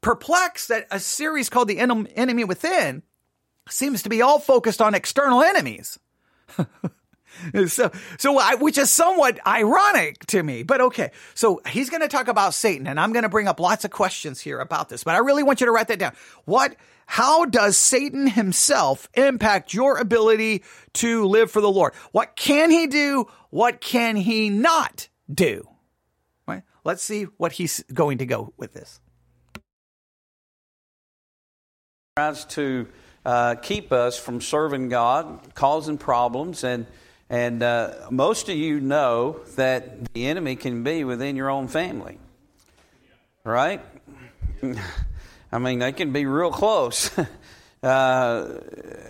perplexed 0.00 0.68
that 0.68 0.86
a 0.90 1.00
series 1.00 1.48
called 1.48 1.68
The 1.68 1.78
Enemy 1.78 2.44
Within 2.44 3.02
seems 3.68 4.02
to 4.02 4.08
be 4.08 4.22
all 4.22 4.38
focused 4.38 4.82
on 4.82 4.94
external 4.94 5.42
enemies. 5.42 5.98
so, 7.66 7.90
so 8.18 8.38
I, 8.38 8.56
which 8.56 8.78
is 8.78 8.90
somewhat 8.90 9.38
ironic 9.46 10.26
to 10.26 10.42
me, 10.42 10.64
but 10.64 10.80
okay. 10.80 11.12
So 11.34 11.60
he's 11.68 11.88
going 11.88 12.02
to 12.02 12.08
talk 12.08 12.28
about 12.28 12.54
Satan 12.54 12.86
and 12.86 12.98
I'm 12.98 13.12
going 13.12 13.22
to 13.22 13.28
bring 13.28 13.48
up 13.48 13.60
lots 13.60 13.84
of 13.84 13.90
questions 13.90 14.40
here 14.40 14.58
about 14.58 14.88
this, 14.88 15.04
but 15.04 15.14
I 15.14 15.18
really 15.18 15.42
want 15.42 15.60
you 15.60 15.66
to 15.66 15.72
write 15.72 15.88
that 15.88 15.98
down. 15.98 16.14
What 16.44 16.76
how 17.12 17.44
does 17.44 17.76
Satan 17.76 18.26
himself 18.26 19.06
impact 19.12 19.74
your 19.74 19.98
ability 19.98 20.64
to 20.94 21.26
live 21.26 21.50
for 21.50 21.60
the 21.60 21.70
Lord? 21.70 21.92
What 22.12 22.36
can 22.36 22.70
he 22.70 22.86
do? 22.86 23.26
What 23.50 23.82
can 23.82 24.16
he 24.16 24.48
not 24.48 25.10
do? 25.30 25.68
Right? 26.48 26.62
Let's 26.84 27.02
see 27.02 27.24
what 27.36 27.52
he's 27.52 27.84
going 27.92 28.16
to 28.16 28.24
go 28.24 28.54
with 28.56 28.72
this. 28.72 28.98
Tries 32.16 32.46
to 32.46 32.88
uh, 33.26 33.56
keep 33.56 33.92
us 33.92 34.18
from 34.18 34.40
serving 34.40 34.88
God, 34.88 35.54
causing 35.54 35.98
problems, 35.98 36.64
and 36.64 36.86
and 37.28 37.62
uh, 37.62 37.92
most 38.10 38.48
of 38.48 38.56
you 38.56 38.80
know 38.80 39.40
that 39.56 40.14
the 40.14 40.28
enemy 40.28 40.56
can 40.56 40.82
be 40.82 41.04
within 41.04 41.36
your 41.36 41.50
own 41.50 41.68
family, 41.68 42.18
right? 43.44 43.84
I 45.52 45.58
mean, 45.58 45.80
they 45.80 45.92
can 45.92 46.12
be 46.12 46.26
real 46.26 46.50
close. 46.50 47.10
Uh, 47.82 48.60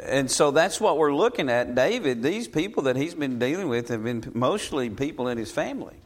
and 0.05 0.31
so 0.31 0.50
that's 0.50 0.81
what 0.81 0.96
we're 0.96 1.14
looking 1.14 1.50
at. 1.50 1.74
David, 1.74 2.22
these 2.22 2.48
people 2.48 2.85
that 2.85 2.96
he's 2.96 3.14
been 3.14 3.38
dealing 3.38 3.68
with 3.68 3.88
have 3.88 4.02
been 4.02 4.24
mostly 4.33 4.88
people 4.88 5.28
in 5.28 5.37
his 5.37 5.50
family. 5.50 5.96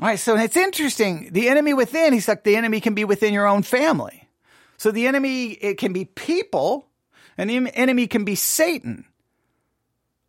All 0.00 0.08
right, 0.08 0.18
so 0.18 0.36
it's 0.36 0.56
interesting. 0.56 1.28
The 1.30 1.48
enemy 1.48 1.74
within, 1.74 2.12
he's 2.12 2.26
like, 2.26 2.42
the 2.42 2.56
enemy 2.56 2.80
can 2.80 2.92
be 2.94 3.04
within 3.04 3.32
your 3.32 3.46
own 3.46 3.62
family. 3.62 4.28
So 4.78 4.90
the 4.90 5.06
enemy, 5.06 5.52
it 5.52 5.78
can 5.78 5.92
be 5.92 6.04
people, 6.04 6.88
and 7.38 7.48
the 7.48 7.70
enemy 7.74 8.08
can 8.08 8.24
be 8.24 8.34
Satan. 8.34 9.04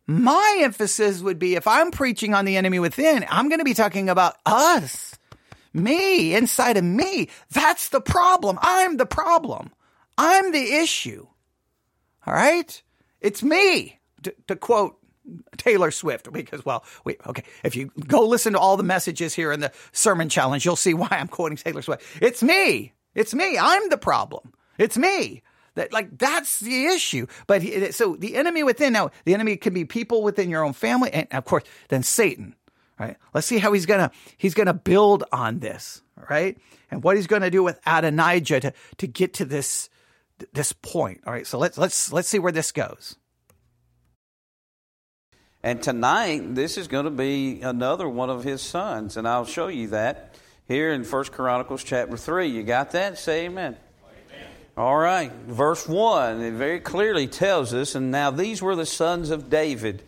My 0.06 0.60
emphasis 0.60 1.20
would 1.20 1.40
be 1.40 1.56
if 1.56 1.66
I'm 1.66 1.90
preaching 1.90 2.34
on 2.34 2.44
the 2.44 2.56
enemy 2.56 2.78
within, 2.78 3.26
I'm 3.28 3.48
going 3.48 3.58
to 3.58 3.64
be 3.64 3.74
talking 3.74 4.08
about 4.08 4.36
us 4.46 5.18
me, 5.72 6.34
inside 6.34 6.76
of 6.76 6.84
me. 6.84 7.28
That's 7.50 7.88
the 7.88 8.00
problem. 8.00 8.58
I'm 8.62 8.96
the 8.96 9.06
problem. 9.06 9.70
I'm 10.16 10.52
the 10.52 10.74
issue. 10.74 11.26
All 12.26 12.34
right? 12.34 12.82
It's 13.20 13.42
me, 13.42 13.98
to, 14.22 14.34
to 14.48 14.56
quote 14.56 14.96
Taylor 15.56 15.90
Swift, 15.90 16.32
because, 16.32 16.64
well, 16.64 16.84
wait, 17.04 17.20
okay. 17.26 17.44
If 17.62 17.76
you 17.76 17.90
go 18.06 18.26
listen 18.26 18.54
to 18.54 18.58
all 18.58 18.76
the 18.76 18.82
messages 18.82 19.34
here 19.34 19.52
in 19.52 19.60
the 19.60 19.72
sermon 19.92 20.28
challenge, 20.28 20.64
you'll 20.64 20.76
see 20.76 20.94
why 20.94 21.08
I'm 21.10 21.28
quoting 21.28 21.56
Taylor 21.56 21.82
Swift. 21.82 22.02
It's 22.22 22.42
me. 22.42 22.92
It's 23.14 23.34
me. 23.34 23.58
I'm 23.58 23.88
the 23.90 23.98
problem. 23.98 24.52
It's 24.78 24.96
me. 24.96 25.42
That, 25.74 25.92
like, 25.92 26.18
that's 26.18 26.60
the 26.60 26.86
issue. 26.86 27.26
But 27.46 27.62
he, 27.62 27.92
so 27.92 28.16
the 28.16 28.36
enemy 28.36 28.62
within, 28.62 28.92
now, 28.92 29.10
the 29.24 29.34
enemy 29.34 29.56
can 29.56 29.74
be 29.74 29.84
people 29.84 30.22
within 30.22 30.50
your 30.50 30.64
own 30.64 30.72
family, 30.72 31.12
and 31.12 31.28
of 31.30 31.44
course, 31.44 31.64
then 31.88 32.02
Satan 32.02 32.56
right? 32.98 33.16
Let's 33.34 33.46
see 33.46 33.58
how 33.58 33.72
he's 33.72 33.86
gonna 33.86 34.10
he's 34.36 34.54
gonna 34.54 34.74
build 34.74 35.24
on 35.32 35.58
this, 35.60 36.02
right? 36.28 36.58
And 36.90 37.02
what 37.02 37.16
he's 37.16 37.26
gonna 37.26 37.50
do 37.50 37.62
with 37.62 37.80
Adonijah 37.86 38.60
to 38.60 38.72
to 38.98 39.06
get 39.06 39.34
to 39.34 39.44
this 39.44 39.88
this 40.52 40.72
point. 40.72 41.20
All 41.26 41.32
right, 41.32 41.46
so 41.46 41.58
let's 41.58 41.78
let's 41.78 42.12
let's 42.12 42.28
see 42.28 42.38
where 42.38 42.52
this 42.52 42.72
goes. 42.72 43.16
And 45.62 45.82
tonight, 45.82 46.54
this 46.54 46.78
is 46.78 46.86
going 46.86 47.04
to 47.04 47.10
be 47.10 47.62
another 47.62 48.08
one 48.08 48.30
of 48.30 48.44
his 48.44 48.62
sons, 48.62 49.16
and 49.16 49.26
I'll 49.26 49.44
show 49.44 49.66
you 49.66 49.88
that 49.88 50.36
here 50.68 50.92
in 50.92 51.02
First 51.02 51.32
Chronicles 51.32 51.82
chapter 51.82 52.16
three. 52.16 52.46
You 52.46 52.62
got 52.62 52.92
that? 52.92 53.18
Say 53.18 53.46
amen. 53.46 53.76
amen. 54.32 54.46
All 54.76 54.96
right, 54.96 55.32
verse 55.32 55.88
one. 55.88 56.40
It 56.42 56.52
very 56.52 56.78
clearly 56.78 57.26
tells 57.26 57.74
us, 57.74 57.96
and 57.96 58.12
now 58.12 58.30
these 58.30 58.62
were 58.62 58.76
the 58.76 58.86
sons 58.86 59.30
of 59.30 59.50
David. 59.50 60.02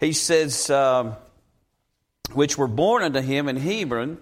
He 0.00 0.12
says. 0.12 0.70
Um, 0.70 1.16
which 2.32 2.58
were 2.58 2.66
born 2.66 3.02
unto 3.02 3.20
him 3.20 3.48
in 3.48 3.56
Hebron, 3.56 4.18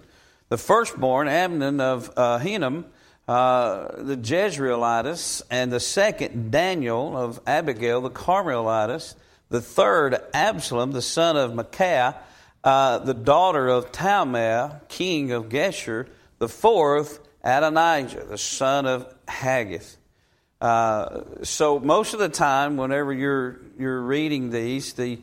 the 0.49 0.57
firstborn, 0.57 1.27
Amnon 1.27 1.81
of 1.81 2.11
uh, 2.15 2.37
Hinnom, 2.37 2.85
uh, 3.27 3.87
the 3.97 4.17
Jezreelites, 4.17 5.41
and 5.49 5.71
the 5.71 5.79
second, 5.79 6.51
Daniel 6.51 7.17
of 7.17 7.39
Abigail, 7.47 8.01
the 8.01 8.11
Carmelitess, 8.11 9.15
the 9.49 9.61
third, 9.61 10.17
Absalom, 10.33 10.91
the 10.91 11.01
son 11.01 11.35
of 11.35 11.55
Micaiah, 11.55 12.15
uh, 12.63 12.99
the 12.99 13.13
daughter 13.13 13.67
of 13.67 13.91
Talmai, 13.91 14.87
king 14.87 15.31
of 15.31 15.49
Geshur, 15.49 16.07
the 16.39 16.49
fourth, 16.49 17.19
Adonijah, 17.43 18.25
the 18.25 18.37
son 18.37 18.85
of 18.85 19.13
Haggith. 19.27 19.97
Uh, 20.59 21.21
so 21.43 21.79
most 21.79 22.13
of 22.13 22.19
the 22.19 22.29
time, 22.29 22.77
whenever 22.77 23.13
you're 23.13 23.59
you're 23.77 24.01
reading 24.01 24.49
these, 24.49 24.93
the 24.93 25.19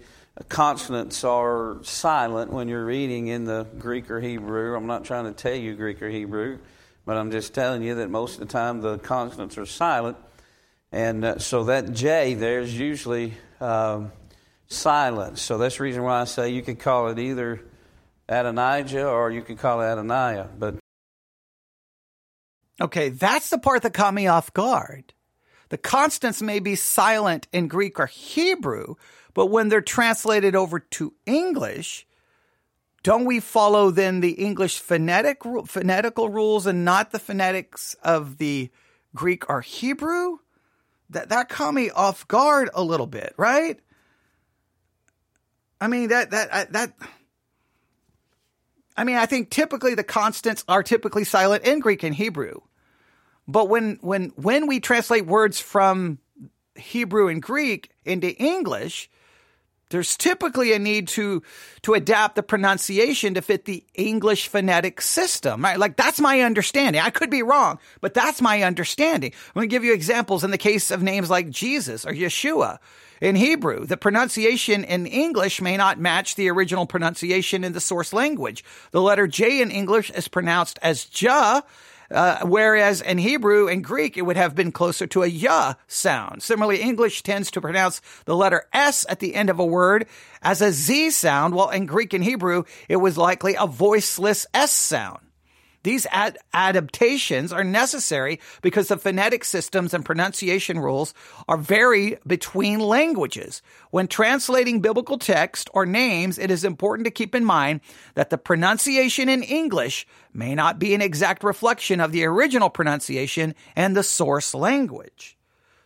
consonants 0.48 1.24
are 1.24 1.78
silent 1.82 2.52
when 2.52 2.68
you're 2.68 2.84
reading 2.84 3.28
in 3.28 3.44
the 3.44 3.66
Greek 3.78 4.10
or 4.10 4.20
Hebrew. 4.20 4.74
I'm 4.74 4.86
not 4.86 5.04
trying 5.04 5.24
to 5.24 5.32
tell 5.32 5.54
you 5.54 5.74
Greek 5.74 6.00
or 6.02 6.08
Hebrew, 6.08 6.58
but 7.04 7.16
I'm 7.16 7.30
just 7.30 7.54
telling 7.54 7.82
you 7.82 7.96
that 7.96 8.10
most 8.10 8.34
of 8.34 8.40
the 8.40 8.52
time 8.52 8.80
the 8.80 8.98
consonants 8.98 9.58
are 9.58 9.66
silent. 9.66 10.16
And 10.90 11.24
uh, 11.24 11.38
so 11.38 11.64
that 11.64 11.92
J 11.92 12.34
there 12.34 12.60
is 12.60 12.78
usually 12.78 13.34
um, 13.60 14.12
silent. 14.68 15.38
So 15.38 15.58
that's 15.58 15.76
the 15.76 15.84
reason 15.84 16.02
why 16.02 16.20
I 16.20 16.24
say 16.24 16.50
you 16.50 16.62
could 16.62 16.78
call 16.78 17.08
it 17.08 17.18
either 17.18 17.60
Adonijah 18.28 19.08
or 19.08 19.30
you 19.30 19.42
could 19.42 19.58
call 19.58 19.80
it 19.80 19.84
Adoniah. 19.84 20.48
But 20.58 20.76
Okay, 22.80 23.10
that's 23.10 23.50
the 23.50 23.58
part 23.58 23.82
that 23.82 23.94
caught 23.94 24.14
me 24.14 24.26
off 24.26 24.52
guard. 24.52 25.12
The 25.72 25.78
constants 25.78 26.42
may 26.42 26.58
be 26.58 26.76
silent 26.76 27.48
in 27.50 27.66
Greek 27.66 27.98
or 27.98 28.04
Hebrew, 28.04 28.96
but 29.32 29.46
when 29.46 29.70
they're 29.70 29.80
translated 29.80 30.54
over 30.54 30.80
to 30.80 31.14
English, 31.24 32.06
don't 33.02 33.24
we 33.24 33.40
follow 33.40 33.90
then 33.90 34.20
the 34.20 34.32
English 34.32 34.80
phonetic 34.80 35.38
phonetical 35.64 36.28
rules 36.28 36.66
and 36.66 36.84
not 36.84 37.10
the 37.10 37.18
phonetics 37.18 37.94
of 38.04 38.36
the 38.36 38.70
Greek 39.14 39.48
or 39.48 39.62
Hebrew? 39.62 40.40
That 41.08 41.30
that 41.30 41.48
caught 41.48 41.72
me 41.72 41.88
off 41.88 42.28
guard 42.28 42.68
a 42.74 42.82
little 42.82 43.06
bit, 43.06 43.32
right? 43.38 43.80
I 45.80 45.88
mean 45.88 46.08
that 46.08 46.32
that 46.32 46.72
that. 46.74 46.92
I 48.94 49.04
mean, 49.04 49.16
I 49.16 49.24
think 49.24 49.48
typically 49.48 49.94
the 49.94 50.04
constants 50.04 50.66
are 50.68 50.82
typically 50.82 51.24
silent 51.24 51.64
in 51.64 51.80
Greek 51.80 52.02
and 52.02 52.14
Hebrew, 52.14 52.60
but 53.48 53.68
when 53.68 53.98
when 54.00 54.32
when 54.36 54.66
we 54.66 54.80
translate 54.80 55.26
words 55.26 55.60
from 55.60 56.18
Hebrew 56.74 57.28
and 57.28 57.42
Greek 57.42 57.90
into 58.04 58.34
English, 58.36 59.10
there's 59.90 60.16
typically 60.16 60.72
a 60.72 60.78
need 60.78 61.08
to 61.08 61.42
to 61.82 61.94
adapt 61.94 62.34
the 62.36 62.42
pronunciation 62.42 63.34
to 63.34 63.42
fit 63.42 63.64
the 63.66 63.84
English 63.94 64.48
phonetic 64.48 65.00
system. 65.00 65.62
Right? 65.62 65.78
Like 65.78 65.96
that's 65.96 66.20
my 66.20 66.40
understanding. 66.40 67.02
I 67.02 67.10
could 67.10 67.30
be 67.30 67.42
wrong, 67.42 67.78
but 68.00 68.14
that's 68.14 68.40
my 68.40 68.62
understanding. 68.62 69.32
I'm 69.48 69.52
going 69.54 69.68
to 69.68 69.74
give 69.74 69.84
you 69.84 69.92
examples 69.92 70.44
in 70.44 70.50
the 70.50 70.58
case 70.58 70.90
of 70.90 71.02
names 71.02 71.30
like 71.30 71.50
Jesus 71.50 72.06
or 72.06 72.12
Yeshua. 72.12 72.78
In 73.20 73.36
Hebrew, 73.36 73.86
the 73.86 73.96
pronunciation 73.96 74.82
in 74.82 75.06
English 75.06 75.60
may 75.60 75.76
not 75.76 76.00
match 76.00 76.34
the 76.34 76.50
original 76.50 76.86
pronunciation 76.86 77.62
in 77.62 77.72
the 77.72 77.80
source 77.80 78.12
language. 78.12 78.64
The 78.90 79.00
letter 79.00 79.28
J 79.28 79.62
in 79.62 79.70
English 79.70 80.10
is 80.10 80.26
pronounced 80.26 80.80
as 80.82 81.04
J, 81.04 81.60
uh, 82.12 82.46
whereas 82.46 83.00
in 83.00 83.18
Hebrew 83.18 83.68
and 83.68 83.82
Greek, 83.82 84.16
it 84.16 84.22
would 84.22 84.36
have 84.36 84.54
been 84.54 84.72
closer 84.72 85.06
to 85.08 85.22
a 85.22 85.26
ya 85.26 85.74
sound. 85.86 86.42
Similarly, 86.42 86.80
English 86.80 87.22
tends 87.22 87.50
to 87.52 87.60
pronounce 87.60 88.00
the 88.26 88.36
letter 88.36 88.66
S 88.72 89.06
at 89.08 89.20
the 89.20 89.34
end 89.34 89.50
of 89.50 89.58
a 89.58 89.64
word 89.64 90.06
as 90.42 90.60
a 90.60 90.72
Z 90.72 91.10
sound, 91.10 91.54
while 91.54 91.70
in 91.70 91.86
Greek 91.86 92.12
and 92.12 92.22
Hebrew, 92.22 92.64
it 92.88 92.96
was 92.96 93.16
likely 93.16 93.56
a 93.58 93.66
voiceless 93.66 94.46
S 94.54 94.72
sound. 94.72 95.20
These 95.82 96.06
ad- 96.10 96.38
adaptations 96.54 97.52
are 97.52 97.64
necessary 97.64 98.40
because 98.60 98.88
the 98.88 98.96
phonetic 98.96 99.44
systems 99.44 99.92
and 99.92 100.04
pronunciation 100.04 100.78
rules 100.78 101.12
are 101.48 101.56
vary 101.56 102.18
between 102.26 102.78
languages. 102.78 103.62
When 103.90 104.06
translating 104.06 104.80
biblical 104.80 105.18
text 105.18 105.68
or 105.74 105.84
names, 105.84 106.38
it 106.38 106.50
is 106.50 106.64
important 106.64 107.06
to 107.06 107.10
keep 107.10 107.34
in 107.34 107.44
mind 107.44 107.80
that 108.14 108.30
the 108.30 108.38
pronunciation 108.38 109.28
in 109.28 109.42
English 109.42 110.06
may 110.32 110.54
not 110.54 110.78
be 110.78 110.94
an 110.94 111.02
exact 111.02 111.42
reflection 111.42 112.00
of 112.00 112.12
the 112.12 112.24
original 112.24 112.70
pronunciation 112.70 113.54
and 113.74 113.96
the 113.96 114.02
source 114.02 114.54
language. 114.54 115.36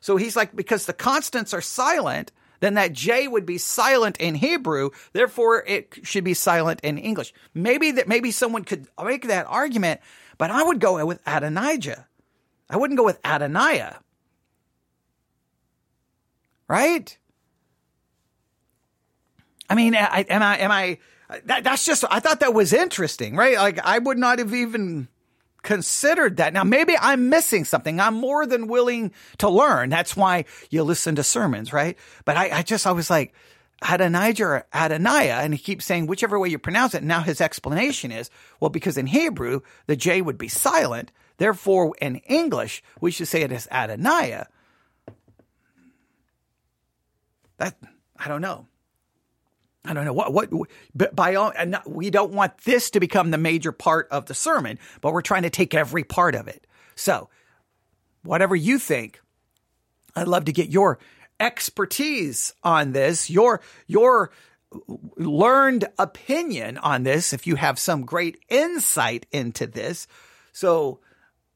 So 0.00 0.16
he's 0.16 0.36
like, 0.36 0.54
because 0.54 0.86
the 0.86 0.92
constants 0.92 1.52
are 1.52 1.60
silent, 1.60 2.30
then 2.60 2.74
that 2.74 2.92
J 2.92 3.28
would 3.28 3.46
be 3.46 3.58
silent 3.58 4.16
in 4.18 4.34
Hebrew, 4.34 4.90
therefore 5.12 5.64
it 5.66 5.98
should 6.02 6.24
be 6.24 6.34
silent 6.34 6.80
in 6.82 6.98
English. 6.98 7.32
Maybe 7.54 7.92
that 7.92 8.08
maybe 8.08 8.30
someone 8.30 8.64
could 8.64 8.86
make 9.02 9.28
that 9.28 9.46
argument, 9.48 10.00
but 10.38 10.50
I 10.50 10.62
would 10.62 10.80
go 10.80 11.04
with 11.04 11.20
Adonijah. 11.26 12.06
I 12.68 12.76
wouldn't 12.76 12.98
go 12.98 13.04
with 13.04 13.22
Adoniah. 13.22 13.98
Right? 16.68 17.16
I 19.68 19.74
mean, 19.74 19.94
I, 19.94 20.26
am 20.28 20.42
I 20.42 20.58
am 20.58 20.70
I 20.70 20.98
that, 21.44 21.64
that's 21.64 21.84
just 21.84 22.04
I 22.10 22.20
thought 22.20 22.40
that 22.40 22.54
was 22.54 22.72
interesting, 22.72 23.36
right? 23.36 23.56
Like 23.56 23.78
I 23.84 23.98
would 23.98 24.18
not 24.18 24.38
have 24.38 24.54
even 24.54 25.08
considered 25.66 26.36
that. 26.38 26.54
Now, 26.54 26.64
maybe 26.64 26.96
I'm 26.98 27.28
missing 27.28 27.64
something. 27.64 28.00
I'm 28.00 28.14
more 28.14 28.46
than 28.46 28.68
willing 28.68 29.12
to 29.38 29.50
learn. 29.50 29.90
That's 29.90 30.16
why 30.16 30.44
you 30.70 30.84
listen 30.84 31.16
to 31.16 31.24
sermons, 31.24 31.72
right? 31.72 31.98
But 32.24 32.36
I, 32.36 32.58
I 32.58 32.62
just, 32.62 32.86
I 32.86 32.92
was 32.92 33.10
like, 33.10 33.34
Adonijah 33.82 34.44
or 34.44 34.66
Adoniah, 34.72 35.42
and 35.42 35.52
he 35.52 35.58
keeps 35.58 35.84
saying 35.84 36.06
whichever 36.06 36.38
way 36.38 36.48
you 36.48 36.58
pronounce 36.58 36.94
it. 36.94 37.02
Now 37.02 37.20
his 37.20 37.40
explanation 37.40 38.12
is, 38.12 38.30
well, 38.60 38.70
because 38.70 38.96
in 38.96 39.08
Hebrew, 39.08 39.60
the 39.86 39.96
J 39.96 40.22
would 40.22 40.38
be 40.38 40.48
silent. 40.48 41.10
Therefore, 41.36 41.94
in 42.00 42.16
English, 42.16 42.82
we 43.00 43.10
should 43.10 43.28
say 43.28 43.42
it 43.42 43.52
as 43.52 43.66
Adoniah. 43.66 44.46
That, 47.58 47.76
I 48.16 48.28
don't 48.28 48.40
know. 48.40 48.68
I 49.86 49.94
don't 49.94 50.04
know 50.04 50.12
what 50.12 50.32
what 50.32 50.50
but 50.94 51.14
by 51.14 51.34
all 51.34 51.52
and 51.56 51.78
we 51.86 52.10
don't 52.10 52.32
want 52.32 52.58
this 52.58 52.90
to 52.90 53.00
become 53.00 53.30
the 53.30 53.38
major 53.38 53.72
part 53.72 54.08
of 54.10 54.26
the 54.26 54.34
sermon, 54.34 54.78
but 55.00 55.12
we're 55.12 55.22
trying 55.22 55.42
to 55.42 55.50
take 55.50 55.74
every 55.74 56.04
part 56.04 56.34
of 56.34 56.48
it. 56.48 56.66
So, 56.94 57.28
whatever 58.22 58.56
you 58.56 58.78
think, 58.78 59.20
I'd 60.14 60.28
love 60.28 60.46
to 60.46 60.52
get 60.52 60.70
your 60.70 60.98
expertise 61.38 62.54
on 62.62 62.92
this, 62.92 63.30
your 63.30 63.60
your 63.86 64.30
learned 65.16 65.86
opinion 65.98 66.78
on 66.78 67.04
this 67.04 67.32
if 67.32 67.46
you 67.46 67.56
have 67.56 67.78
some 67.78 68.04
great 68.04 68.38
insight 68.48 69.26
into 69.30 69.66
this. 69.66 70.06
So, 70.52 71.00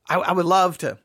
I, 0.09 0.17
I 0.17 0.33
would 0.33 0.47
love 0.47 0.79
to 0.79 0.99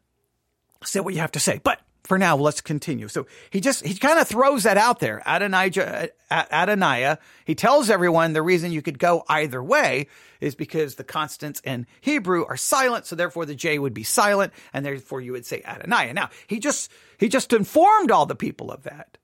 say 0.84 0.99
what 0.99 1.13
you 1.13 1.21
have 1.21 1.32
to 1.32 1.39
say. 1.39 1.59
But 1.63 1.82
for 2.06 2.18
now, 2.18 2.38
let's 2.38 2.62
continue. 2.62 3.08
So 3.08 3.26
he 3.49 3.60
just, 3.60 3.86
he 3.86 3.95
kind 3.95 4.20
of 4.20 4.28
throws 4.28 4.64
that 4.64 4.78
out 4.78 4.99
there. 4.99 5.24
Adonijah, 5.26 6.10
Adoniah, 6.30 7.18
he 7.45 7.56
tells 7.56 7.89
everyone 7.89 8.34
the 8.34 8.41
reason 8.41 8.72
you 8.72 8.82
could 8.82 8.99
go 8.99 9.24
either 9.28 9.62
way 9.64 10.08
is 10.39 10.56
because 10.56 10.95
the 10.95 11.03
constants 11.03 11.62
in 11.64 11.88
Hebrew 12.01 12.45
are 12.45 12.58
silent. 12.58 13.08
So 13.08 13.16
therefore 13.16 13.45
the 13.45 13.56
J 13.56 13.80
would 13.80 13.93
be 13.93 14.03
silent 14.03 14.53
and 14.74 14.86
therefore 14.86 15.22
you 15.22 15.32
would 15.32 15.45
say 15.45 15.62
Adoniah. 15.62 16.14
Now 16.14 16.30
he 16.47 16.60
just, 16.60 16.91
he 17.18 17.28
just 17.28 17.53
informed 17.53 18.12
all 18.12 18.26
the 18.26 18.36
people 18.36 18.72
of 18.72 18.84
that. 18.84 19.18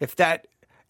If 0.00 0.16
that, 0.16 0.46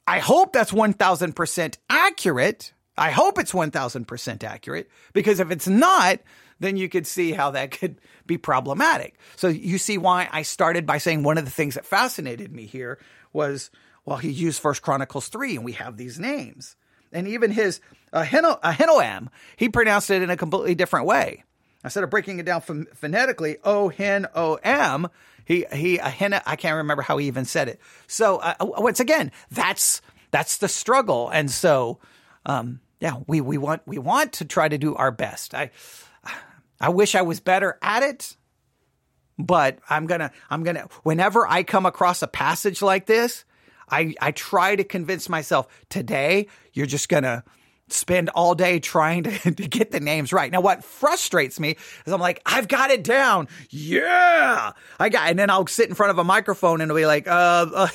I 0.07 0.21
hope 0.21 0.53
that's 0.53 0.73
1000% 0.73 1.79
accurate. 1.91 2.73
I 2.97 3.11
hope 3.11 3.39
it's 3.39 3.53
1000% 3.53 4.45
accurate 4.45 4.89
because 5.13 5.41
if 5.41 5.51
it's 5.51 5.67
not, 5.67 6.21
then 6.61 6.77
you 6.77 6.89
could 6.89 7.07
see 7.07 7.33
how 7.33 7.51
that 7.53 7.71
could 7.79 8.01
be 8.27 8.39
problematic. 8.39 9.17
So 9.37 9.49
you 9.49 9.79
see 9.79 9.99
why 9.99 10.29
I 10.31 10.43
started 10.43 10.87
by 10.87 10.99
saying 10.99 11.23
one 11.23 11.39
of 11.39 11.45
the 11.45 11.51
things 11.51 11.75
that 11.75 11.87
fascinated 11.87 12.53
me 12.53 12.67
here 12.67 12.99
was, 13.33 13.71
well, 14.05 14.19
he 14.19 14.31
used 14.31 14.61
First 14.61 14.83
Chronicles 14.83 15.29
3 15.29 15.57
and 15.57 15.65
we 15.65 15.73
have 15.73 15.97
these 15.97 16.19
names. 16.19 16.77
And 17.13 17.29
even 17.29 17.53
his 17.53 17.81
Ahinoam, 18.13 19.29
he 19.57 19.69
pronounced 19.69 20.11
it 20.11 20.23
in 20.23 20.31
a 20.31 20.37
completely 20.37 20.75
different 20.75 21.07
way. 21.07 21.45
Instead 21.85 22.03
of 22.03 22.11
breaking 22.11 22.39
it 22.39 22.47
down 22.47 22.63
phonetically, 22.95 23.59
O 23.63 23.91
Hen 23.91 24.27
O 24.35 24.55
M, 24.65 25.07
he 25.45 25.67
he 25.71 25.99
Ahina, 25.99 26.43
I 26.47 26.57
can't 26.57 26.77
remember 26.77 27.03
how 27.03 27.19
he 27.19 27.27
even 27.27 27.45
said 27.45 27.69
it. 27.69 27.79
So 28.07 28.39
uh, 28.39 28.55
once 28.61 29.01
again, 29.01 29.31
that's 29.51 30.01
that's 30.31 30.57
the 30.57 30.69
struggle, 30.69 31.29
and 31.29 31.51
so 31.51 31.99
um, 32.47 32.81
yeah, 33.05 33.17
we 33.27 33.43
we 33.43 33.59
want 33.59 33.83
we 33.85 33.99
want 33.99 34.33
to 34.35 34.47
try 34.47 34.67
to 34.67 34.79
do 34.79 34.95
our 34.95 35.11
best. 35.11 35.55
I 35.55 35.71
I 36.81 36.89
wish 36.89 37.15
I 37.15 37.21
was 37.21 37.39
better 37.39 37.79
at 37.83 38.03
it, 38.03 38.35
but 39.39 39.79
I'm 39.91 40.07
gonna, 40.07 40.33
I'm 40.49 40.65
gonna, 40.65 40.89
whenever 41.03 41.47
I 41.47 41.65
come 41.65 41.85
across 41.85 42.23
a 42.23 42.27
passage 42.27 42.81
like 42.81 43.05
this, 43.05 43.45
I, 43.91 44.15
I 44.23 44.31
try 44.31 44.75
to 44.75 44.85
convince 44.85 45.29
myself 45.29 45.67
today 45.91 46.47
you're 46.73 46.87
just 46.87 47.11
gonna 47.11 47.45
spend 47.89 48.31
all 48.31 48.55
day 48.55 48.81
trying 48.81 49.25
to, 49.25 49.51
to, 49.51 49.69
get 49.69 49.91
the 49.91 50.01
names 50.01 50.33
right. 50.33 50.51
Now, 50.51 50.61
what 50.61 50.85
frustrates 50.85 51.61
me 51.61 51.77
is 52.07 52.13
I'm 52.13 52.21
like, 52.21 52.41
I've 52.47 52.69
got 52.69 52.91
it 52.91 53.05
down. 53.05 53.49
Yeah, 53.71 54.73
I 54.99 55.09
got, 55.09 55.29
and 55.29 55.39
then 55.39 55.51
I'll 55.51 55.67
sit 55.67 55.89
in 55.89 55.95
front 55.95 56.11
of 56.11 56.19
a 56.19 56.25
microphone 56.25 56.81
and 56.81 56.91
it'll 56.91 56.97
be 56.99 57.07
like, 57.07 57.27
uh, 57.29 57.89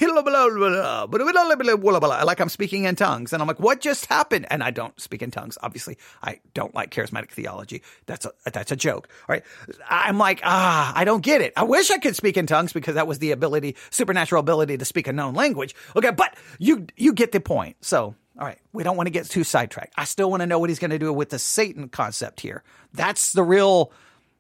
like 2.26 2.40
I'm 2.40 2.50
speaking 2.50 2.84
in 2.84 2.96
tongues. 2.96 3.34
And 3.34 3.42
I'm 3.42 3.48
like, 3.48 3.60
what 3.60 3.82
just 3.82 4.06
happened? 4.06 4.46
And 4.50 4.64
I 4.64 4.72
don't 4.72 5.00
speak 5.00 5.22
in 5.22 5.32
tongues. 5.32 5.58
Obviously, 5.62 5.98
I 6.22 6.40
don't 6.54 6.76
like 6.76 6.92
charismatic 6.92 7.32
theology. 7.32 7.82
That's 8.06 8.26
a, 8.26 8.32
that's 8.52 8.72
a 8.72 8.76
joke. 8.76 9.10
All 9.28 9.34
right. 9.34 9.44
I'm 9.90 10.18
like, 10.18 10.42
ah, 10.44 10.94
I 10.96 11.04
don't 11.06 11.22
get 11.22 11.42
it. 11.42 11.54
I 11.58 11.64
wish 11.64 11.90
I 11.92 11.98
could 11.98 12.16
speak 12.16 12.38
in 12.38 12.46
tongues 12.46 12.74
because 12.74 12.96
that 12.96 13.08
was 13.08 13.20
the 13.20 13.32
ability, 13.32 13.76
supernatural 13.90 14.40
ability 14.40 14.78
to 14.78 14.86
speak 14.86 15.08
a 15.08 15.14
known 15.14 15.34
language. 15.34 15.76
Okay. 15.96 16.12
But 16.12 16.36
you, 16.60 16.88
you 16.96 17.14
get 17.14 17.32
the 17.32 17.40
point. 17.40 17.78
So 17.82 18.16
all 18.40 18.46
right, 18.46 18.60
we 18.72 18.84
don't 18.84 18.96
want 18.96 19.08
to 19.08 19.12
get 19.12 19.26
too 19.26 19.44
sidetracked. 19.44 19.94
I 19.98 20.06
still 20.06 20.32
want 20.32 20.42
to 20.42 20.48
know 20.48 20.60
what 20.60 20.70
he's 20.70 20.80
going 20.80 20.92
to 20.92 21.00
do 21.00 21.12
with 21.12 21.30
the 21.30 21.40
Satan 21.40 21.90
concept 21.90 22.40
here. 22.40 22.64
That's 22.94 23.34
the 23.34 23.44
real 23.44 23.92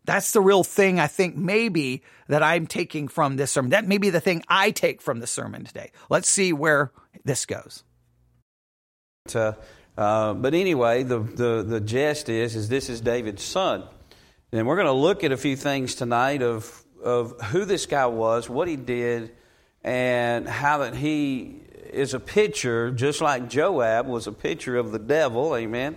that's 0.05 0.31
the 0.31 0.41
real 0.41 0.63
thing 0.63 0.99
I 0.99 1.07
think 1.07 1.35
maybe 1.35 2.01
that 2.29 2.41
I'm 2.41 2.65
taking 2.65 3.09
from 3.09 3.35
this 3.35 3.51
sermon. 3.51 3.71
That 3.71 3.87
may 3.87 3.97
be 3.97 4.09
the 4.09 4.21
thing 4.21 4.41
I 4.47 4.71
take 4.71 5.01
from 5.01 5.19
the 5.19 5.27
sermon 5.27 5.65
today. 5.65 5.91
Let's 6.09 6.29
see 6.29 6.53
where 6.53 6.91
this 7.25 7.45
goes. 7.45 7.83
Uh, 9.95 10.33
but 10.33 10.53
anyway, 10.53 11.03
the, 11.03 11.19
the, 11.19 11.63
the 11.67 11.81
gist 11.81 12.29
is, 12.29 12.55
is 12.55 12.69
this 12.69 12.89
is 12.89 13.01
David's 13.01 13.43
son. 13.43 13.83
And 14.51 14.65
we're 14.65 14.77
going 14.77 14.87
to 14.87 14.93
look 14.93 15.23
at 15.23 15.31
a 15.31 15.37
few 15.37 15.55
things 15.55 15.93
tonight 15.93 16.41
of, 16.41 16.83
of 17.03 17.39
who 17.41 17.65
this 17.65 17.85
guy 17.85 18.07
was, 18.07 18.49
what 18.49 18.67
he 18.67 18.77
did, 18.77 19.31
and 19.83 20.47
how 20.47 20.79
that 20.79 20.95
he 20.95 21.61
is 21.91 22.13
a 22.13 22.19
picture, 22.19 22.91
just 22.91 23.21
like 23.21 23.49
Joab 23.49 24.07
was 24.07 24.27
a 24.27 24.31
picture 24.31 24.77
of 24.77 24.91
the 24.91 24.99
devil, 24.99 25.55
amen. 25.55 25.95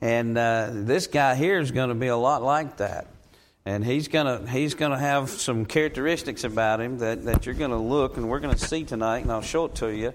And 0.00 0.38
uh, 0.38 0.70
this 0.72 1.06
guy 1.06 1.34
here 1.34 1.58
is 1.58 1.70
going 1.70 1.88
to 1.88 1.94
be 1.94 2.06
a 2.06 2.16
lot 2.16 2.42
like 2.42 2.76
that. 2.76 3.06
And 3.64 3.84
he's 3.84 4.08
going 4.08 4.26
to 4.26 4.50
he's 4.50 4.74
to 4.74 4.96
have 4.96 5.28
some 5.28 5.66
characteristics 5.66 6.44
about 6.44 6.80
him 6.80 6.98
that, 6.98 7.24
that 7.24 7.44
you're 7.44 7.54
going 7.54 7.70
to 7.70 7.76
look 7.76 8.16
and 8.16 8.28
we're 8.28 8.40
going 8.40 8.54
to 8.54 8.66
see 8.66 8.84
tonight, 8.84 9.18
and 9.18 9.30
I'll 9.30 9.42
show 9.42 9.66
it 9.66 9.74
to 9.76 9.88
you 9.88 10.14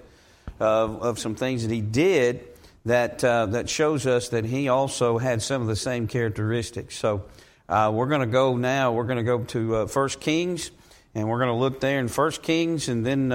of, 0.58 1.02
of 1.02 1.18
some 1.18 1.34
things 1.36 1.62
that 1.62 1.72
he 1.72 1.80
did 1.80 2.48
that 2.84 3.22
uh, 3.22 3.46
that 3.46 3.68
shows 3.68 4.06
us 4.06 4.30
that 4.30 4.44
he 4.44 4.68
also 4.68 5.18
had 5.18 5.40
some 5.40 5.62
of 5.62 5.68
the 5.68 5.76
same 5.76 6.08
characteristics. 6.08 6.96
So 6.96 7.26
uh, 7.68 7.92
we're 7.94 8.08
going 8.08 8.22
to 8.22 8.26
go 8.26 8.56
now. 8.56 8.92
We're 8.92 9.04
going 9.04 9.18
to 9.18 9.22
go 9.22 9.44
to 9.44 9.76
uh, 9.76 9.86
First 9.86 10.20
Kings, 10.20 10.70
and 11.14 11.28
we're 11.28 11.38
going 11.38 11.50
to 11.50 11.54
look 11.54 11.80
there 11.80 12.00
in 12.00 12.08
First 12.08 12.42
Kings, 12.42 12.88
and 12.88 13.06
then 13.06 13.30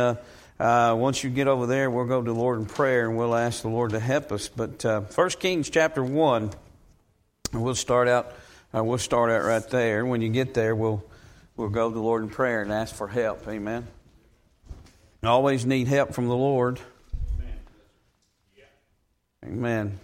uh, 0.60 0.95
once 0.97 1.24
you 1.24 1.30
get 1.30 1.47
over 1.47 1.66
there, 1.66 1.89
we'll 1.89 2.05
go 2.05 2.22
to 2.22 2.34
the 2.34 2.38
Lord 2.38 2.60
in 2.60 2.66
prayer 2.66 3.07
and 3.07 3.18
we'll 3.18 3.36
ask 3.36 3.62
the 3.62 3.70
Lord 3.70 3.91
to 3.91 3.99
help 3.99 4.32
us. 4.32 4.49
But 4.49 4.84
uh, 4.86 5.01
1 5.01 5.30
Kings 5.32 5.70
chapter 5.70 6.03
1, 6.03 6.51
we'll 7.53 7.76
start 7.76 8.07
out. 8.07 8.34
Uh, 8.76 8.84
we'll 8.84 8.97
start 8.97 9.32
out 9.32 9.43
right 9.43 9.68
there. 9.70 10.05
When 10.05 10.22
you 10.22 10.30
get 10.30 10.53
there, 10.53 10.76
we'll 10.76 11.03
we'll 11.55 11.70
go 11.70 11.89
to 11.89 11.93
the 11.93 12.01
Lord 12.01 12.24
in 12.24 12.30
prayer 12.30 12.62
and 12.62 12.72
ask 12.72 12.93
for 12.93 13.07
help. 13.07 13.47
Amen. 13.47 13.88
Always 15.24 15.66
need 15.66 15.88
help 15.88 16.14
from 16.14 16.28
the 16.28 16.36
Lord. 16.36 16.80
Amen. 19.45 19.97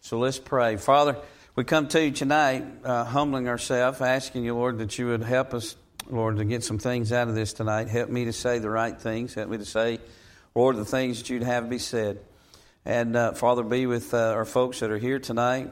So 0.00 0.18
let's 0.18 0.38
pray. 0.38 0.76
Father, 0.76 1.16
we 1.54 1.64
come 1.64 1.88
to 1.88 2.04
you 2.04 2.10
tonight, 2.10 2.64
uh, 2.84 3.04
humbling 3.04 3.48
ourselves, 3.48 4.00
asking 4.00 4.44
you, 4.44 4.54
Lord, 4.54 4.78
that 4.78 4.98
you 4.98 5.08
would 5.08 5.22
help 5.22 5.52
us, 5.52 5.76
Lord, 6.10 6.38
to 6.38 6.44
get 6.44 6.64
some 6.64 6.78
things 6.78 7.12
out 7.12 7.28
of 7.28 7.36
this 7.36 7.52
tonight. 7.52 7.88
Help 7.88 8.10
me 8.10 8.24
to 8.24 8.32
say 8.32 8.58
the 8.58 8.68
right 8.68 9.00
things. 9.00 9.34
Help 9.34 9.48
me 9.48 9.58
to 9.58 9.64
say, 9.64 10.00
Lord, 10.56 10.76
the 10.76 10.84
things 10.84 11.18
that 11.18 11.30
you'd 11.30 11.44
have 11.44 11.70
be 11.70 11.78
said. 11.78 12.18
And 12.84 13.14
uh, 13.14 13.32
Father, 13.32 13.62
be 13.62 13.86
with 13.86 14.12
uh, 14.12 14.32
our 14.32 14.44
folks 14.44 14.80
that 14.80 14.90
are 14.90 14.98
here 14.98 15.20
tonight. 15.20 15.70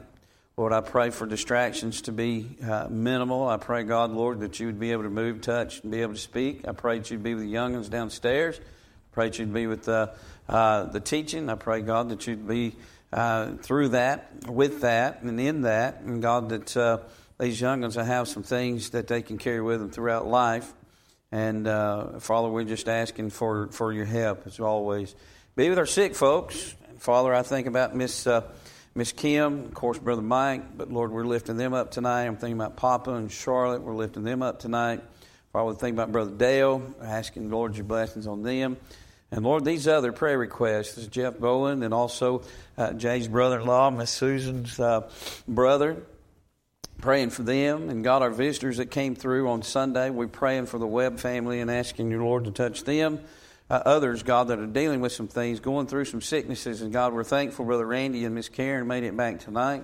Lord, 0.55 0.71
I 0.71 0.79
pray 0.81 1.09
for 1.09 1.25
distractions 1.25 2.03
to 2.03 2.13
be 2.13 2.55
uh, 2.63 2.87
minimal. 2.89 3.47
I 3.47 3.57
pray, 3.57 3.83
God, 3.83 4.11
Lord, 4.11 4.39
that 4.39 4.59
you 4.59 4.67
would 4.67 4.79
be 4.79 4.93
able 4.93 5.03
to 5.03 5.09
move, 5.09 5.41
touch, 5.41 5.81
and 5.81 5.91
be 5.91 6.01
able 6.01 6.13
to 6.13 6.19
speak. 6.19 6.67
I 6.67 6.71
pray 6.71 6.99
that 6.99 7.11
you'd 7.11 7.23
be 7.23 7.33
with 7.33 7.43
the 7.43 7.49
young 7.49 7.73
ones 7.73 7.89
downstairs. 7.89 8.59
I 8.59 9.13
pray 9.13 9.29
that 9.29 9.39
you'd 9.39 9.53
be 9.53 9.67
with 9.67 9.83
the, 9.83 10.13
uh, 10.47 10.85
the 10.85 10.99
teaching. 11.01 11.49
I 11.49 11.55
pray, 11.55 11.81
God, 11.81 12.09
that 12.09 12.27
you'd 12.27 12.47
be 12.47 12.75
uh, 13.11 13.55
through 13.55 13.89
that, 13.89 14.47
with 14.47 14.81
that, 14.81 15.21
and 15.21 15.39
in 15.39 15.63
that. 15.63 16.01
And 16.01 16.21
God, 16.21 16.49
that 16.49 16.77
uh, 16.77 16.99
these 17.39 17.59
young 17.59 17.81
ones 17.81 17.95
will 17.95 18.03
have 18.03 18.27
some 18.27 18.43
things 18.43 18.91
that 18.91 19.07
they 19.07 19.21
can 19.21 19.37
carry 19.37 19.61
with 19.61 19.79
them 19.79 19.89
throughout 19.89 20.27
life. 20.27 20.71
And 21.31 21.67
uh, 21.67 22.19
Father, 22.19 22.49
we're 22.49 22.63
just 22.63 22.89
asking 22.89 23.29
for, 23.29 23.67
for 23.67 23.93
your 23.93 24.05
help 24.05 24.45
as 24.45 24.59
always. 24.59 25.15
Be 25.55 25.69
with 25.69 25.77
our 25.77 25.85
sick 25.85 26.15
folks. 26.15 26.75
Father, 26.97 27.33
I 27.33 27.43
think 27.43 27.67
about 27.67 27.95
Miss 27.95 28.27
uh, 28.27 28.41
Miss 28.95 29.11
Kim, 29.11 29.65
of 29.65 29.73
course, 29.73 29.99
Brother 29.99 30.21
Mike, 30.21 30.75
but 30.75 30.91
Lord, 30.91 31.11
we're 31.11 31.25
lifting 31.25 31.55
them 31.55 31.73
up 31.73 31.91
tonight. 31.91 32.25
I'm 32.25 32.35
thinking 32.35 32.57
about 32.57 32.75
Papa 32.75 33.13
and 33.13 33.31
Charlotte. 33.31 33.83
We're 33.83 33.95
lifting 33.95 34.23
them 34.23 34.41
up 34.41 34.59
tonight. 34.59 35.01
Father, 35.53 35.71
thinking 35.73 35.93
about 35.93 36.11
Brother 36.11 36.31
Dale, 36.31 36.81
asking 37.01 37.51
Lord 37.51 37.75
your 37.75 37.85
blessings 37.85 38.27
on 38.27 38.43
them. 38.43 38.77
And 39.31 39.45
Lord, 39.45 39.63
these 39.63 39.87
other 39.87 40.11
prayer 40.11 40.37
requests, 40.37 40.95
this 40.95 41.05
is 41.05 41.07
Jeff 41.07 41.37
Bowen 41.37 41.83
and 41.83 41.93
also 41.93 42.41
uh, 42.77 42.93
Jay's 42.93 43.27
brother-in-law, 43.27 43.91
Miss 43.91 44.09
Susan's 44.09 44.79
uh, 44.79 45.09
brother, 45.47 46.03
praying 47.01 47.31
for 47.31 47.43
them. 47.43 47.89
And 47.89 48.03
God, 48.03 48.21
our 48.21 48.29
visitors 48.29 48.77
that 48.77 48.91
came 48.91 49.15
through 49.15 49.49
on 49.49 49.63
Sunday, 49.63 50.09
we're 50.09 50.27
praying 50.27 50.67
for 50.67 50.77
the 50.77 50.87
Webb 50.87 51.19
family 51.19 51.59
and 51.59 51.71
asking 51.71 52.11
your 52.11 52.23
Lord 52.23 52.45
to 52.45 52.51
touch 52.51 52.83
them 52.83 53.19
uh, 53.69 53.81
others, 53.85 54.23
God, 54.23 54.47
that 54.47 54.59
are 54.59 54.67
dealing 54.67 54.99
with 54.99 55.11
some 55.11 55.27
things, 55.27 55.59
going 55.59 55.87
through 55.87 56.05
some 56.05 56.21
sicknesses. 56.21 56.81
And 56.81 56.91
God, 56.91 57.13
we're 57.13 57.23
thankful 57.23 57.65
Brother 57.65 57.85
Randy 57.85 58.25
and 58.25 58.33
Miss 58.33 58.49
Karen 58.49 58.87
made 58.87 59.03
it 59.03 59.15
back 59.15 59.39
tonight. 59.39 59.83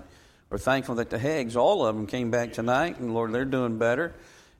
We're 0.49 0.57
thankful 0.57 0.95
that 0.95 1.09
the 1.09 1.19
Heggs, 1.19 1.55
all 1.55 1.85
of 1.85 1.95
them, 1.95 2.07
came 2.07 2.31
back 2.31 2.53
tonight. 2.53 2.99
And 2.99 3.13
Lord, 3.13 3.31
they're 3.31 3.45
doing 3.45 3.77
better. 3.77 4.13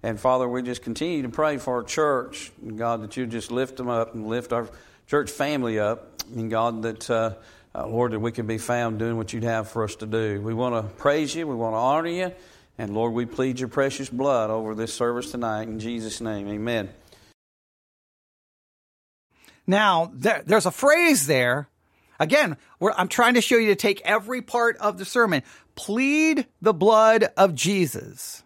And 0.04 0.20
Father, 0.20 0.48
we 0.48 0.62
just 0.62 0.84
continue 0.84 1.24
to 1.24 1.30
pray 1.30 1.58
for 1.58 1.76
our 1.76 1.84
church. 1.84 2.52
And 2.62 2.78
God, 2.78 3.02
that 3.02 3.18
you 3.18 3.26
just 3.26 3.52
lift 3.52 3.78
them 3.78 3.90
up 3.90 4.14
and 4.14 4.28
lift 4.28 4.54
our 4.54 4.70
church 5.08 5.32
family 5.32 5.80
up. 5.80 6.22
And 6.36 6.50
God, 6.50 6.84
that, 6.84 7.10
uh, 7.10 7.36
uh, 7.76 7.86
Lord, 7.88 8.14
that 8.14 8.20
we 8.20 8.32
can 8.32 8.48
be 8.48 8.58
found 8.58 9.00
doing 9.00 9.18
what 9.18 9.34
you'd 9.34 9.44
have 9.44 9.68
for 9.68 9.84
us 9.84 9.96
to 9.98 10.06
do. 10.06 10.42
We 10.42 10.54
want 10.54 10.76
to 10.76 10.94
praise 10.96 11.36
you. 11.36 11.46
We 11.46 11.56
want 11.56 11.74
to 11.74 11.78
honor 11.78 12.10
you. 12.10 12.32
And 12.78 12.94
Lord, 12.94 13.14
we 13.14 13.26
plead 13.26 13.60
your 13.60 13.70
precious 13.70 14.10
blood 14.10 14.50
over 14.50 14.76
this 14.76 14.94
service 14.94 15.32
tonight. 15.32 15.68
In 15.68 15.80
Jesus' 15.80 16.22
name, 16.22 16.48
amen. 16.48 16.90
Now, 19.68 20.12
there, 20.14 20.44
there's 20.46 20.66
a 20.66 20.72
phrase 20.72 21.28
there. 21.28 21.68
Again, 22.20 22.56
I'm 22.82 23.08
trying 23.10 23.34
to 23.34 23.42
show 23.42 23.58
you 23.58 23.68
to 23.68 23.76
take 23.76 24.02
every 24.02 24.42
part 24.42 24.78
of 24.78 24.98
the 24.98 25.06
sermon. 25.06 25.44
Plead 25.76 26.48
the 26.62 26.74
blood 26.74 27.30
of 27.36 27.56
Jesus. 27.56 28.44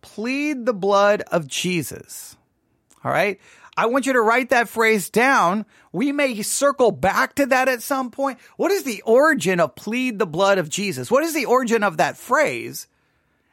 Plead 0.00 0.66
the 0.66 0.72
blood 0.72 1.22
of 1.30 1.46
Jesus. 1.46 2.36
All 3.04 3.12
right. 3.12 3.38
I 3.76 3.86
want 3.86 4.06
you 4.06 4.14
to 4.14 4.20
write 4.20 4.50
that 4.50 4.68
phrase 4.68 5.10
down. 5.10 5.66
We 5.92 6.10
may 6.10 6.40
circle 6.42 6.90
back 6.90 7.34
to 7.34 7.46
that 7.46 7.68
at 7.68 7.82
some 7.82 8.10
point. 8.10 8.38
What 8.56 8.72
is 8.72 8.84
the 8.84 9.02
origin 9.02 9.60
of 9.60 9.74
plead 9.74 10.18
the 10.18 10.26
blood 10.26 10.58
of 10.58 10.68
Jesus? 10.68 11.10
What 11.10 11.24
is 11.24 11.34
the 11.34 11.44
origin 11.44 11.82
of 11.82 11.98
that 11.98 12.16
phrase? 12.16 12.86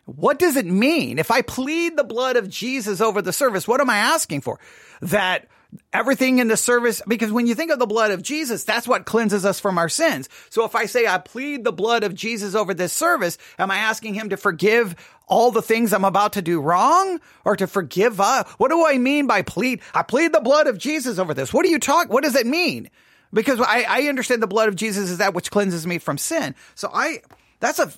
What 0.05 0.39
does 0.39 0.55
it 0.55 0.65
mean? 0.65 1.19
If 1.19 1.31
I 1.31 1.41
plead 1.41 1.97
the 1.97 2.03
blood 2.03 2.35
of 2.35 2.49
Jesus 2.49 3.01
over 3.01 3.21
the 3.21 3.33
service, 3.33 3.67
what 3.67 3.81
am 3.81 3.89
I 3.89 3.97
asking 3.97 4.41
for? 4.41 4.59
That 5.01 5.47
everything 5.91 6.39
in 6.39 6.47
the 6.47 6.57
service, 6.57 7.01
because 7.07 7.31
when 7.31 7.47
you 7.47 7.55
think 7.55 7.71
of 7.71 7.79
the 7.79 7.85
blood 7.85 8.11
of 8.11 8.21
Jesus, 8.21 8.63
that's 8.63 8.87
what 8.87 9.05
cleanses 9.05 9.45
us 9.45 9.59
from 9.59 9.77
our 9.77 9.89
sins. 9.89 10.29
So 10.49 10.65
if 10.65 10.75
I 10.75 10.85
say 10.85 11.07
I 11.07 11.17
plead 11.17 11.63
the 11.63 11.71
blood 11.71 12.03
of 12.03 12.13
Jesus 12.13 12.55
over 12.55 12.73
this 12.73 12.93
service, 12.93 13.37
am 13.57 13.71
I 13.71 13.77
asking 13.77 14.13
him 14.13 14.29
to 14.29 14.37
forgive 14.37 14.95
all 15.33 15.49
the 15.49 15.63
things 15.63 15.91
I'm 15.93 16.05
about 16.05 16.33
to 16.33 16.43
do 16.43 16.61
wrong 16.61 17.19
or 17.43 17.55
to 17.55 17.65
forgive? 17.65 18.21
Uh, 18.21 18.43
what 18.59 18.69
do 18.69 18.85
I 18.85 18.99
mean 18.99 19.25
by 19.25 19.41
plead? 19.41 19.81
I 19.93 20.03
plead 20.03 20.31
the 20.31 20.39
blood 20.39 20.67
of 20.67 20.77
Jesus 20.77 21.17
over 21.17 21.33
this. 21.33 21.51
What 21.51 21.65
do 21.65 21.71
you 21.71 21.79
talk? 21.79 22.13
What 22.13 22.23
does 22.23 22.35
it 22.35 22.45
mean? 22.45 22.89
Because 23.33 23.59
I, 23.59 23.83
I 23.89 24.01
understand 24.09 24.43
the 24.43 24.47
blood 24.47 24.69
of 24.69 24.75
Jesus 24.75 25.09
is 25.09 25.17
that 25.17 25.33
which 25.33 25.49
cleanses 25.49 25.87
me 25.87 25.97
from 25.97 26.19
sin. 26.19 26.53
So 26.75 26.91
I, 26.93 27.21
that's 27.59 27.79
a, 27.79 27.91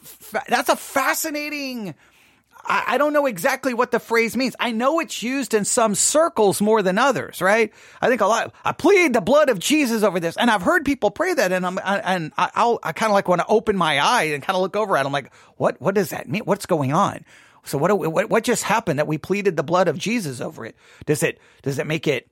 that's 0.48 0.70
a 0.70 0.78
fascinating, 0.78 1.94
I, 2.68 2.84
I 2.88 2.98
don't 2.98 3.14
know 3.14 3.26
exactly 3.26 3.74
what 3.74 3.92
the 3.92 4.00
phrase 4.00 4.36
means. 4.36 4.56
I 4.60 4.72
know 4.72 5.00
it's 5.00 5.22
used 5.22 5.54
in 5.54 5.66
some 5.66 5.96
circles 5.96 6.62
more 6.62 6.82
than 6.82 6.98
others, 6.98 7.42
right? 7.42 7.72
I 8.02 8.10
think 8.10 8.22
a 8.22 8.28
lot. 8.28 8.54
I 8.64 8.72
plead 8.72 9.14
the 9.14 9.22
blood 9.22 9.50
of 9.50 9.60
Jesus 9.60 10.04
over 10.04 10.20
this, 10.20 10.38
and 10.38 10.50
I've 10.50 10.62
heard 10.62 10.86
people 10.86 11.12
pray 11.12 11.34
that, 11.34 11.52
and 11.52 11.66
I'm 11.66 11.80
I, 11.80 12.00
and 12.00 12.32
I'll 12.38 12.80
I 12.84 12.92
kind 12.92 13.12
of 13.12 13.14
like 13.14 13.28
want 13.28 13.42
to 13.42 13.48
open 13.48 13.78
my 13.78 14.00
eye 14.00 14.24
and 14.24 14.44
kind 14.44 14.56
of 14.56 14.62
look 14.62 14.76
over 14.76 14.98
at. 14.98 15.02
It. 15.02 15.08
I'm 15.08 15.14
like, 15.14 15.34
what 15.58 15.80
what 15.82 15.96
does 15.96 16.10
that 16.10 16.28
mean? 16.28 16.44
What's 16.44 16.66
going 16.66 16.94
on? 16.94 17.26
So 17.66 17.78
what, 17.78 17.98
what 17.98 18.30
what 18.30 18.44
just 18.44 18.64
happened 18.64 19.00
that 19.00 19.08
we 19.08 19.18
pleaded 19.18 19.58
the 19.58 19.64
blood 19.64 19.88
of 19.88 19.98
Jesus 19.98 20.40
over 20.40 20.66
it? 20.66 20.76
Does 21.06 21.24
it 21.24 21.40
does 21.64 21.80
it 21.80 21.88
make 21.88 22.08
it? 22.08 22.28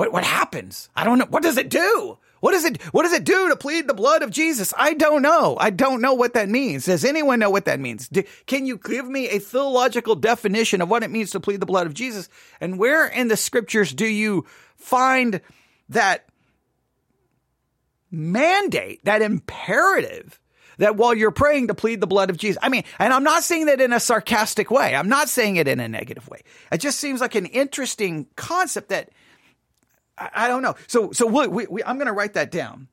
What 0.00 0.14
what 0.14 0.24
happens? 0.24 0.88
I 0.96 1.04
don't 1.04 1.18
know. 1.18 1.26
What 1.28 1.42
does 1.42 1.58
it 1.58 1.68
do? 1.68 2.16
What 2.40 2.52
does 2.52 2.64
it 2.64 2.80
what 2.84 3.02
does 3.02 3.12
it 3.12 3.22
do 3.22 3.50
to 3.50 3.56
plead 3.56 3.86
the 3.86 3.92
blood 3.92 4.22
of 4.22 4.30
Jesus? 4.30 4.72
I 4.74 4.94
don't 4.94 5.20
know. 5.20 5.58
I 5.60 5.68
don't 5.68 6.00
know 6.00 6.14
what 6.14 6.32
that 6.32 6.48
means. 6.48 6.86
Does 6.86 7.04
anyone 7.04 7.38
know 7.38 7.50
what 7.50 7.66
that 7.66 7.78
means? 7.78 8.08
Do, 8.08 8.22
can 8.46 8.64
you 8.64 8.78
give 8.78 9.06
me 9.06 9.28
a 9.28 9.38
theological 9.38 10.16
definition 10.16 10.80
of 10.80 10.88
what 10.88 11.02
it 11.02 11.10
means 11.10 11.32
to 11.32 11.40
plead 11.40 11.60
the 11.60 11.66
blood 11.66 11.86
of 11.86 11.92
Jesus? 11.92 12.30
And 12.62 12.78
where 12.78 13.08
in 13.08 13.28
the 13.28 13.36
scriptures 13.36 13.92
do 13.92 14.06
you 14.06 14.46
find 14.76 15.42
that 15.90 16.24
mandate, 18.10 19.04
that 19.04 19.20
imperative 19.20 20.40
that 20.78 20.96
while 20.96 21.12
you're 21.12 21.30
praying 21.30 21.66
to 21.66 21.74
plead 21.74 22.00
the 22.00 22.06
blood 22.06 22.30
of 22.30 22.38
Jesus, 22.38 22.56
I 22.62 22.70
mean, 22.70 22.84
and 22.98 23.12
I'm 23.12 23.22
not 23.22 23.42
saying 23.42 23.66
that 23.66 23.82
in 23.82 23.92
a 23.92 24.00
sarcastic 24.00 24.70
way. 24.70 24.94
I'm 24.96 25.10
not 25.10 25.28
saying 25.28 25.56
it 25.56 25.68
in 25.68 25.78
a 25.78 25.88
negative 25.88 26.26
way. 26.26 26.40
It 26.72 26.78
just 26.78 26.98
seems 26.98 27.20
like 27.20 27.34
an 27.34 27.44
interesting 27.44 28.28
concept 28.36 28.88
that 28.88 29.10
I, 30.20 30.30
I 30.34 30.48
don't 30.48 30.62
know. 30.62 30.76
So 30.86 31.10
so 31.12 31.26
we, 31.26 31.66
we, 31.66 31.82
I'm 31.82 31.96
going 31.96 32.06
to 32.06 32.12
write 32.12 32.34
that 32.34 32.52
down. 32.52 32.88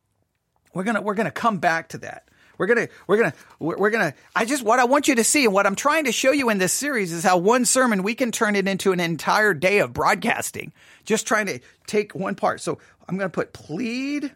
We're 0.74 0.84
gonna 0.84 1.02
we're 1.02 1.16
gonna 1.16 1.32
come 1.32 1.58
back 1.58 1.90
to 1.90 1.98
that. 2.00 2.30
We're 2.58 2.68
gonna 2.68 2.88
we're 3.08 3.18
gonna 3.18 3.34
we're 3.60 3.90
gonna. 3.90 4.14
I 4.36 4.46
just 4.46 4.62
what 4.62 4.78
I 4.80 4.86
want 4.86 5.08
you 5.08 5.16
to 5.16 5.24
see 5.24 5.46
and 5.46 5.54
what 5.54 5.66
I'm 5.66 5.76
trying 5.76 6.06
to 6.06 6.12
show 6.12 6.32
you 6.32 6.50
in 6.50 6.60
this 6.60 6.74
series 6.74 7.12
is 7.12 7.24
how 7.24 7.38
one 7.38 7.66
sermon 7.66 8.04
we 8.04 8.14
can 8.14 8.32
turn 8.32 8.56
it 8.56 8.68
into 8.68 8.92
an 8.92 9.00
entire 9.00 9.56
day 9.56 9.80
of 9.80 9.94
broadcasting. 9.94 10.74
Just 11.04 11.26
trying 11.26 11.48
to 11.48 11.60
take 11.88 12.14
one 12.14 12.36
part. 12.36 12.62
So 12.62 12.78
I'm 13.08 13.18
gonna 13.18 13.30
put 13.30 13.54
plead 13.54 14.36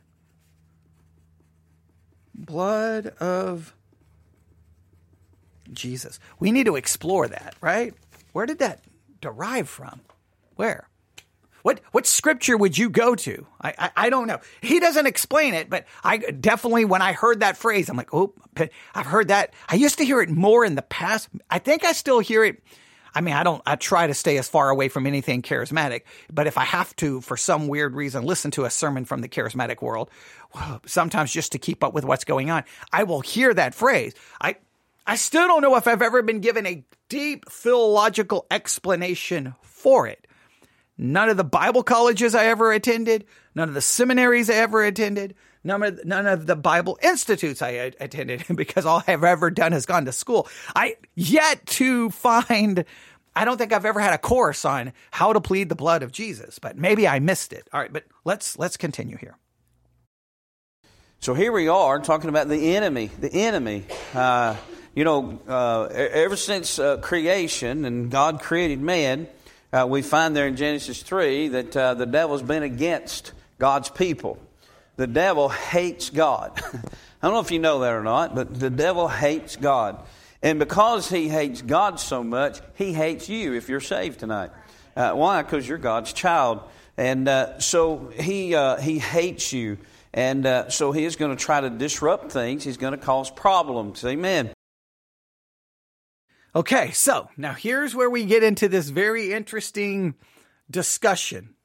blood 2.33 3.07
of 3.19 3.75
Jesus. 5.71 6.19
We 6.39 6.51
need 6.51 6.65
to 6.65 6.75
explore 6.75 7.27
that, 7.27 7.55
right? 7.61 7.93
Where 8.33 8.45
did 8.45 8.59
that 8.59 8.81
derive 9.19 9.69
from? 9.69 10.01
Where? 10.55 10.87
What 11.63 11.81
what 11.91 12.05
scripture 12.05 12.57
would 12.57 12.77
you 12.77 12.89
go 12.89 13.15
to? 13.15 13.45
I, 13.61 13.73
I, 13.77 13.91
I 13.95 14.09
don't 14.09 14.27
know. 14.27 14.39
He 14.61 14.79
doesn't 14.79 15.05
explain 15.05 15.53
it, 15.53 15.69
but 15.69 15.85
I 16.03 16.17
definitely 16.17 16.85
when 16.85 17.01
I 17.01 17.13
heard 17.13 17.41
that 17.41 17.57
phrase, 17.57 17.89
I'm 17.89 17.97
like, 17.97 18.13
oh, 18.13 18.33
I've 18.95 19.05
heard 19.05 19.29
that. 19.29 19.53
I 19.69 19.75
used 19.75 19.97
to 19.99 20.05
hear 20.05 20.21
it 20.21 20.29
more 20.29 20.65
in 20.65 20.75
the 20.75 20.81
past. 20.81 21.29
I 21.49 21.59
think 21.59 21.85
I 21.85 21.93
still 21.93 22.19
hear 22.19 22.43
it. 22.43 22.61
I 23.13 23.21
mean, 23.21 23.33
I 23.33 23.43
don't. 23.43 23.61
I 23.65 23.75
try 23.75 24.07
to 24.07 24.13
stay 24.13 24.37
as 24.37 24.47
far 24.47 24.69
away 24.69 24.87
from 24.87 25.05
anything 25.05 25.41
charismatic, 25.41 26.03
but 26.31 26.47
if 26.47 26.57
I 26.57 26.63
have 26.63 26.95
to, 26.97 27.19
for 27.21 27.35
some 27.35 27.67
weird 27.67 27.93
reason, 27.93 28.23
listen 28.23 28.51
to 28.51 28.65
a 28.65 28.69
sermon 28.69 29.05
from 29.05 29.21
the 29.21 29.27
charismatic 29.27 29.81
world, 29.81 30.09
sometimes 30.85 31.33
just 31.33 31.51
to 31.51 31.59
keep 31.59 31.83
up 31.83 31.93
with 31.93 32.05
what's 32.05 32.23
going 32.23 32.49
on, 32.49 32.63
I 32.93 33.03
will 33.03 33.21
hear 33.21 33.53
that 33.53 33.75
phrase. 33.75 34.13
I 34.39 34.55
I 35.05 35.15
still 35.15 35.47
don't 35.47 35.61
know 35.61 35.75
if 35.75 35.87
I've 35.87 36.01
ever 36.01 36.21
been 36.21 36.39
given 36.39 36.65
a 36.65 36.83
deep 37.09 37.49
theological 37.49 38.45
explanation 38.49 39.55
for 39.61 40.07
it. 40.07 40.20
None 40.97 41.29
of 41.29 41.37
the 41.37 41.43
Bible 41.43 41.83
colleges 41.83 42.35
I 42.35 42.45
ever 42.45 42.71
attended, 42.71 43.25
none 43.55 43.69
of 43.69 43.73
the 43.73 43.81
seminaries 43.81 44.49
I 44.49 44.55
ever 44.55 44.83
attended, 44.83 45.35
none 45.63 45.81
of, 45.81 46.05
none 46.05 46.27
of 46.27 46.45
the 46.45 46.55
Bible 46.55 46.99
institutes 47.01 47.61
I 47.61 47.93
attended, 47.99 48.45
because 48.55 48.85
all 48.85 49.03
I've 49.07 49.23
ever 49.23 49.49
done 49.49 49.73
is 49.73 49.85
gone 49.85 50.05
to 50.05 50.11
school. 50.11 50.47
I 50.75 50.97
yet 51.15 51.65
to 51.67 52.09
find, 52.11 52.85
I 53.35 53.45
don't 53.45 53.57
think 53.57 53.73
I've 53.73 53.85
ever 53.85 53.99
had 53.99 54.13
a 54.13 54.17
course 54.17 54.65
on 54.65 54.93
how 55.11 55.33
to 55.33 55.41
plead 55.41 55.69
the 55.69 55.75
blood 55.75 56.03
of 56.03 56.11
Jesus, 56.11 56.59
but 56.59 56.77
maybe 56.77 57.07
I 57.07 57.19
missed 57.19 57.53
it. 57.53 57.67
All 57.73 57.79
right, 57.79 57.91
but 57.91 58.03
let's 58.25 58.59
let's 58.59 58.77
continue 58.77 59.17
here. 59.17 59.37
So 61.19 61.35
here 61.35 61.51
we 61.51 61.67
are 61.67 61.99
talking 61.99 62.29
about 62.29 62.47
the 62.47 62.75
enemy. 62.75 63.11
The 63.19 63.31
enemy. 63.31 63.85
Uh, 64.13 64.55
you 64.93 65.03
know, 65.03 65.39
uh, 65.47 65.83
ever 65.85 66.35
since 66.35 66.79
uh, 66.79 66.97
creation 66.97 67.85
and 67.85 68.11
God 68.11 68.41
created 68.41 68.81
man, 68.81 69.27
uh, 69.73 69.85
we 69.87 70.01
find 70.01 70.35
there 70.35 70.47
in 70.47 70.55
Genesis 70.55 71.01
3 71.01 71.49
that 71.49 71.77
uh, 71.77 71.93
the 71.93 72.05
devil's 72.05 72.41
been 72.41 72.63
against 72.63 73.31
God's 73.57 73.89
people. 73.89 74.37
The 74.97 75.07
devil 75.07 75.49
hates 75.49 76.09
God. 76.09 76.59
I 77.23 77.27
don't 77.27 77.33
know 77.33 77.39
if 77.39 77.51
you 77.51 77.59
know 77.59 77.79
that 77.79 77.93
or 77.93 78.03
not, 78.03 78.35
but 78.35 78.59
the 78.59 78.69
devil 78.69 79.07
hates 79.07 79.55
God. 79.55 80.03
And 80.43 80.59
because 80.59 81.07
he 81.07 81.29
hates 81.29 81.61
God 81.61 81.99
so 81.99 82.23
much, 82.23 82.59
he 82.75 82.93
hates 82.93 83.29
you 83.29 83.53
if 83.53 83.69
you're 83.69 83.79
saved 83.79 84.19
tonight. 84.19 84.51
Uh, 84.95 85.13
why? 85.13 85.41
Because 85.41 85.67
you're 85.67 85.77
God's 85.77 86.11
child. 86.13 86.61
And 86.97 87.27
uh, 87.27 87.59
so 87.59 88.11
he, 88.19 88.55
uh, 88.55 88.77
he 88.77 88.99
hates 88.99 89.53
you. 89.53 89.77
And 90.13 90.45
uh, 90.45 90.69
so 90.69 90.91
he 90.91 91.05
is 91.05 91.15
going 91.15 91.35
to 91.35 91.41
try 91.41 91.61
to 91.61 91.69
disrupt 91.69 92.31
things. 92.31 92.63
He's 92.63 92.77
going 92.77 92.91
to 92.91 93.03
cause 93.03 93.31
problems. 93.31 94.03
Amen. 94.03 94.51
Okay, 96.53 96.91
so 96.91 97.29
now 97.37 97.53
here's 97.53 97.95
where 97.95 98.09
we 98.09 98.25
get 98.25 98.43
into 98.43 98.67
this 98.67 98.89
very 98.89 99.31
interesting 99.31 100.15
discussion. 100.69 101.55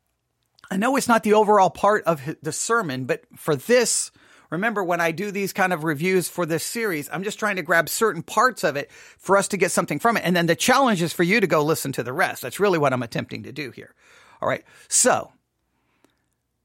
I 0.71 0.77
know 0.77 0.97
it's 0.97 1.09
not 1.09 1.25
the 1.25 1.35
overall 1.35 1.71
part 1.71 2.05
of 2.05 2.23
the 2.43 2.53
sermon, 2.53 3.05
but 3.05 3.25
for 3.37 3.57
this, 3.57 4.13
remember 4.51 4.85
when 4.85 5.01
I 5.01 5.11
do 5.11 5.33
these 5.33 5.53
kind 5.53 5.73
of 5.73 5.83
reviews 5.83 6.29
for 6.29 6.47
this 6.47 6.65
series, 6.65 7.09
I'm 7.13 7.25
just 7.25 7.39
trying 7.39 7.57
to 7.57 7.63
grab 7.63 7.89
certain 7.89 8.23
parts 8.23 8.63
of 8.63 8.77
it 8.77 8.91
for 9.19 9.37
us 9.37 9.49
to 9.49 9.57
get 9.57 9.73
something 9.73 9.99
from 9.99 10.17
it. 10.17 10.25
And 10.25 10.37
then 10.37 10.47
the 10.47 10.57
challenge 10.57 11.03
is 11.03 11.13
for 11.13 11.25
you 11.25 11.41
to 11.41 11.47
go 11.47 11.65
listen 11.65 11.93
to 11.93 12.05
the 12.05 12.13
rest. 12.13 12.43
That's 12.43 12.61
really 12.61 12.79
what 12.79 12.93
I'm 12.93 13.03
attempting 13.03 13.45
to 13.45 13.53
do 13.53 13.73
here. 13.73 13.95
All 14.41 14.49
right. 14.49 14.65
So 14.89 15.33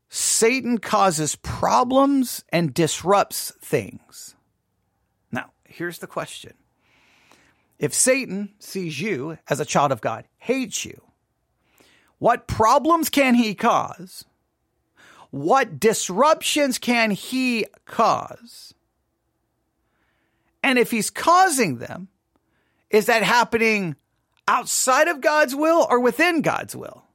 Satan 0.10 0.78
causes 0.78 1.38
problems 1.38 2.44
and 2.50 2.74
disrupts 2.74 3.52
things. 3.62 4.36
Now, 5.32 5.52
here's 5.64 6.00
the 6.00 6.08
question. 6.08 6.54
If 7.82 7.96
Satan 7.96 8.54
sees 8.60 9.02
you 9.02 9.40
as 9.50 9.60
a 9.60 9.66
child 9.66 9.92
of 9.92 10.02
God, 10.02 10.26
hates 10.38 10.86
you, 10.86 11.02
what 12.20 12.46
problems 12.46 13.10
can 13.10 13.34
he 13.34 13.56
cause? 13.56 14.24
What 15.32 15.80
disruptions 15.80 16.78
can 16.78 17.10
he 17.10 17.66
cause? 17.86 18.76
And 20.62 20.78
if 20.78 20.92
he's 20.92 21.10
causing 21.10 21.80
them, 21.80 22.10
is 22.92 23.08
that 23.08 23.24
happening 23.24 23.96
outside 24.48 25.08
of 25.08 25.20
God's 25.20 25.56
will 25.56 25.88
or 25.90 26.00
within 26.00 26.42
God's 26.42 26.76
will? 26.76 27.06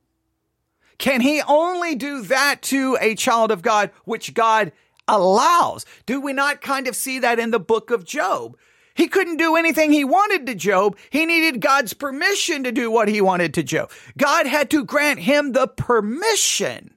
Can 0.98 1.20
he 1.20 1.42
only 1.46 1.94
do 1.94 2.22
that 2.22 2.62
to 2.62 2.98
a 3.00 3.14
child 3.14 3.52
of 3.52 3.62
God, 3.62 3.92
which 4.04 4.34
God 4.34 4.72
allows? 5.06 5.86
Do 6.06 6.20
we 6.20 6.32
not 6.32 6.60
kind 6.60 6.88
of 6.88 6.96
see 6.96 7.20
that 7.20 7.38
in 7.38 7.52
the 7.52 7.60
book 7.60 7.92
of 7.92 8.04
Job? 8.04 8.56
He 8.96 9.08
couldn't 9.08 9.36
do 9.36 9.56
anything 9.56 9.92
he 9.92 10.04
wanted 10.04 10.46
to 10.46 10.54
Job. 10.54 10.96
He 11.10 11.26
needed 11.26 11.60
God's 11.60 11.92
permission 11.92 12.64
to 12.64 12.72
do 12.72 12.90
what 12.90 13.08
he 13.08 13.20
wanted 13.20 13.54
to 13.54 13.62
Job. 13.62 13.90
God 14.16 14.46
had 14.46 14.70
to 14.70 14.84
grant 14.84 15.20
him 15.20 15.52
the 15.52 15.68
permission. 15.68 16.92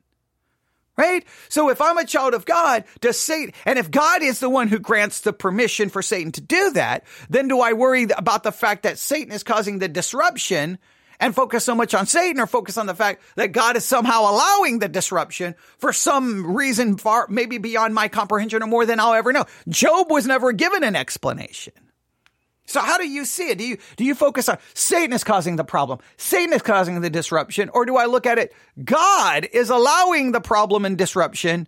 Right? 0.97 1.25
So 1.47 1.69
if 1.69 1.79
I'm 1.79 1.97
a 1.97 2.05
child 2.05 2.33
of 2.33 2.45
God, 2.45 2.83
does 2.99 3.17
Satan, 3.17 3.53
and 3.65 3.79
if 3.79 3.89
God 3.89 4.21
is 4.21 4.41
the 4.41 4.49
one 4.49 4.67
who 4.67 4.79
grants 4.79 5.21
the 5.21 5.31
permission 5.31 5.87
for 5.87 6.01
Satan 6.01 6.33
to 6.33 6.41
do 6.41 6.71
that, 6.71 7.05
then 7.29 7.47
do 7.47 7.61
I 7.61 7.71
worry 7.71 8.03
about 8.03 8.43
the 8.43 8.51
fact 8.51 8.83
that 8.83 8.99
Satan 8.99 9.31
is 9.31 9.43
causing 9.43 9.79
the 9.79 9.87
disruption 9.87 10.77
and 11.19 11.35
focus 11.35 11.63
so 11.63 11.75
much 11.75 11.93
on 11.93 12.05
Satan 12.05 12.41
or 12.41 12.47
focus 12.47 12.77
on 12.77 12.85
the 12.85 12.95
fact 12.95 13.21
that 13.35 13.51
God 13.53 13.77
is 13.77 13.85
somehow 13.85 14.21
allowing 14.21 14.79
the 14.79 14.89
disruption 14.89 15.55
for 15.77 15.93
some 15.93 16.55
reason 16.55 16.97
far, 16.97 17.27
maybe 17.29 17.57
beyond 17.57 17.93
my 17.93 18.07
comprehension 18.07 18.63
or 18.63 18.67
more 18.67 18.85
than 18.85 18.99
I'll 18.99 19.13
ever 19.13 19.31
know. 19.31 19.45
Job 19.67 20.11
was 20.11 20.25
never 20.25 20.51
given 20.51 20.83
an 20.83 20.95
explanation. 20.95 21.73
So 22.69 22.81
how 22.81 22.99
do 22.99 23.07
you 23.07 23.25
see 23.25 23.49
it? 23.49 23.57
Do 23.57 23.65
you 23.65 23.77
do 23.97 24.03
you 24.05 24.13
focus 24.13 24.47
on 24.47 24.59
Satan 24.75 25.11
is 25.11 25.23
causing 25.23 25.55
the 25.55 25.63
problem? 25.63 25.99
Satan 26.17 26.53
is 26.53 26.61
causing 26.61 27.01
the 27.01 27.09
disruption 27.09 27.69
or 27.73 27.83
do 27.83 27.97
I 27.97 28.05
look 28.05 28.27
at 28.27 28.37
it 28.37 28.53
God 28.83 29.47
is 29.51 29.71
allowing 29.71 30.33
the 30.33 30.41
problem 30.41 30.85
and 30.85 30.95
disruption? 30.95 31.67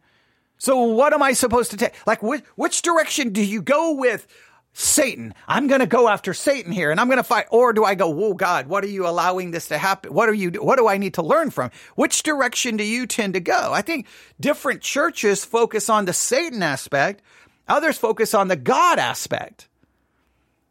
So 0.59 0.83
what 0.83 1.11
am 1.13 1.23
I 1.23 1.33
supposed 1.33 1.71
to 1.71 1.77
take? 1.77 1.95
Like 2.05 2.21
which, 2.21 2.43
which 2.55 2.83
direction 2.83 3.33
do 3.33 3.43
you 3.43 3.63
go 3.63 3.93
with 3.93 4.27
Satan? 4.73 5.33
I'm 5.47 5.65
going 5.65 5.79
to 5.79 5.87
go 5.87 6.07
after 6.07 6.35
Satan 6.35 6.71
here 6.71 6.91
and 6.91 6.99
I'm 6.99 7.07
going 7.07 7.17
to 7.17 7.23
fight 7.23 7.47
or 7.49 7.73
do 7.73 7.83
I 7.83 7.95
go, 7.95 8.07
"Whoa 8.07 8.35
God, 8.35 8.67
what 8.67 8.83
are 8.83 8.87
you 8.87 9.07
allowing 9.07 9.49
this 9.49 9.69
to 9.69 9.79
happen? 9.79 10.13
What 10.13 10.29
are 10.29 10.35
you 10.35 10.51
what 10.51 10.77
do 10.77 10.87
I 10.87 10.99
need 10.99 11.15
to 11.15 11.23
learn 11.23 11.49
from?" 11.49 11.71
Which 11.95 12.21
direction 12.21 12.77
do 12.77 12.83
you 12.83 13.07
tend 13.07 13.33
to 13.33 13.39
go? 13.39 13.73
I 13.73 13.81
think 13.81 14.05
different 14.39 14.81
churches 14.81 15.43
focus 15.43 15.89
on 15.89 16.05
the 16.05 16.13
Satan 16.13 16.61
aspect, 16.61 17.23
others 17.67 17.97
focus 17.97 18.35
on 18.35 18.49
the 18.49 18.55
God 18.55 18.99
aspect. 18.99 19.67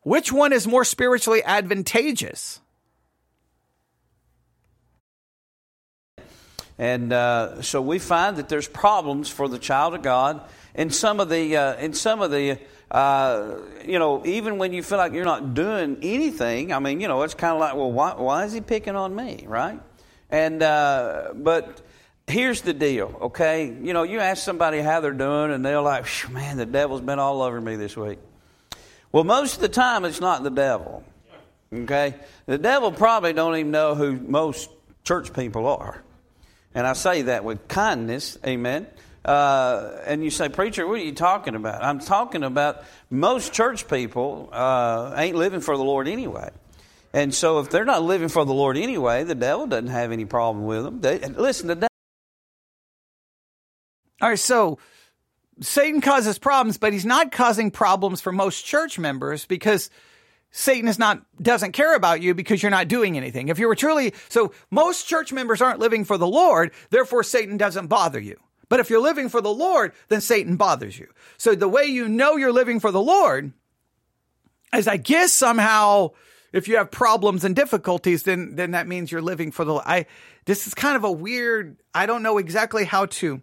Which 0.03 0.32
one 0.32 0.53
is 0.53 0.66
more 0.66 0.84
spiritually 0.84 1.42
advantageous? 1.44 2.61
And 6.78 7.12
uh, 7.12 7.61
so 7.61 7.82
we 7.82 7.98
find 7.98 8.38
that 8.38 8.48
there's 8.48 8.66
problems 8.66 9.28
for 9.28 9.48
the 9.48 9.59
child 9.59 9.94
of 9.94 10.01
God 10.01 10.40
in 10.74 10.88
some 10.88 11.20
of 11.20 11.28
the 11.28 11.55
uh, 11.55 11.74
in 11.76 11.92
some 11.92 12.22
of 12.22 12.30
the 12.30 12.59
uh, 12.90 13.57
you 13.84 13.98
know 13.98 14.24
even 14.24 14.57
when 14.57 14.72
you 14.72 14.82
feel 14.82 14.96
like 14.96 15.12
you're 15.12 15.26
not 15.26 15.53
doing 15.53 15.98
anything. 16.01 16.72
I 16.72 16.78
mean, 16.78 17.03
you 17.03 17.09
know, 17.09 17.20
it's 17.20 17.34
kind 17.34 17.53
of 17.53 17.61
like, 17.61 17.74
well, 17.74 17.92
why, 17.92 18.14
why 18.14 18.44
is 18.46 18.55
he 18.55 18.62
picking 18.62 18.96
on 18.96 19.14
me, 19.14 19.44
right? 19.46 19.78
And 20.30 20.62
uh, 20.62 21.32
but 21.34 21.82
here's 22.26 22.62
the 22.62 22.72
deal, 22.72 23.14
okay? 23.22 23.66
You 23.66 23.92
know, 23.92 24.05
you 24.05 24.20
ask 24.20 24.42
somebody 24.42 24.80
how 24.80 25.01
they're 25.01 25.12
doing, 25.12 25.51
and 25.51 25.62
they're 25.62 25.82
like, 25.82 26.07
man, 26.30 26.57
the 26.57 26.64
devil's 26.64 27.03
been 27.03 27.18
all 27.18 27.42
over 27.42 27.61
me 27.61 27.76
this 27.76 27.94
week. 27.94 28.18
Well, 29.12 29.24
most 29.24 29.56
of 29.56 29.61
the 29.61 29.68
time 29.68 30.04
it's 30.04 30.20
not 30.20 30.42
the 30.42 30.50
devil. 30.50 31.04
Okay? 31.72 32.14
The 32.46 32.58
devil 32.58 32.92
probably 32.92 33.32
don't 33.32 33.56
even 33.56 33.70
know 33.70 33.94
who 33.94 34.16
most 34.16 34.70
church 35.04 35.32
people 35.32 35.66
are. 35.66 36.02
And 36.74 36.86
I 36.86 36.92
say 36.92 37.22
that 37.22 37.44
with 37.44 37.66
kindness, 37.68 38.38
amen. 38.46 38.86
Uh, 39.24 39.98
and 40.06 40.24
you 40.24 40.30
say, 40.30 40.48
Preacher, 40.48 40.86
what 40.86 41.00
are 41.00 41.04
you 41.04 41.12
talking 41.12 41.54
about? 41.54 41.82
I'm 41.82 41.98
talking 41.98 42.42
about 42.42 42.84
most 43.11 43.52
church 43.52 43.88
people 43.88 44.48
uh, 44.52 45.14
ain't 45.16 45.36
living 45.36 45.61
for 45.61 45.76
the 45.76 45.82
Lord 45.84 46.08
anyway. 46.08 46.50
And 47.12 47.34
so 47.34 47.58
if 47.58 47.70
they're 47.70 47.84
not 47.84 48.02
living 48.02 48.28
for 48.28 48.44
the 48.44 48.54
Lord 48.54 48.76
anyway, 48.76 49.24
the 49.24 49.34
devil 49.34 49.66
doesn't 49.66 49.88
have 49.88 50.12
any 50.12 50.24
problem 50.24 50.64
with 50.64 50.84
them. 50.84 51.00
They, 51.00 51.18
listen, 51.18 51.66
the 51.66 51.74
devil. 51.74 51.88
All 54.22 54.28
right, 54.28 54.38
so 54.38 54.78
Satan 55.61 56.00
causes 56.00 56.38
problems, 56.38 56.78
but 56.78 56.92
he's 56.92 57.04
not 57.04 57.32
causing 57.32 57.70
problems 57.70 58.20
for 58.20 58.32
most 58.32 58.64
church 58.64 58.98
members 58.98 59.44
because 59.44 59.90
Satan 60.50 60.88
is 60.88 60.98
not 60.98 61.22
doesn't 61.40 61.72
care 61.72 61.94
about 61.94 62.22
you 62.22 62.34
because 62.34 62.62
you're 62.62 62.70
not 62.70 62.88
doing 62.88 63.16
anything. 63.16 63.48
If 63.48 63.58
you 63.58 63.68
were 63.68 63.76
truly 63.76 64.14
so 64.28 64.52
most 64.70 65.06
church 65.06 65.32
members 65.32 65.61
aren't 65.61 65.78
living 65.78 66.04
for 66.04 66.18
the 66.18 66.26
Lord, 66.26 66.72
therefore 66.90 67.22
Satan 67.22 67.56
doesn't 67.56 67.86
bother 67.86 68.18
you. 68.18 68.36
But 68.68 68.80
if 68.80 68.88
you're 68.88 69.02
living 69.02 69.28
for 69.28 69.40
the 69.40 69.52
Lord, 69.52 69.92
then 70.08 70.20
Satan 70.20 70.56
bothers 70.56 70.98
you. 70.98 71.08
So 71.36 71.54
the 71.54 71.68
way 71.68 71.84
you 71.84 72.08
know 72.08 72.36
you're 72.36 72.52
living 72.52 72.80
for 72.80 72.90
the 72.90 73.02
Lord 73.02 73.52
is 74.74 74.88
I 74.88 74.96
guess 74.96 75.32
somehow 75.32 76.11
if 76.52 76.66
you 76.66 76.76
have 76.78 76.90
problems 76.90 77.44
and 77.44 77.54
difficulties, 77.54 78.24
then 78.24 78.56
then 78.56 78.72
that 78.72 78.88
means 78.88 79.12
you're 79.12 79.22
living 79.22 79.52
for 79.52 79.64
the 79.64 79.74
I 79.74 80.06
this 80.46 80.66
is 80.66 80.74
kind 80.74 80.96
of 80.96 81.04
a 81.04 81.12
weird 81.12 81.76
I 81.94 82.06
don't 82.06 82.22
know 82.22 82.38
exactly 82.38 82.84
how 82.84 83.06
to 83.06 83.42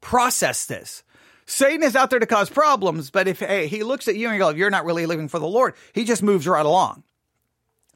process 0.00 0.66
this. 0.66 1.02
Satan 1.46 1.82
is 1.82 1.94
out 1.94 2.10
there 2.10 2.18
to 2.18 2.26
cause 2.26 2.48
problems, 2.48 3.10
but 3.10 3.28
if 3.28 3.40
hey, 3.40 3.66
he 3.66 3.82
looks 3.82 4.08
at 4.08 4.16
you 4.16 4.28
and 4.28 4.34
you 4.34 4.40
go, 4.40 4.50
you're 4.50 4.70
not 4.70 4.84
really 4.84 5.06
living 5.06 5.28
for 5.28 5.38
the 5.38 5.46
Lord, 5.46 5.74
he 5.92 6.04
just 6.04 6.22
moves 6.22 6.46
right 6.46 6.64
along. 6.64 7.02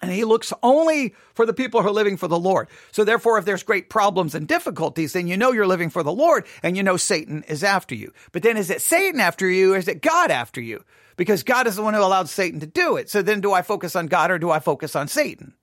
And 0.01 0.13
he 0.13 0.25
looks 0.25 0.53
only 0.63 1.15
for 1.35 1.45
the 1.45 1.53
people 1.53 1.83
who 1.83 1.89
are 1.89 1.93
living 1.93 2.17
for 2.17 2.29
the 2.29 2.39
Lord. 2.39 2.69
So 2.93 3.03
therefore, 3.03 3.39
if 3.39 3.45
there's 3.45 3.65
great 3.65 3.91
problems 3.91 4.35
and 4.35 4.47
difficulties, 4.47 5.13
then 5.13 5.27
you 5.27 5.37
know 5.37 5.51
you're 5.51 5.67
living 5.67 5.91
for 5.91 6.03
the 6.03 6.13
Lord 6.13 6.47
and 6.63 6.77
you 6.77 6.83
know 6.83 6.97
Satan 6.97 7.43
is 7.49 7.65
after 7.65 7.95
you. 7.95 8.13
But 8.31 8.43
then 8.43 8.57
is 8.57 8.71
it 8.71 8.81
Satan 8.81 9.19
after 9.19 9.49
you 9.49 9.75
or 9.75 9.77
is 9.77 9.89
it 9.89 10.03
God 10.03 10.31
after 10.31 10.61
you? 10.61 10.85
Because 11.17 11.43
God 11.43 11.67
is 11.67 11.75
the 11.75 11.83
one 11.83 11.95
who 11.95 12.01
allowed 12.01 12.29
Satan 12.29 12.61
to 12.61 12.67
do 12.67 12.97
it. 12.97 13.11
So 13.11 13.23
then 13.23 13.41
do 13.41 13.53
I 13.53 13.63
focus 13.63 13.97
on 13.97 14.07
God 14.07 14.31
or 14.31 14.39
do 14.39 14.51
I 14.51 14.61
focus 14.61 14.95
on 14.95 15.09
Satan? 15.09 15.55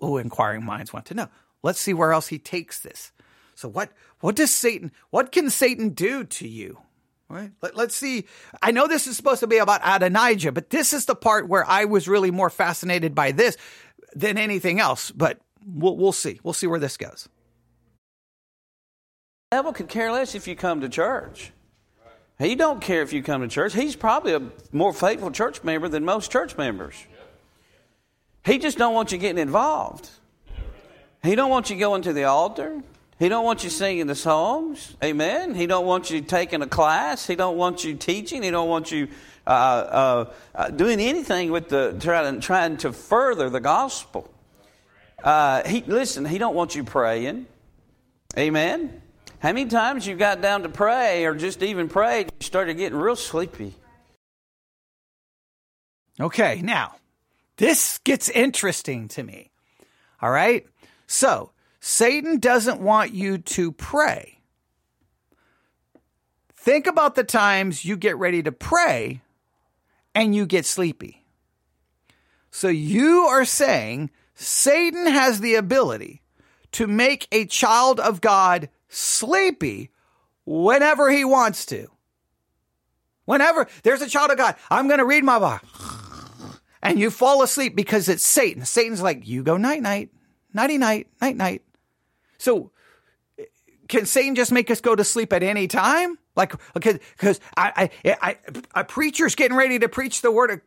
Oh, 0.00 0.16
inquiring 0.16 0.64
minds 0.64 0.92
want 0.92 1.04
to 1.06 1.14
know. 1.14 1.28
Let's 1.62 1.80
see 1.80 1.92
where 1.92 2.12
else 2.12 2.28
he 2.28 2.38
takes 2.38 2.80
this. 2.80 3.12
So 3.58 3.68
what 3.68 3.90
what 4.20 4.36
does 4.36 4.52
Satan 4.52 4.92
what 5.10 5.32
can 5.32 5.50
Satan 5.50 5.88
do 5.88 6.22
to 6.22 6.46
you? 6.46 6.78
Right? 7.28 7.50
Let, 7.60 7.76
us 7.76 7.94
see. 7.96 8.24
I 8.62 8.70
know 8.70 8.86
this 8.86 9.08
is 9.08 9.16
supposed 9.16 9.40
to 9.40 9.48
be 9.48 9.58
about 9.58 9.80
Adonijah, 9.82 10.52
but 10.52 10.70
this 10.70 10.92
is 10.92 11.06
the 11.06 11.16
part 11.16 11.48
where 11.48 11.68
I 11.68 11.84
was 11.84 12.06
really 12.06 12.30
more 12.30 12.50
fascinated 12.50 13.16
by 13.16 13.32
this 13.32 13.56
than 14.14 14.38
anything 14.38 14.78
else. 14.78 15.10
But 15.10 15.40
we'll, 15.66 15.96
we'll 15.96 16.12
see. 16.12 16.38
We'll 16.44 16.54
see 16.54 16.68
where 16.68 16.78
this 16.78 16.96
goes. 16.96 17.28
The 19.50 19.56
devil 19.56 19.72
could 19.72 19.88
care 19.88 20.12
less 20.12 20.36
if 20.36 20.46
you 20.46 20.54
come 20.54 20.80
to 20.80 20.88
church. 20.88 21.50
He 22.38 22.54
don't 22.54 22.80
care 22.80 23.02
if 23.02 23.12
you 23.12 23.24
come 23.24 23.42
to 23.42 23.48
church. 23.48 23.74
He's 23.74 23.96
probably 23.96 24.34
a 24.34 24.42
more 24.70 24.94
faithful 24.94 25.32
church 25.32 25.64
member 25.64 25.88
than 25.88 26.04
most 26.04 26.30
church 26.30 26.56
members. 26.56 26.94
He 28.46 28.58
just 28.58 28.78
don't 28.78 28.94
want 28.94 29.10
you 29.10 29.18
getting 29.18 29.42
involved. 29.42 30.08
He 31.24 31.34
don't 31.34 31.50
want 31.50 31.70
you 31.70 31.76
going 31.76 32.02
to 32.02 32.12
the 32.12 32.24
altar. 32.24 32.82
He 33.18 33.28
don't 33.28 33.44
want 33.44 33.64
you 33.64 33.70
singing 33.70 34.06
the 34.06 34.14
songs. 34.14 34.96
Amen. 35.02 35.54
He 35.54 35.66
don't 35.66 35.86
want 35.86 36.10
you 36.10 36.20
taking 36.20 36.62
a 36.62 36.68
class. 36.68 37.26
He 37.26 37.34
don't 37.34 37.56
want 37.56 37.82
you 37.82 37.94
teaching. 37.94 38.42
He 38.44 38.50
don't 38.50 38.68
want 38.68 38.92
you 38.92 39.08
uh, 39.46 39.50
uh, 39.50 40.32
uh, 40.54 40.68
doing 40.68 41.00
anything 41.00 41.50
with 41.50 41.68
the 41.68 41.96
trying, 42.00 42.40
trying 42.40 42.76
to 42.78 42.92
further 42.92 43.50
the 43.50 43.60
gospel. 43.60 44.30
Uh, 45.22 45.66
he 45.66 45.82
listen. 45.82 46.24
He 46.24 46.38
don't 46.38 46.54
want 46.54 46.76
you 46.76 46.84
praying. 46.84 47.46
Amen. 48.36 49.02
How 49.40 49.52
many 49.52 49.70
times 49.70 50.06
you 50.06 50.14
got 50.14 50.40
down 50.40 50.62
to 50.62 50.68
pray 50.68 51.24
or 51.24 51.34
just 51.34 51.62
even 51.62 51.88
prayed, 51.88 52.30
you 52.40 52.44
started 52.44 52.76
getting 52.76 52.98
real 52.98 53.16
sleepy? 53.16 53.74
Okay, 56.20 56.60
now, 56.62 56.96
this 57.56 57.98
gets 57.98 58.28
interesting 58.28 59.06
to 59.08 59.22
me. 59.22 59.50
All 60.20 60.30
right? 60.30 60.66
So, 61.06 61.52
Satan 61.80 62.38
doesn't 62.38 62.80
want 62.80 63.12
you 63.14 63.38
to 63.38 63.72
pray. 63.72 64.40
Think 66.54 66.86
about 66.86 67.14
the 67.14 67.24
times 67.24 67.84
you 67.84 67.96
get 67.96 68.18
ready 68.18 68.42
to 68.42 68.52
pray 68.52 69.22
and 70.14 70.34
you 70.34 70.44
get 70.44 70.66
sleepy. 70.66 71.24
So, 72.50 72.68
you 72.68 73.20
are 73.28 73.44
saying 73.44 74.10
Satan 74.34 75.06
has 75.06 75.40
the 75.40 75.54
ability 75.54 76.22
to 76.72 76.86
make 76.86 77.28
a 77.30 77.46
child 77.46 78.00
of 78.00 78.20
God 78.20 78.68
sleepy 78.88 79.90
whenever 80.44 81.10
he 81.10 81.24
wants 81.24 81.66
to. 81.66 81.88
Whenever 83.24 83.68
there's 83.82 84.02
a 84.02 84.08
child 84.08 84.30
of 84.30 84.38
God, 84.38 84.56
I'm 84.70 84.88
going 84.88 84.98
to 84.98 85.04
read 85.04 85.24
my 85.24 85.38
Bible. 85.38 85.66
And 86.82 86.98
you 86.98 87.10
fall 87.10 87.42
asleep 87.42 87.76
because 87.76 88.08
it's 88.08 88.24
Satan. 88.24 88.64
Satan's 88.64 89.02
like, 89.02 89.26
you 89.28 89.42
go 89.42 89.56
night 89.56 89.82
night, 89.82 90.10
nighty 90.54 90.78
night, 90.78 91.08
night 91.20 91.36
night. 91.36 91.62
So 92.38 92.70
can 93.88 94.06
Satan 94.06 94.34
just 94.34 94.52
make 94.52 94.70
us 94.70 94.80
go 94.80 94.94
to 94.94 95.04
sleep 95.04 95.32
at 95.32 95.42
any 95.42 95.66
time? 95.66 96.18
Like, 96.36 96.54
because 96.74 97.40
I, 97.56 97.90
I, 98.04 98.16
I, 98.22 98.36
a 98.74 98.84
preacher's 98.84 99.34
getting 99.34 99.56
ready 99.56 99.78
to 99.80 99.88
preach 99.88 100.22
the 100.22 100.30
word 100.30 100.50
of. 100.50 100.60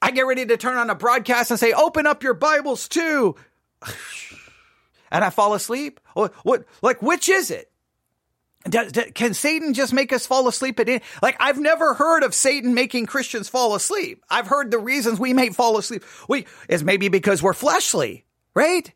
I 0.00 0.10
get 0.10 0.22
ready 0.22 0.46
to 0.46 0.56
turn 0.56 0.76
on 0.78 0.88
a 0.90 0.94
broadcast 0.94 1.50
and 1.50 1.60
say, 1.60 1.72
"Open 1.72 2.06
up 2.06 2.22
your 2.22 2.34
Bibles 2.34 2.88
too," 2.88 3.36
and 5.10 5.24
I 5.24 5.30
fall 5.30 5.54
asleep. 5.54 6.00
What 6.14 6.64
like 6.80 7.02
which 7.02 7.28
is 7.28 7.50
it? 7.50 7.70
Does, 8.68 8.90
does, 8.90 9.12
can 9.14 9.32
Satan 9.34 9.74
just 9.74 9.92
make 9.92 10.12
us 10.12 10.26
fall 10.26 10.48
asleep 10.48 10.80
at 10.80 10.88
any? 10.88 11.02
Like 11.22 11.36
I've 11.38 11.60
never 11.60 11.94
heard 11.94 12.24
of 12.24 12.34
Satan 12.34 12.74
making 12.74 13.06
Christians 13.06 13.48
fall 13.48 13.74
asleep. 13.76 14.24
I've 14.28 14.48
heard 14.48 14.70
the 14.70 14.78
reasons 14.78 15.20
we 15.20 15.34
may 15.34 15.50
fall 15.50 15.78
asleep. 15.78 16.02
We 16.28 16.46
is 16.68 16.82
maybe 16.82 17.08
because 17.08 17.42
we're 17.42 17.52
fleshly, 17.52 18.25
right? 18.56 18.92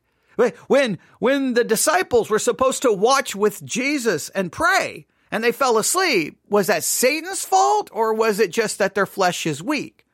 When 0.68 0.98
when 1.18 1.52
the 1.54 1.64
disciples 1.64 2.30
were 2.30 2.38
supposed 2.38 2.82
to 2.82 2.92
watch 2.92 3.36
with 3.36 3.62
Jesus 3.62 4.30
and 4.30 4.50
pray, 4.50 5.06
and 5.30 5.44
they 5.44 5.52
fell 5.52 5.76
asleep, 5.76 6.38
was 6.48 6.66
that 6.66 6.82
Satan's 6.82 7.44
fault, 7.44 7.90
or 7.92 8.14
was 8.14 8.40
it 8.40 8.50
just 8.50 8.78
that 8.78 8.94
their 8.94 9.06
flesh 9.06 9.46
is 9.46 9.62
weak? 9.62 10.06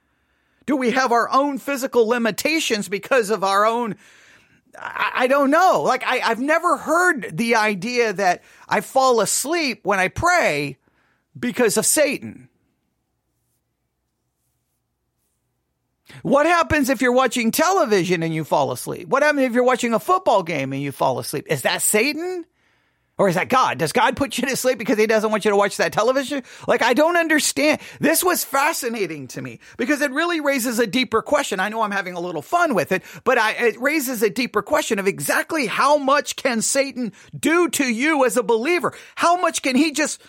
Do 0.67 0.77
we 0.77 0.91
have 0.91 1.13
our 1.13 1.31
own 1.31 1.59
physical 1.59 2.09
limitations 2.09 2.89
because 2.89 3.31
of 3.31 3.45
our 3.45 3.65
own 3.65 3.95
I, 4.79 5.27
don't 5.27 5.51
know. 5.51 5.83
Like 5.83 6.05
I, 6.07 6.21
I've 6.21 6.41
never 6.41 6.77
heard 6.77 7.31
the 7.33 7.55
idea 7.55 8.13
that 8.13 8.43
I 8.69 8.83
fall 8.83 9.23
asleep 9.23 9.81
when 9.85 9.99
I 9.99 10.09
pray 10.09 10.77
because 11.39 11.79
of 11.79 11.87
Satan. 11.87 12.51
What 16.23 16.47
happens 16.47 16.89
if 16.89 17.01
you're 17.01 17.13
watching 17.13 17.51
television 17.51 18.23
and 18.23 18.35
you 18.35 18.45
fall 18.45 18.73
asleep? 18.73 19.09
What 19.09 19.23
happens 19.23 19.43
if 19.43 19.53
you're 19.53 19.65
watching 19.65 19.95
a 19.95 19.99
football 19.99 20.43
game 20.43 20.73
and 20.73 20.83
you 20.83 20.93
fall 20.93 21.19
asleep? 21.19 21.47
Is 21.49 21.63
that 21.63 21.83
Satan? 21.83 22.45
Or 23.19 23.31
is 23.31 23.37
that 23.37 23.49
God? 23.49 23.79
Does 23.79 23.93
God 23.93 24.15
put 24.15 24.37
you 24.37 24.47
to 24.47 24.57
sleep 24.57 24.79
because 24.79 24.99
he 24.99 25.07
doesn't 25.07 25.31
want 25.31 25.47
you 25.47 25.51
to 25.51 25.57
watch 25.57 25.79
that 25.79 25.93
television? 25.93 26.43
Like, 26.69 26.83
I 26.83 26.93
don't 26.93 27.17
understand. 27.17 27.81
This 27.99 28.23
was 28.23 28.45
fascinating 28.45 29.29
to 29.29 29.41
me 29.41 29.59
because 29.79 30.03
it 30.03 30.11
really 30.11 30.41
raises 30.41 30.79
a 30.79 30.87
deeper 30.87 31.23
question. 31.23 31.59
I 31.59 31.71
know 31.71 31.81
I'm 31.81 31.93
having 31.93 32.13
a 32.13 32.21
little 32.21 32.43
fun 32.43 32.75
with 32.75 32.93
it, 32.93 33.03
but 33.25 33.39
I, 33.39 33.53
it 33.53 33.81
raises 33.81 34.23
a 34.23 34.29
deeper 34.29 34.61
question 34.61 34.99
of 34.99 35.07
exactly 35.07 35.65
how 35.65 35.97
much 35.97 36.37
can 36.37 36.61
Satan 36.61 37.13
do 37.39 37.71
to 37.71 37.91
you 37.91 38.27
as 38.27 38.37
a 38.37 38.43
believer? 38.43 38.93
How 39.15 39.41
much 39.41 39.63
can 39.63 39.77
he 39.77 39.93
just, 39.93 40.21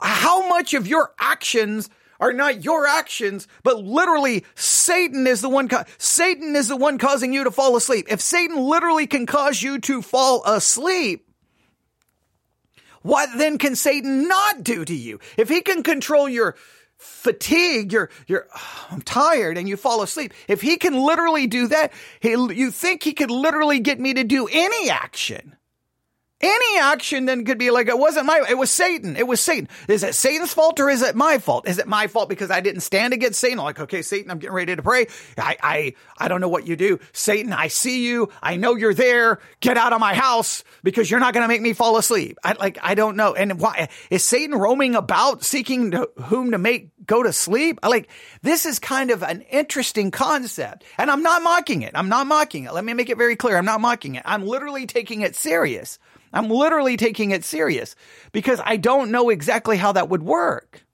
how 0.00 0.48
much 0.48 0.72
of 0.72 0.86
your 0.86 1.12
actions 1.18 1.90
are 2.20 2.32
not 2.32 2.64
your 2.64 2.86
actions, 2.86 3.48
but 3.62 3.78
literally 3.78 4.44
Satan 4.54 5.26
is 5.26 5.40
the 5.40 5.48
one, 5.48 5.68
Satan 5.98 6.54
is 6.54 6.68
the 6.68 6.76
one 6.76 6.98
causing 6.98 7.32
you 7.32 7.44
to 7.44 7.50
fall 7.50 7.76
asleep. 7.76 8.06
If 8.10 8.20
Satan 8.20 8.56
literally 8.56 9.06
can 9.06 9.26
cause 9.26 9.62
you 9.62 9.78
to 9.80 10.02
fall 10.02 10.44
asleep, 10.44 11.26
what 13.02 13.30
then 13.36 13.58
can 13.58 13.74
Satan 13.74 14.28
not 14.28 14.62
do 14.62 14.84
to 14.84 14.94
you? 14.94 15.20
If 15.38 15.48
he 15.48 15.62
can 15.62 15.82
control 15.82 16.28
your 16.28 16.54
fatigue, 16.98 17.92
you're, 17.92 18.10
oh, 18.54 18.86
I'm 18.90 19.00
tired 19.00 19.56
and 19.56 19.66
you 19.66 19.78
fall 19.78 20.02
asleep. 20.02 20.34
If 20.48 20.60
he 20.60 20.76
can 20.76 20.94
literally 20.94 21.46
do 21.46 21.68
that, 21.68 21.94
he, 22.20 22.30
you 22.30 22.70
think 22.70 23.02
he 23.02 23.14
could 23.14 23.30
literally 23.30 23.80
get 23.80 23.98
me 23.98 24.12
to 24.14 24.24
do 24.24 24.48
any 24.52 24.90
action. 24.90 25.56
Any 26.40 26.78
action 26.78 27.26
then 27.26 27.44
could 27.44 27.58
be 27.58 27.70
like, 27.70 27.88
it 27.88 27.98
wasn't 27.98 28.24
my, 28.24 28.42
it 28.48 28.56
was 28.56 28.70
Satan. 28.70 29.14
It 29.16 29.26
was 29.26 29.42
Satan. 29.42 29.68
Is 29.88 30.02
it 30.02 30.14
Satan's 30.14 30.54
fault 30.54 30.80
or 30.80 30.88
is 30.88 31.02
it 31.02 31.14
my 31.14 31.36
fault? 31.36 31.68
Is 31.68 31.78
it 31.78 31.86
my 31.86 32.06
fault 32.06 32.30
because 32.30 32.50
I 32.50 32.60
didn't 32.60 32.80
stand 32.80 33.12
against 33.12 33.38
Satan? 33.38 33.58
Like, 33.58 33.78
okay, 33.78 34.00
Satan, 34.00 34.30
I'm 34.30 34.38
getting 34.38 34.54
ready 34.54 34.74
to 34.74 34.82
pray. 34.82 35.06
I, 35.36 35.56
I, 35.62 35.94
I 36.16 36.28
don't 36.28 36.40
know 36.40 36.48
what 36.48 36.66
you 36.66 36.76
do. 36.76 36.98
Satan, 37.12 37.52
I 37.52 37.68
see 37.68 38.06
you. 38.06 38.30
I 38.42 38.56
know 38.56 38.74
you're 38.74 38.94
there. 38.94 39.40
Get 39.60 39.76
out 39.76 39.92
of 39.92 40.00
my 40.00 40.14
house 40.14 40.64
because 40.82 41.10
you're 41.10 41.20
not 41.20 41.34
going 41.34 41.44
to 41.44 41.48
make 41.48 41.60
me 41.60 41.74
fall 41.74 41.98
asleep. 41.98 42.38
I 42.42 42.54
like, 42.54 42.78
I 42.82 42.94
don't 42.94 43.16
know. 43.16 43.34
And 43.34 43.60
why 43.60 43.90
is 44.08 44.24
Satan 44.24 44.56
roaming 44.56 44.94
about 44.94 45.44
seeking 45.44 45.90
to, 45.90 46.08
whom 46.22 46.52
to 46.52 46.58
make 46.58 46.88
go 47.04 47.22
to 47.22 47.34
sleep? 47.34 47.80
I 47.82 47.88
like, 47.88 48.08
this 48.40 48.64
is 48.64 48.78
kind 48.78 49.10
of 49.10 49.22
an 49.22 49.42
interesting 49.42 50.10
concept 50.10 50.84
and 50.96 51.10
I'm 51.10 51.22
not 51.22 51.42
mocking 51.42 51.82
it. 51.82 51.92
I'm 51.94 52.08
not 52.08 52.26
mocking 52.26 52.64
it. 52.64 52.72
Let 52.72 52.84
me 52.84 52.94
make 52.94 53.10
it 53.10 53.18
very 53.18 53.36
clear. 53.36 53.58
I'm 53.58 53.66
not 53.66 53.82
mocking 53.82 54.14
it. 54.14 54.22
I'm 54.24 54.46
literally 54.46 54.86
taking 54.86 55.20
it 55.20 55.36
serious. 55.36 55.98
I'm 56.32 56.48
literally 56.48 56.96
taking 56.96 57.32
it 57.32 57.44
serious 57.44 57.96
because 58.32 58.60
I 58.64 58.76
don't 58.76 59.10
know 59.10 59.30
exactly 59.30 59.76
how 59.76 59.92
that 59.92 60.08
would 60.08 60.22
work. 60.22 60.84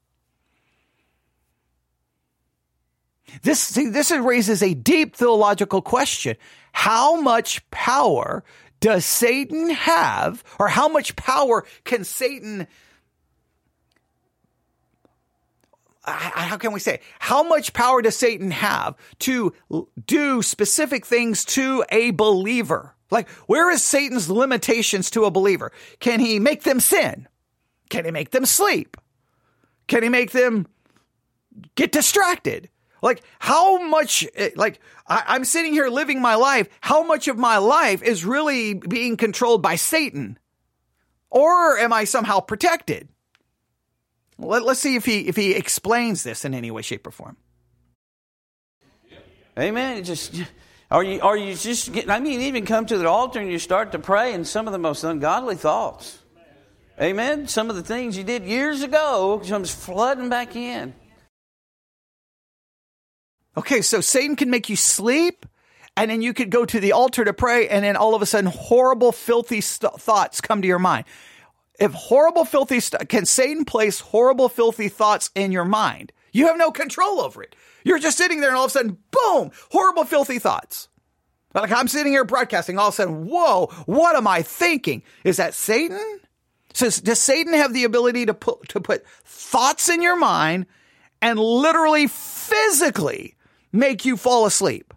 This, 3.43 3.61
see, 3.61 3.89
this 3.89 4.11
raises 4.11 4.63
a 4.63 4.75
deep 4.75 5.17
theological 5.17 5.83
question. 5.83 6.37
How 6.73 7.21
much 7.21 7.69
power 7.71 8.45
does 8.81 9.05
Satan 9.05 9.71
have, 9.71 10.45
or 10.59 10.69
how 10.69 10.89
much 10.89 11.17
power 11.17 11.65
can 11.85 12.05
Satan 12.05 12.67
how 16.07 16.57
can 16.57 16.73
we 16.73 16.79
say 16.79 17.01
how 17.19 17.43
much 17.43 17.73
power 17.73 18.01
does 18.01 18.17
Satan 18.17 18.53
have 18.53 18.95
to 19.21 19.53
do 20.07 20.41
specific 20.41 21.05
things 21.05 21.45
to 21.47 21.85
a 21.91 22.13
believer? 22.13 22.96
Like, 23.11 23.29
where 23.47 23.71
is 23.71 23.83
Satan's 23.83 24.29
limitations 24.29 25.11
to 25.11 25.25
a 25.25 25.31
believer? 25.31 25.73
Can 26.01 26.21
he 26.21 26.39
make 26.39 26.65
them 26.65 26.81
sin? 26.81 27.29
Can 27.89 28.05
he 28.05 28.11
make 28.11 28.31
them 28.31 28.47
sleep? 28.47 28.97
Can 29.87 30.03
he 30.03 30.09
make 30.09 30.33
them 30.33 30.67
get 31.77 31.93
distracted? 31.93 32.69
Like, 33.03 33.23
how 33.39 33.87
much, 33.87 34.27
eh, 34.35 34.51
like, 34.57 34.81
I, 35.07 35.37
am 35.37 35.45
sitting 35.45 35.73
here 35.73 35.89
living 35.89 36.21
my 36.21 36.35
life. 36.35 36.69
How 36.81 37.05
much 37.05 37.29
of 37.29 37.39
my 37.39 37.59
life 37.59 38.03
is 38.03 38.25
really 38.25 38.75
being 38.75 39.17
controlled 39.17 39.63
by 39.63 39.77
Satan? 39.77 40.39
Or 41.31 41.79
am 41.79 41.93
I 41.93 42.05
somehow 42.05 42.41
protected? 42.41 43.09
Let, 44.39 44.63
us 44.63 44.81
see 44.81 44.97
if 44.97 45.05
he, 45.05 45.29
if 45.29 45.37
he 45.37 45.55
explains 45.55 46.23
this 46.23 46.45
in 46.45 46.55
any 46.55 46.71
way, 46.71 46.83
shape, 46.83 47.07
or 47.07 47.11
form. 47.11 47.37
Amen. 49.59 50.05
Just, 50.05 50.35
or 50.91 51.03
you, 51.03 51.21
or 51.21 51.37
you 51.37 51.55
just 51.55 51.93
get, 51.93 52.09
I 52.09 52.21
mean, 52.21 52.43
even 52.43 52.65
come 52.67 52.87
to 52.87 52.99
the 52.99 53.09
altar 53.09 53.41
and 53.41 53.51
you 53.51 53.59
start 53.59 53.93
to 53.93 53.99
pray, 53.99 54.35
and 54.35 54.47
some 54.47 54.67
of 54.67 54.73
the 54.73 54.79
most 54.79 55.05
ungodly 55.05 55.57
thoughts. 55.57 56.19
Amen. 57.01 57.47
Some 57.49 57.69
of 57.69 57.77
the 57.77 57.83
things 57.83 58.17
you 58.17 58.25
did 58.25 58.45
years 58.45 58.83
ago 58.83 59.43
comes 59.47 59.71
flooding 59.71 60.29
back 60.29 60.57
in. 60.57 60.95
Okay, 63.57 63.83
so 63.83 64.01
Satan 64.01 64.37
can 64.37 64.51
make 64.51 64.69
you 64.69 64.77
sleep, 64.77 65.47
and 65.97 66.11
then 66.11 66.23
you 66.23 66.33
could 66.35 66.51
go 66.51 66.65
to 66.65 66.79
the 66.79 66.93
altar 66.93 67.25
to 67.25 67.33
pray, 67.33 67.69
and 67.69 67.85
then 67.85 67.97
all 67.97 68.15
of 68.15 68.23
a 68.23 68.27
sudden, 68.27 68.51
horrible, 68.51 69.13
filthy 69.13 69.61
st- 69.61 70.01
thoughts 70.01 70.41
come 70.41 70.63
to 70.63 70.69
your 70.69 70.79
mind. 70.79 71.05
If 71.79 71.93
horrible, 71.93 72.45
filthy 72.45 72.81
st- 72.81 73.09
can 73.09 73.27
Satan 73.27 73.65
place 73.65 74.01
horrible, 74.01 74.49
filthy 74.49 74.89
thoughts 74.89 75.31
in 75.35 75.53
your 75.53 75.65
mind? 75.65 76.13
You 76.33 76.47
have 76.49 76.59
no 76.59 76.71
control 76.71 77.21
over 77.21 77.43
it. 77.43 77.57
You're 77.87 78.01
just 78.01 78.19
sitting 78.19 78.41
there 78.41 78.51
and 78.51 78.59
all 78.59 78.65
of 78.65 78.71
a 78.71 78.73
sudden, 78.73 78.99
boom, 79.13 79.53
horrible, 79.71 80.03
filthy 80.03 80.41
thoughts. 80.41 80.89
Like 81.55 81.71
I'm 81.71 81.87
sitting 81.87 82.13
here 82.13 82.25
broadcasting, 82.25 82.79
all 82.79 82.89
of 82.89 82.95
a 82.95 82.97
sudden, 82.97 83.29
whoa, 83.29 83.69
what 83.87 84.17
am 84.17 84.27
I 84.27 84.43
thinking? 84.43 85.05
Is 85.23 85.37
that 85.37 85.55
Satan? 85.55 86.19
So 86.75 86.87
does 86.91 87.21
Satan 87.21 87.55
have 87.55 87.73
the 87.73 87.85
ability 87.85 88.27
to 88.27 88.35
put, 88.35 88.71
to 88.71 88.81
put 88.81 89.07
thoughts 89.25 89.89
in 89.89 90.03
your 90.03 90.17
mind 90.17 90.67
and 91.23 91.39
literally 91.39 92.09
physically 92.09 93.37
make 93.71 94.05
you 94.05 94.17
fall 94.17 94.47
asleep? 94.47 94.93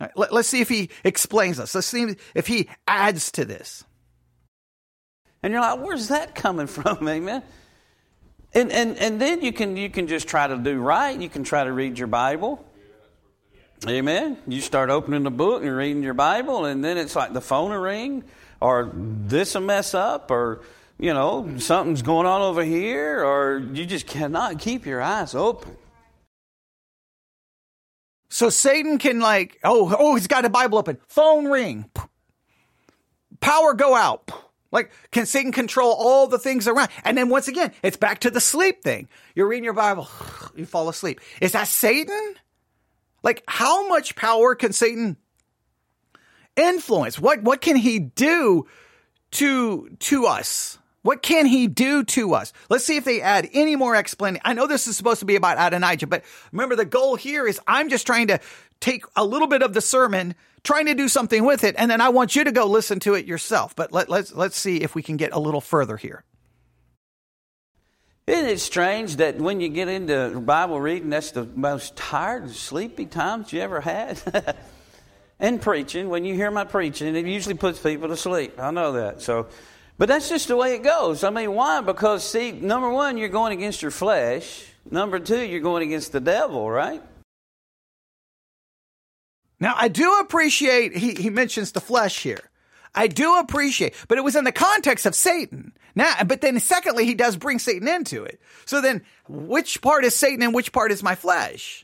Right, 0.00 0.10
let, 0.16 0.32
us 0.32 0.48
see 0.48 0.60
if 0.60 0.68
he 0.68 0.90
explains 1.04 1.58
this. 1.58 1.76
Let's 1.76 1.86
see 1.86 2.16
if 2.34 2.48
he 2.48 2.68
adds 2.88 3.30
to 3.32 3.44
this. 3.44 3.84
And 5.44 5.52
you're 5.52 5.62
like, 5.62 5.78
where's 5.78 6.08
that 6.08 6.34
coming 6.34 6.66
from, 6.66 7.08
amen? 7.08 7.44
And, 8.54 8.70
and, 8.70 8.96
and 8.98 9.20
then 9.20 9.42
you 9.42 9.52
can, 9.52 9.76
you 9.76 9.90
can 9.90 10.06
just 10.06 10.28
try 10.28 10.46
to 10.46 10.56
do 10.56 10.78
right. 10.80 11.18
You 11.18 11.28
can 11.28 11.42
try 11.42 11.64
to 11.64 11.72
read 11.72 11.98
your 11.98 12.06
Bible. 12.06 12.64
Amen. 13.88 14.38
You 14.46 14.60
start 14.60 14.88
opening 14.90 15.24
the 15.24 15.30
book 15.30 15.62
and 15.62 15.76
reading 15.76 16.02
your 16.02 16.14
Bible, 16.14 16.64
and 16.64 16.82
then 16.82 16.96
it's 16.96 17.14
like 17.14 17.32
the 17.32 17.40
phone 17.40 17.70
will 17.70 17.78
ring, 17.78 18.24
or 18.60 18.90
this 18.94 19.54
will 19.54 19.62
mess 19.62 19.92
up, 19.92 20.30
or 20.30 20.62
you 20.98 21.12
know 21.12 21.58
something's 21.58 22.00
going 22.00 22.26
on 22.26 22.40
over 22.40 22.64
here, 22.64 23.22
or 23.22 23.58
you 23.58 23.84
just 23.84 24.06
cannot 24.06 24.58
keep 24.58 24.86
your 24.86 25.02
eyes 25.02 25.34
open. 25.34 25.76
So 28.30 28.48
Satan 28.48 28.98
can 28.98 29.20
like, 29.20 29.58
oh, 29.64 29.94
oh, 29.98 30.14
he's 30.14 30.28
got 30.28 30.44
a 30.44 30.48
Bible 30.48 30.78
open. 30.78 30.98
Phone 31.08 31.46
ring. 31.46 31.90
Power 33.40 33.74
go 33.74 33.94
out. 33.94 34.30
Like, 34.74 34.90
can 35.12 35.24
Satan 35.24 35.52
control 35.52 35.92
all 35.92 36.26
the 36.26 36.38
things 36.38 36.66
around? 36.66 36.88
And 37.04 37.16
then 37.16 37.28
once 37.28 37.46
again, 37.46 37.72
it's 37.84 37.96
back 37.96 38.18
to 38.20 38.30
the 38.30 38.40
sleep 38.40 38.82
thing. 38.82 39.08
You're 39.36 39.46
reading 39.46 39.62
your 39.62 39.72
Bible, 39.72 40.08
you 40.56 40.66
fall 40.66 40.88
asleep. 40.88 41.20
Is 41.40 41.52
that 41.52 41.68
Satan? 41.68 42.34
Like, 43.22 43.44
how 43.46 43.88
much 43.88 44.16
power 44.16 44.56
can 44.56 44.72
Satan 44.72 45.16
influence? 46.56 47.20
What 47.20 47.42
what 47.42 47.60
can 47.60 47.76
he 47.76 48.00
do 48.00 48.66
to 49.30 49.88
to 50.00 50.26
us? 50.26 50.78
What 51.04 51.20
can 51.20 51.44
he 51.44 51.66
do 51.66 52.02
to 52.02 52.32
us? 52.32 52.54
Let's 52.70 52.86
see 52.86 52.96
if 52.96 53.04
they 53.04 53.20
add 53.20 53.50
any 53.52 53.76
more 53.76 53.94
explanation. 53.94 54.40
I 54.42 54.54
know 54.54 54.66
this 54.66 54.86
is 54.86 54.96
supposed 54.96 55.20
to 55.20 55.26
be 55.26 55.36
about 55.36 55.58
Adonijah, 55.58 56.06
but 56.06 56.24
remember 56.50 56.76
the 56.76 56.86
goal 56.86 57.14
here 57.14 57.46
is 57.46 57.60
I'm 57.66 57.90
just 57.90 58.06
trying 58.06 58.28
to 58.28 58.40
take 58.80 59.04
a 59.14 59.22
little 59.22 59.46
bit 59.46 59.60
of 59.60 59.74
the 59.74 59.82
sermon 59.82 60.34
trying 60.62 60.86
to 60.86 60.94
do 60.94 61.08
something 61.08 61.44
with 61.44 61.62
it, 61.62 61.74
and 61.76 61.90
then 61.90 62.00
I 62.00 62.08
want 62.08 62.34
you 62.34 62.44
to 62.44 62.52
go 62.52 62.64
listen 62.64 63.00
to 63.00 63.12
it 63.12 63.26
yourself. 63.26 63.76
But 63.76 63.92
let, 63.92 64.08
let's 64.08 64.34
let's 64.34 64.56
see 64.56 64.78
if 64.78 64.94
we 64.94 65.02
can 65.02 65.18
get 65.18 65.34
a 65.34 65.38
little 65.38 65.60
further 65.60 65.98
here. 65.98 66.24
Isn't 68.26 68.46
it 68.46 68.60
strange 68.60 69.16
that 69.16 69.36
when 69.36 69.60
you 69.60 69.68
get 69.68 69.88
into 69.88 70.40
Bible 70.40 70.80
reading, 70.80 71.10
that's 71.10 71.32
the 71.32 71.44
most 71.44 71.96
tired, 71.96 72.44
and 72.44 72.50
sleepy 72.50 73.04
times 73.04 73.52
you 73.52 73.60
ever 73.60 73.82
had? 73.82 74.18
and 75.38 75.60
preaching, 75.60 76.08
when 76.08 76.24
you 76.24 76.32
hear 76.32 76.50
my 76.50 76.64
preaching, 76.64 77.14
it 77.14 77.26
usually 77.26 77.56
puts 77.56 77.78
people 77.78 78.08
to 78.08 78.16
sleep. 78.16 78.58
I 78.58 78.70
know 78.70 78.92
that. 78.92 79.20
So, 79.20 79.48
but 79.98 80.08
that's 80.08 80.28
just 80.28 80.48
the 80.48 80.56
way 80.56 80.74
it 80.74 80.82
goes. 80.82 81.24
I 81.24 81.30
mean, 81.30 81.52
why? 81.54 81.80
Because 81.80 82.28
see, 82.28 82.52
number 82.52 82.90
one, 82.90 83.16
you're 83.16 83.28
going 83.28 83.52
against 83.52 83.82
your 83.82 83.90
flesh. 83.90 84.66
Number 84.90 85.18
two, 85.18 85.40
you're 85.40 85.60
going 85.60 85.82
against 85.82 86.12
the 86.12 86.20
devil, 86.20 86.70
right? 86.70 87.02
Now, 89.60 89.74
I 89.76 89.88
do 89.88 90.18
appreciate, 90.20 90.96
he, 90.96 91.14
he 91.14 91.30
mentions 91.30 91.72
the 91.72 91.80
flesh 91.80 92.22
here. 92.22 92.50
I 92.94 93.06
do 93.06 93.38
appreciate, 93.38 93.94
but 94.08 94.18
it 94.18 94.24
was 94.24 94.36
in 94.36 94.44
the 94.44 94.52
context 94.52 95.06
of 95.06 95.14
Satan. 95.14 95.72
Now, 95.94 96.22
but 96.24 96.40
then 96.40 96.60
secondly, 96.60 97.06
he 97.06 97.14
does 97.14 97.36
bring 97.36 97.58
Satan 97.58 97.88
into 97.88 98.24
it. 98.24 98.40
So 98.66 98.80
then 98.80 99.02
which 99.28 99.80
part 99.80 100.04
is 100.04 100.14
Satan 100.14 100.42
and 100.42 100.54
which 100.54 100.72
part 100.72 100.92
is 100.92 101.02
my 101.02 101.14
flesh? 101.14 101.83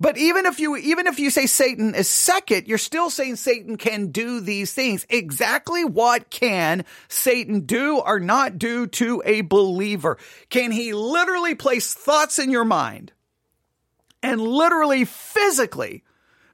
But 0.00 0.16
even 0.16 0.46
if 0.46 0.60
you, 0.60 0.76
even 0.76 1.06
if 1.06 1.18
you 1.18 1.30
say 1.30 1.46
Satan 1.46 1.94
is 1.94 2.08
second, 2.08 2.68
you're 2.68 2.78
still 2.78 3.10
saying 3.10 3.36
Satan 3.36 3.76
can 3.76 4.08
do 4.08 4.40
these 4.40 4.72
things. 4.72 5.06
Exactly 5.10 5.84
what 5.84 6.30
can 6.30 6.84
Satan 7.08 7.60
do 7.60 7.98
or 7.98 8.20
not 8.20 8.58
do 8.58 8.86
to 8.86 9.22
a 9.24 9.40
believer? 9.40 10.18
Can 10.50 10.70
he 10.70 10.94
literally 10.94 11.54
place 11.54 11.94
thoughts 11.94 12.38
in 12.38 12.50
your 12.50 12.64
mind 12.64 13.12
and 14.22 14.40
literally 14.40 15.04
physically 15.04 16.04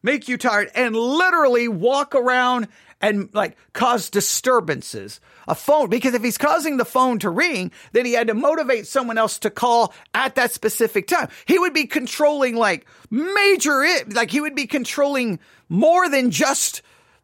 make 0.02 0.28
you 0.28 0.36
tired 0.36 0.70
and 0.74 0.96
literally 0.96 1.68
walk 1.68 2.14
around 2.14 2.68
and 3.04 3.28
like 3.34 3.56
cause 3.74 4.08
disturbances. 4.08 5.20
A 5.46 5.54
phone, 5.54 5.90
because 5.90 6.14
if 6.14 6.22
he's 6.22 6.38
causing 6.38 6.78
the 6.78 6.86
phone 6.86 7.18
to 7.18 7.28
ring, 7.28 7.70
then 7.92 8.06
he 8.06 8.14
had 8.14 8.28
to 8.28 8.34
motivate 8.34 8.86
someone 8.86 9.18
else 9.18 9.38
to 9.40 9.50
call 9.50 9.92
at 10.14 10.36
that 10.36 10.52
specific 10.52 11.06
time. 11.06 11.28
He 11.44 11.58
would 11.58 11.74
be 11.74 11.86
controlling 11.86 12.56
like 12.56 12.86
major, 13.10 13.84
like 14.08 14.30
he 14.30 14.40
would 14.40 14.54
be 14.54 14.66
controlling 14.66 15.38
more 15.68 16.08
than 16.08 16.30
just 16.30 16.80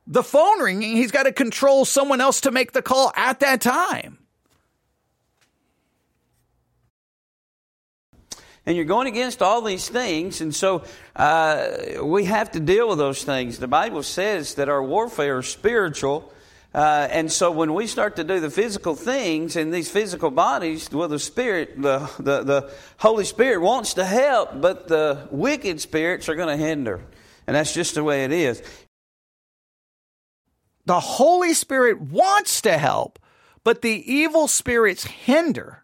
the 0.07 0.23
phone 0.23 0.61
ringing. 0.61 0.97
He's 0.97 1.13
got 1.13 1.23
to 1.23 1.33
control 1.33 1.87
someone 1.87 2.21
else 2.21 2.43
to 2.43 2.51
make 2.51 2.73
the 2.73 2.83
call 2.83 3.11
at 3.17 3.41
that 3.41 3.63
time. 3.63 4.20
And 8.71 8.77
you're 8.77 8.87
going 8.87 9.09
against 9.09 9.43
all 9.43 9.63
these 9.63 9.89
things. 9.89 10.41
And 10.41 10.55
so 10.55 10.85
uh, 11.17 12.05
we 12.05 12.27
have 12.27 12.53
to 12.53 12.61
deal 12.61 12.89
with 12.89 12.99
those 12.99 13.25
things. 13.25 13.59
The 13.59 13.67
Bible 13.67 14.05
says 14.05 14.55
that 14.55 14.69
our 14.69 14.81
warfare 14.81 15.41
is 15.41 15.49
spiritual. 15.49 16.33
Uh, 16.73 17.09
and 17.11 17.33
so 17.33 17.51
when 17.51 17.75
we 17.75 17.89
start 17.89 18.15
to 18.15 18.23
do 18.23 18.39
the 18.39 18.49
physical 18.49 18.95
things 18.95 19.57
in 19.57 19.73
these 19.73 19.91
physical 19.91 20.31
bodies, 20.31 20.89
well, 20.93 21.09
the 21.09 21.19
Spirit, 21.19 21.83
the, 21.83 22.09
the, 22.21 22.45
the 22.45 22.73
Holy 22.99 23.25
Spirit 23.25 23.61
wants 23.61 23.95
to 23.95 24.05
help, 24.05 24.61
but 24.61 24.87
the 24.87 25.27
wicked 25.33 25.81
spirits 25.81 26.29
are 26.29 26.37
going 26.37 26.57
to 26.57 26.65
hinder. 26.65 27.01
And 27.49 27.57
that's 27.57 27.75
just 27.75 27.97
the 27.97 28.05
way 28.05 28.23
it 28.23 28.31
is. 28.31 28.63
The 30.87 31.01
Holy 31.01 31.55
Spirit 31.55 32.01
wants 32.01 32.61
to 32.61 32.79
help, 32.79 33.19
but 33.65 33.83
the 33.83 34.13
evil 34.13 34.47
spirits 34.47 35.03
hinder. 35.03 35.83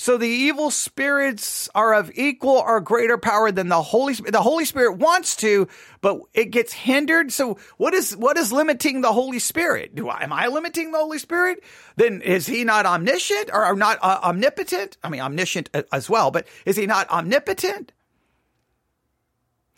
So 0.00 0.16
the 0.16 0.26
evil 0.26 0.70
spirits 0.70 1.68
are 1.74 1.92
of 1.92 2.10
equal 2.14 2.56
or 2.56 2.80
greater 2.80 3.18
power 3.18 3.52
than 3.52 3.68
the 3.68 3.82
Holy 3.82 4.14
Spirit. 4.14 4.32
The 4.32 4.40
Holy 4.40 4.64
Spirit 4.64 4.94
wants 4.96 5.36
to, 5.36 5.68
but 6.00 6.22
it 6.32 6.46
gets 6.46 6.72
hindered. 6.72 7.30
So 7.32 7.58
what 7.76 7.92
is, 7.92 8.16
what 8.16 8.38
is 8.38 8.50
limiting 8.50 9.02
the 9.02 9.12
Holy 9.12 9.38
Spirit? 9.38 9.94
Do 9.94 10.08
I, 10.08 10.22
am 10.22 10.32
I 10.32 10.46
limiting 10.46 10.92
the 10.92 10.98
Holy 10.98 11.18
Spirit? 11.18 11.62
Then 11.96 12.22
is 12.22 12.46
he 12.46 12.64
not 12.64 12.86
omniscient 12.86 13.50
or 13.52 13.76
not 13.76 13.98
uh, 14.00 14.20
omnipotent? 14.22 14.96
I 15.04 15.10
mean, 15.10 15.20
omniscient 15.20 15.68
as 15.92 16.08
well, 16.08 16.30
but 16.30 16.48
is 16.64 16.76
he 16.76 16.86
not 16.86 17.10
omnipotent? 17.10 17.92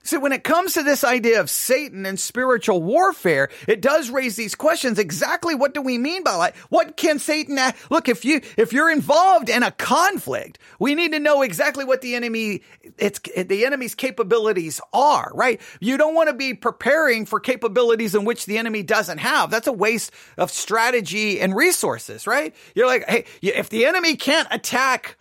So 0.03 0.19
when 0.19 0.33
it 0.33 0.45
comes 0.45 0.75
to 0.75 0.83
this 0.83 1.05
idea 1.05 1.41
of 1.41 1.49
Satan 1.49 2.07
and 2.07 2.19
spiritual 2.19 2.83
warfare, 2.83 3.49
it 3.69 3.81
does 3.81 4.11
raise 4.11 4.37
these 4.37 4.55
questions. 4.55 4.99
Exactly 4.99 5.55
what 5.55 5.75
do 5.75 5.83
we 5.83 5.99
mean 5.99 6.23
by 6.23 6.37
that? 6.39 6.57
What 6.69 6.97
can 6.97 7.19
Satan 7.19 7.59
look 7.91 8.09
if 8.09 8.25
you 8.25 8.41
if 8.57 8.73
you're 8.73 8.91
involved 8.91 9.49
in 9.49 9.63
a 9.63 9.71
conflict, 9.71 10.59
we 10.79 10.95
need 10.95 11.13
to 11.13 11.21
know 11.21 11.43
exactly 11.43 11.85
what 11.85 12.01
the 12.01 12.15
enemy 12.15 12.63
it's 12.99 13.21
the 13.21 13.65
enemy's 13.65 13.95
capabilities 13.95 14.81
are, 14.93 15.31
right? 15.35 15.61
You 15.81 15.97
don't 15.97 16.15
want 16.15 16.29
to 16.29 16.35
be 16.35 16.55
preparing 16.55 17.27
for 17.27 17.41
capabilities 17.41 18.15
in 18.15 18.25
which 18.25 18.47
the 18.47 18.59
enemy 18.59 18.83
doesn't 18.83 19.19
have. 19.19 19.51
That's 19.51 19.67
a 19.67 19.73
waste 19.73 20.13
of 20.37 20.51
strategy 20.51 21.41
and 21.41 21.55
resources, 21.55 22.27
right? 22.27 22.55
You're 22.75 22.87
like, 22.87 23.09
hey, 23.09 23.25
if 23.41 23.69
the 23.69 23.87
enemy 23.87 24.17
can't 24.17 24.49
attack 24.51 25.17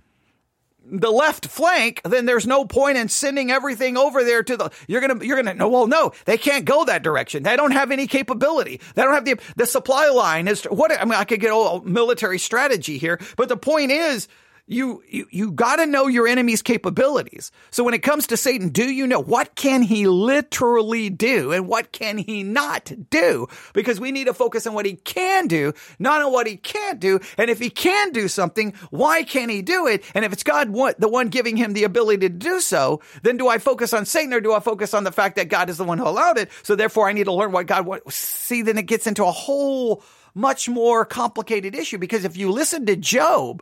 the 0.84 1.11
left 1.11 1.47
flank, 1.47 2.01
then 2.03 2.25
there's 2.25 2.47
no 2.47 2.65
point 2.65 2.97
in 2.97 3.07
sending 3.07 3.51
everything 3.51 3.97
over 3.97 4.23
there 4.23 4.43
to 4.43 4.57
the, 4.57 4.71
you're 4.88 5.01
to, 5.01 5.25
you're 5.25 5.41
to, 5.41 5.53
no, 5.53 5.69
well, 5.69 5.88
no, 5.88 6.11
they 6.25 6.38
can't 6.38 6.65
go 6.65 6.86
that 6.86 7.03
direction. 7.03 7.43
They 7.43 7.55
don't 7.55 7.71
have 7.71 7.91
any 7.91 8.07
capability. 8.07 8.82
They 8.95 9.03
don't 9.03 9.13
have 9.13 9.25
the, 9.25 9.39
the 9.55 9.65
supply 9.65 10.09
line 10.09 10.47
is 10.47 10.63
what, 10.65 10.91
I 10.91 11.05
mean, 11.05 11.13
I 11.13 11.23
could 11.23 11.39
get 11.39 11.51
all 11.51 11.82
military 11.82 12.39
strategy 12.39 12.97
here, 12.97 13.19
but 13.38 13.47
the 13.47 13.57
point 13.57 13.91
is, 13.91 14.27
you 14.72 15.03
you, 15.07 15.28
you 15.30 15.51
got 15.51 15.76
to 15.78 15.86
know 15.86 16.07
your 16.07 16.28
enemy's 16.28 16.61
capabilities. 16.61 17.51
So 17.72 17.84
when 17.84 17.93
it 17.93 18.03
comes 18.03 18.28
to 18.28 18.38
Satan, 18.38 18.69
do 18.69 18.86
you 18.86 19.05
know 19.05 19.19
what 19.19 19.53
can 19.55 19.82
he 19.82 20.07
literally 20.07 21.09
do 21.09 21.51
and 21.51 21.67
what 21.67 21.91
can 21.91 22.17
he 22.17 22.43
not 22.43 22.91
do? 23.09 23.47
Because 23.74 23.99
we 23.99 24.11
need 24.11 24.28
to 24.28 24.34
focus 24.34 24.65
on 24.65 24.74
what 24.74 24.86
he 24.86 24.95
can 24.95 25.47
do, 25.47 25.74
not 25.99 26.22
on 26.22 26.32
what 26.32 26.47
he 26.47 26.55
can't 26.55 26.99
do. 26.99 27.19
And 27.38 27.49
if 27.49 27.59
he 27.59 27.69
can 27.69 28.11
do 28.11 28.30
something, 28.30 28.74
why 28.91 29.24
can't 29.24 29.51
he 29.51 29.61
do 29.61 29.88
it? 29.88 30.05
And 30.15 30.24
if 30.24 30.32
it's 30.32 30.43
God 30.43 30.74
the 30.97 31.09
one 31.09 31.28
giving 31.28 31.57
him 31.57 31.74
the 31.74 31.84
ability 31.84 32.19
to 32.22 32.30
do 32.30 32.61
so, 32.61 33.01
then 33.24 33.36
do 33.36 33.49
I 33.49 33.57
focus 33.57 33.93
on 33.93 34.05
Satan 34.05 34.34
or 34.34 34.39
do 34.39 34.53
I 34.53 34.61
focus 34.61 34.93
on 34.93 35.03
the 35.03 35.11
fact 35.11 35.36
that 35.36 35.49
God 35.49 35.69
is 35.69 35.78
the 35.78 35.84
one 35.84 35.97
who 35.97 36.07
allowed 36.07 36.38
it? 36.38 36.49
So 36.63 36.76
therefore 36.76 37.09
I 37.09 37.13
need 37.13 37.26
to 37.26 37.34
learn 37.34 37.51
what 37.51 37.67
God 37.67 37.86
wants. 37.86 38.15
See, 38.15 38.61
then 38.61 38.78
it 38.78 38.86
gets 38.86 39.05
into 39.05 39.26
a 39.26 39.32
whole 39.32 40.01
much 40.34 40.69
more 40.69 41.03
complicated 41.03 41.76
issue 41.76 41.97
because 41.97 42.24
if 42.24 42.38
you 42.38 42.51
listen 42.51 42.86
to 42.86 42.95
Job, 42.95 43.61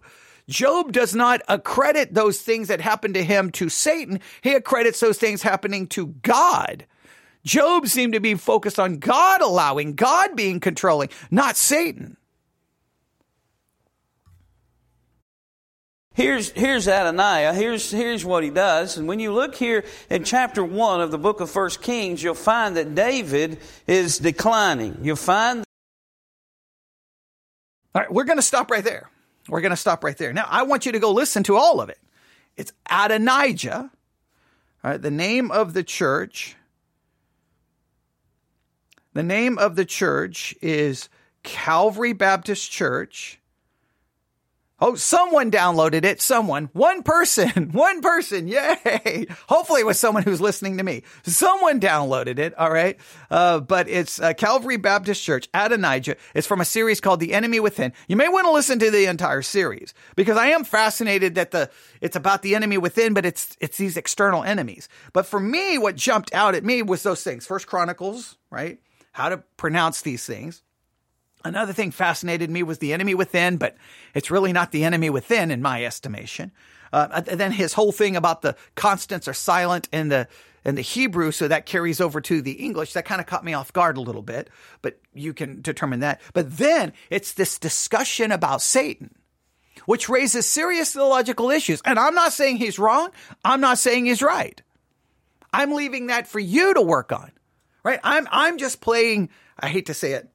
Job 0.50 0.91
does 0.91 1.16
not 1.16 1.41
accredit 1.47 2.14
those 2.14 2.41
things 2.41 2.68
that 2.68 2.82
happened 2.82 3.14
to 3.14 3.24
him 3.24 3.52
to 3.52 3.70
Satan. 3.70 4.20
He 4.41 4.56
accredits 4.56 5.00
those 5.00 5.20
things 5.20 5.43
happening 5.43 5.88
to 5.89 6.08
God. 6.08 6.86
Job 7.45 7.88
seemed 7.88 8.14
to 8.14 8.20
be 8.20 8.34
focused 8.36 8.80
on 8.80 8.97
God 8.97 9.41
allowing, 9.41 9.93
God 9.93 10.36
being 10.36 10.60
controlling, 10.60 11.10
not 11.32 11.56
Satan. 11.56 12.18
Here's, 16.16 16.50
here's 16.50 16.88
Adoniah. 16.88 17.54
Here's, 17.54 17.91
here's 17.91 18.26
what 18.26 18.43
he 18.43 18.50
does. 18.50 18.97
And 18.97 19.08
when 19.08 19.20
you 19.20 19.32
look 19.32 19.56
here 19.56 19.86
in 20.10 20.26
chapter 20.26 20.66
1 20.66 21.00
of 21.00 21.12
the 21.12 21.18
book 21.18 21.39
of 21.39 21.50
First 21.50 21.82
Kings, 21.82 22.22
you'll 22.22 22.34
find 22.34 22.76
that 22.76 22.93
David 22.93 23.60
is 23.88 24.18
declining. 24.18 24.97
You'll 25.02 25.16
find. 25.16 25.64
All 27.95 28.02
right, 28.02 28.12
we're 28.12 28.26
going 28.26 28.38
to 28.38 28.43
stop 28.43 28.70
right 28.70 28.84
there. 28.84 29.10
We're 29.50 29.62
going 29.62 29.72
to 29.72 29.78
stop 29.78 30.04
right 30.04 30.18
there. 30.18 30.34
Now, 30.34 30.45
I 30.47 30.64
want 30.64 30.86
you 30.86 30.91
to 30.91 31.00
go 31.00 31.12
listen 31.12 31.43
to 31.43 31.56
all 31.56 31.82
of 31.82 31.89
it. 31.89 32.00
It's 32.56 32.72
Adonijah, 32.89 33.89
right, 34.84 35.02
the 35.02 35.12
name 35.12 35.52
of 35.52 35.74
the 35.74 35.84
church. 35.84 36.56
The 39.14 39.24
name 39.24 39.58
of 39.58 39.76
the 39.76 39.86
church 39.86 40.56
is 40.62 41.10
Calvary 41.43 42.14
Baptist 42.14 42.70
Church. 42.70 43.38
Oh, 44.82 44.95
someone 44.95 45.51
downloaded 45.51 46.05
it. 46.05 46.21
Someone, 46.21 46.69
one 46.73 47.03
person, 47.03 47.69
one 47.71 48.01
person. 48.01 48.47
Yay. 48.47 49.27
Hopefully 49.47 49.82
it 49.82 49.86
was 49.86 49.99
someone 49.99 50.23
who's 50.23 50.39
listening 50.39 50.77
to 50.77 50.84
me. 50.84 51.03
Someone 51.23 51.80
downloaded 51.80 52.39
it. 52.39 52.57
All 52.57 52.71
right. 52.71 52.97
Uh, 53.30 53.59
but 53.59 53.89
it's 53.89 54.21
uh, 54.21 54.34
Calvary 54.34 54.77
Baptist 54.77 55.23
Church, 55.23 55.49
Adonijah. 55.53 56.15
It's 56.34 56.47
from 56.47 56.61
a 56.61 56.65
series 56.65 57.01
called 57.01 57.19
The 57.19 57.34
Enemy 57.34 57.59
Within. 57.59 57.93
You 58.07 58.15
may 58.15 58.30
want 58.30 58.45
to 58.45 58.51
listen 58.51 58.80
to 58.80 58.89
the 58.89 59.05
entire 59.05 59.41
series 59.41 59.93
because 60.15 60.38
I 60.38 60.47
am 60.47 60.63
fascinated 60.63 61.36
that 61.36 61.51
the, 61.51 61.69
it's 61.99 62.15
about 62.15 62.41
the 62.41 62.55
enemy 62.55 62.77
within, 62.77 63.13
but 63.13 63.25
it's, 63.25 63.57
it's 63.59 63.77
these 63.77 63.97
external 63.97 64.43
enemies. 64.43 64.88
But 65.11 65.25
for 65.25 65.39
me, 65.39 65.77
what 65.77 65.95
jumped 65.95 66.34
out 66.34 66.55
at 66.55 66.63
me 66.63 66.82
was 66.82 67.03
those 67.03 67.23
things. 67.23 67.45
First 67.45 67.67
Chronicles, 67.67 68.38
right? 68.49 68.80
How 69.11 69.30
to 69.30 69.43
pronounce 69.57 70.01
these 70.01 70.25
things. 70.25 70.63
Another 71.43 71.71
thing 71.71 71.91
fascinated 71.91 72.49
me 72.49 72.63
was 72.63 72.79
the 72.79 72.93
enemy 72.93 73.15
within, 73.15 73.57
but 73.57 73.77
it's 74.13 74.29
really 74.29 74.51
not 74.51 74.71
the 74.71 74.83
enemy 74.83 75.09
within 75.09 75.51
in 75.51 75.61
my 75.61 75.85
estimation. 75.85 76.51
Uh, 76.91 77.21
then 77.21 77.51
his 77.51 77.73
whole 77.73 77.91
thing 77.91 78.15
about 78.15 78.41
the 78.41 78.55
constants 78.75 79.27
are 79.27 79.33
silent 79.33 79.87
in 79.91 80.09
the 80.09 80.27
in 80.65 80.75
the 80.75 80.81
Hebrew, 80.81 81.31
so 81.31 81.47
that 81.47 81.65
carries 81.65 82.01
over 82.01 82.19
to 82.19 82.41
the 82.41 82.51
English. 82.51 82.91
That 82.91 83.05
kind 83.05 83.21
of 83.21 83.27
caught 83.27 83.45
me 83.45 83.53
off 83.53 83.71
guard 83.71 83.95
a 83.95 84.01
little 84.01 84.21
bit, 84.21 84.49
but 84.81 84.99
you 85.13 85.33
can 85.33 85.61
determine 85.61 86.01
that. 86.01 86.19
But 86.33 86.57
then 86.57 86.91
it's 87.09 87.31
this 87.33 87.57
discussion 87.57 88.33
about 88.33 88.61
Satan, 88.61 89.15
which 89.85 90.09
raises 90.09 90.45
serious 90.45 90.91
theological 90.91 91.49
issues. 91.49 91.81
And 91.85 91.97
I'm 91.97 92.13
not 92.13 92.33
saying 92.33 92.57
he's 92.57 92.77
wrong. 92.77 93.11
I'm 93.45 93.61
not 93.61 93.79
saying 93.79 94.07
he's 94.07 94.21
right. 94.21 94.61
I'm 95.53 95.71
leaving 95.71 96.07
that 96.07 96.27
for 96.27 96.39
you 96.39 96.73
to 96.73 96.81
work 96.81 97.13
on, 97.13 97.31
right? 97.83 98.01
I'm 98.03 98.27
I'm 98.29 98.57
just 98.57 98.81
playing. 98.81 99.29
I 99.57 99.69
hate 99.69 99.85
to 99.85 99.93
say 99.93 100.11
it 100.11 100.29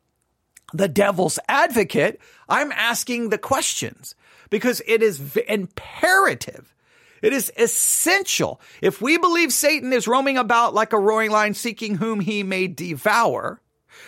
the 0.73 0.89
devil's 0.89 1.39
advocate, 1.49 2.21
I'm 2.49 2.73
asking 2.73 3.29
the 3.29 3.39
questions 3.39 4.15
because 4.51 4.83
it 4.87 5.03
is 5.03 5.19
v- 5.19 5.43
imperative. 5.49 6.75
It 7.23 7.33
is 7.33 7.51
essential. 7.57 8.61
If 8.83 9.01
we 9.01 9.17
believe 9.17 9.53
Satan 9.53 9.93
is 9.93 10.09
roaming 10.09 10.37
about 10.37 10.75
like 10.75 10.93
a 10.93 10.99
roaring 10.99 11.31
lion 11.31 11.55
seeking 11.55 11.97
whom 11.97 12.21
he 12.21 12.43
may 12.43 12.67
devour, 12.67 13.61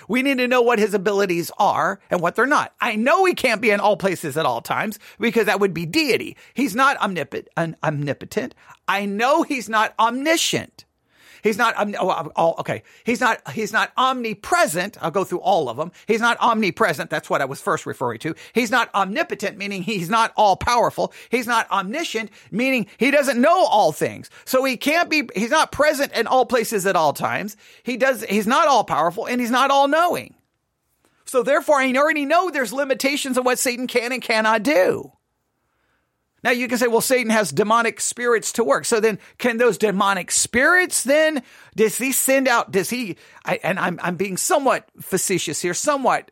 we 0.08 0.22
need 0.22 0.38
to 0.38 0.48
know 0.48 0.62
what 0.62 0.78
his 0.78 0.94
abilities 0.94 1.50
are 1.58 2.00
and 2.10 2.20
what 2.20 2.36
they're 2.36 2.46
not. 2.46 2.74
I 2.80 2.96
know 2.96 3.24
he 3.24 3.34
can't 3.34 3.60
be 3.60 3.70
in 3.70 3.80
all 3.80 3.96
places 3.96 4.36
at 4.36 4.46
all 4.46 4.60
times 4.60 4.98
because 5.18 5.46
that 5.46 5.60
would 5.60 5.74
be 5.74 5.86
deity. 5.86 6.36
He's 6.54 6.74
not 6.74 6.96
omnipotent. 6.98 7.76
omnipotent. 7.82 8.54
I 8.88 9.06
know 9.06 9.42
he's 9.42 9.68
not 9.68 9.94
omniscient. 9.98 10.84
He's 11.46 11.58
not, 11.58 11.74
oh, 11.78 12.32
oh, 12.34 12.54
okay. 12.58 12.82
He's 13.04 13.20
not, 13.20 13.40
he's 13.52 13.72
not 13.72 13.92
omnipresent. 13.96 14.98
I'll 15.00 15.12
go 15.12 15.22
through 15.22 15.40
all 15.40 15.68
of 15.68 15.76
them. 15.76 15.92
He's 16.08 16.20
not 16.20 16.38
omnipresent. 16.40 17.08
That's 17.08 17.30
what 17.30 17.40
I 17.40 17.44
was 17.44 17.60
first 17.60 17.86
referring 17.86 18.18
to. 18.20 18.34
He's 18.52 18.72
not 18.72 18.92
omnipotent, 18.94 19.56
meaning 19.56 19.82
he's 19.82 20.10
not 20.10 20.32
all 20.36 20.56
powerful. 20.56 21.12
He's 21.30 21.46
not 21.46 21.70
omniscient, 21.70 22.30
meaning 22.50 22.88
he 22.98 23.12
doesn't 23.12 23.40
know 23.40 23.64
all 23.66 23.92
things. 23.92 24.28
So 24.44 24.64
he 24.64 24.76
can't 24.76 25.08
be, 25.08 25.28
he's 25.36 25.50
not 25.50 25.70
present 25.70 26.12
in 26.14 26.26
all 26.26 26.46
places 26.46 26.84
at 26.84 26.96
all 26.96 27.12
times. 27.12 27.56
He 27.84 27.96
does, 27.96 28.24
he's 28.24 28.48
not 28.48 28.66
all 28.66 28.82
powerful 28.82 29.26
and 29.26 29.40
he's 29.40 29.52
not 29.52 29.70
all 29.70 29.86
knowing. 29.86 30.34
So 31.26 31.44
therefore, 31.44 31.76
I 31.76 31.92
already 31.92 32.24
know 32.24 32.50
there's 32.50 32.72
limitations 32.72 33.38
on 33.38 33.44
what 33.44 33.60
Satan 33.60 33.86
can 33.86 34.10
and 34.10 34.22
cannot 34.22 34.64
do. 34.64 35.12
Now 36.42 36.50
you 36.50 36.68
can 36.68 36.78
say, 36.78 36.86
well, 36.86 37.00
Satan 37.00 37.30
has 37.30 37.50
demonic 37.50 38.00
spirits 38.00 38.52
to 38.52 38.64
work. 38.64 38.84
So 38.84 39.00
then 39.00 39.18
can 39.38 39.56
those 39.56 39.78
demonic 39.78 40.30
spirits 40.30 41.02
then, 41.02 41.42
does 41.76 41.98
he 41.98 42.12
send 42.12 42.48
out, 42.48 42.70
does 42.70 42.88
he, 42.88 43.16
I, 43.44 43.60
and 43.62 43.78
I'm, 43.78 43.98
I'm 44.02 44.16
being 44.16 44.36
somewhat 44.36 44.88
facetious 45.00 45.60
here, 45.60 45.74
somewhat, 45.74 46.30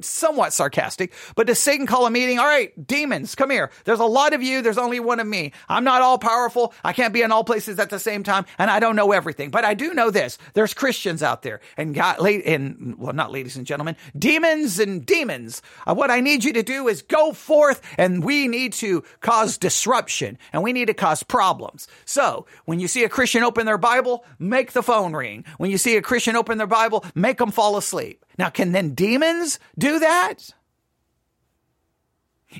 somewhat 0.00 0.52
sarcastic, 0.52 1.12
but 1.36 1.46
does 1.46 1.58
Satan 1.58 1.86
call 1.86 2.06
a 2.06 2.10
meeting? 2.10 2.38
All 2.38 2.46
right, 2.46 2.86
demons, 2.86 3.34
come 3.34 3.50
here. 3.50 3.70
There's 3.84 4.00
a 4.00 4.06
lot 4.06 4.32
of 4.32 4.42
you. 4.42 4.62
There's 4.62 4.78
only 4.78 5.00
one 5.00 5.20
of 5.20 5.26
me. 5.26 5.52
I'm 5.68 5.84
not 5.84 6.02
all 6.02 6.18
powerful. 6.18 6.72
I 6.82 6.92
can't 6.92 7.12
be 7.12 7.22
in 7.22 7.32
all 7.32 7.44
places 7.44 7.78
at 7.78 7.90
the 7.90 7.98
same 7.98 8.22
time. 8.22 8.46
And 8.58 8.70
I 8.70 8.80
don't 8.80 8.96
know 8.96 9.12
everything, 9.12 9.50
but 9.50 9.64
I 9.64 9.74
do 9.74 9.94
know 9.94 10.10
this. 10.10 10.38
There's 10.54 10.74
Christians 10.74 11.22
out 11.22 11.42
there 11.42 11.60
and 11.76 11.94
God, 11.94 12.18
and 12.20 12.96
well, 12.98 13.12
not 13.12 13.30
ladies 13.30 13.56
and 13.56 13.66
gentlemen, 13.66 13.96
demons 14.18 14.78
and 14.78 15.04
demons. 15.04 15.62
Uh, 15.86 15.94
what 15.94 16.10
I 16.10 16.20
need 16.20 16.44
you 16.44 16.52
to 16.54 16.62
do 16.62 16.88
is 16.88 17.02
go 17.02 17.32
forth 17.32 17.80
and 17.98 18.24
we 18.24 18.48
need 18.48 18.72
to 18.74 18.86
to 18.86 19.02
cause 19.20 19.58
disruption 19.58 20.38
and 20.52 20.62
we 20.62 20.72
need 20.72 20.86
to 20.86 20.94
cause 20.94 21.22
problems. 21.22 21.88
So 22.04 22.46
when 22.64 22.78
you 22.78 22.88
see 22.88 23.04
a 23.04 23.08
Christian 23.08 23.42
open 23.42 23.66
their 23.66 23.78
Bible, 23.78 24.15
make 24.38 24.72
the 24.72 24.82
phone 24.82 25.12
ring. 25.12 25.44
When 25.58 25.70
you 25.70 25.78
see 25.78 25.96
a 25.96 26.02
Christian 26.02 26.36
open 26.36 26.58
their 26.58 26.66
Bible, 26.66 27.04
make 27.14 27.38
them 27.38 27.50
fall 27.50 27.76
asleep. 27.76 28.24
Now, 28.38 28.50
can 28.50 28.72
then 28.72 28.94
demons 28.94 29.58
do 29.78 29.98
that? 29.98 30.50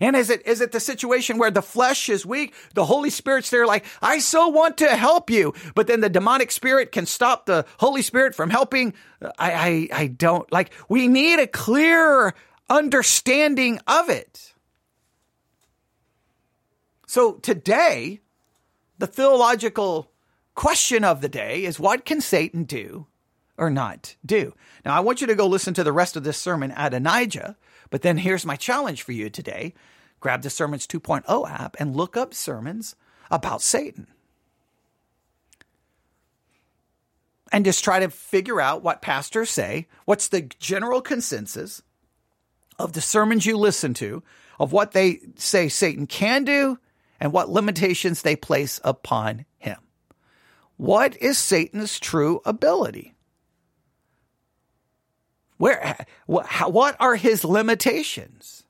And 0.00 0.16
is 0.16 0.30
it 0.30 0.46
is 0.46 0.60
it 0.60 0.72
the 0.72 0.80
situation 0.80 1.38
where 1.38 1.50
the 1.50 1.62
flesh 1.62 2.08
is 2.08 2.26
weak? 2.26 2.54
The 2.74 2.84
Holy 2.84 3.10
Spirit's 3.10 3.50
there 3.50 3.66
like, 3.66 3.84
I 4.02 4.18
so 4.18 4.48
want 4.48 4.78
to 4.78 4.88
help 4.88 5.30
you, 5.30 5.54
but 5.74 5.86
then 5.86 6.00
the 6.00 6.08
demonic 6.08 6.50
spirit 6.50 6.92
can 6.92 7.06
stop 7.06 7.46
the 7.46 7.64
Holy 7.78 8.02
Spirit 8.02 8.34
from 8.34 8.50
helping. 8.50 8.94
I 9.38 9.88
I, 9.92 10.02
I 10.02 10.06
don't 10.08 10.50
like 10.52 10.72
we 10.88 11.08
need 11.08 11.38
a 11.38 11.46
clear 11.46 12.34
understanding 12.68 13.80
of 13.86 14.10
it. 14.10 14.54
So 17.06 17.34
today, 17.34 18.20
the 18.98 19.06
theological 19.06 20.10
question 20.56 21.04
of 21.04 21.20
the 21.20 21.28
day 21.28 21.64
is 21.64 21.78
what 21.78 22.04
can 22.04 22.20
Satan 22.20 22.64
do 22.64 23.06
or 23.56 23.70
not 23.70 24.16
do? 24.26 24.54
Now, 24.84 24.96
I 24.96 25.00
want 25.00 25.20
you 25.20 25.28
to 25.28 25.36
go 25.36 25.46
listen 25.46 25.74
to 25.74 25.84
the 25.84 25.92
rest 25.92 26.16
of 26.16 26.24
this 26.24 26.38
sermon 26.38 26.74
Adonijah, 26.76 27.56
but 27.90 28.02
then 28.02 28.18
here's 28.18 28.44
my 28.44 28.56
challenge 28.56 29.02
for 29.02 29.12
you 29.12 29.30
today. 29.30 29.74
Grab 30.18 30.42
the 30.42 30.50
Sermons 30.50 30.86
2.0 30.88 31.48
app 31.48 31.76
and 31.78 31.94
look 31.94 32.16
up 32.16 32.34
sermons 32.34 32.96
about 33.30 33.62
Satan. 33.62 34.08
And 37.52 37.64
just 37.64 37.84
try 37.84 38.00
to 38.00 38.10
figure 38.10 38.60
out 38.60 38.82
what 38.82 39.02
pastors 39.02 39.50
say. 39.50 39.86
What's 40.04 40.28
the 40.28 40.42
general 40.42 41.00
consensus 41.00 41.80
of 42.78 42.92
the 42.92 43.00
sermons 43.00 43.46
you 43.46 43.56
listen 43.56 43.94
to, 43.94 44.22
of 44.58 44.72
what 44.72 44.92
they 44.92 45.20
say 45.36 45.68
Satan 45.68 46.06
can 46.06 46.44
do 46.44 46.78
and 47.20 47.32
what 47.32 47.48
limitations 47.48 48.22
they 48.22 48.36
place 48.36 48.80
upon. 48.84 49.44
What 50.76 51.16
is 51.22 51.38
Satan's 51.38 51.98
true 51.98 52.40
ability? 52.44 53.14
Where, 55.58 55.96
what 56.26 56.96
are 57.00 57.16
his 57.16 57.44
limitations? 57.44 58.64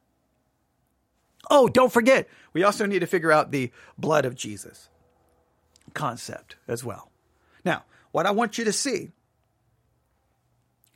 Oh, 1.50 1.68
don't 1.68 1.92
forget, 1.92 2.28
we 2.52 2.62
also 2.62 2.86
need 2.86 3.00
to 3.00 3.06
figure 3.06 3.32
out 3.32 3.50
the 3.50 3.72
blood 3.98 4.24
of 4.24 4.34
Jesus 4.34 4.88
concept 5.94 6.56
as 6.68 6.84
well. 6.84 7.10
Now, 7.64 7.84
what 8.12 8.26
I 8.26 8.30
want 8.30 8.58
you 8.58 8.64
to 8.64 8.72
see 8.72 9.10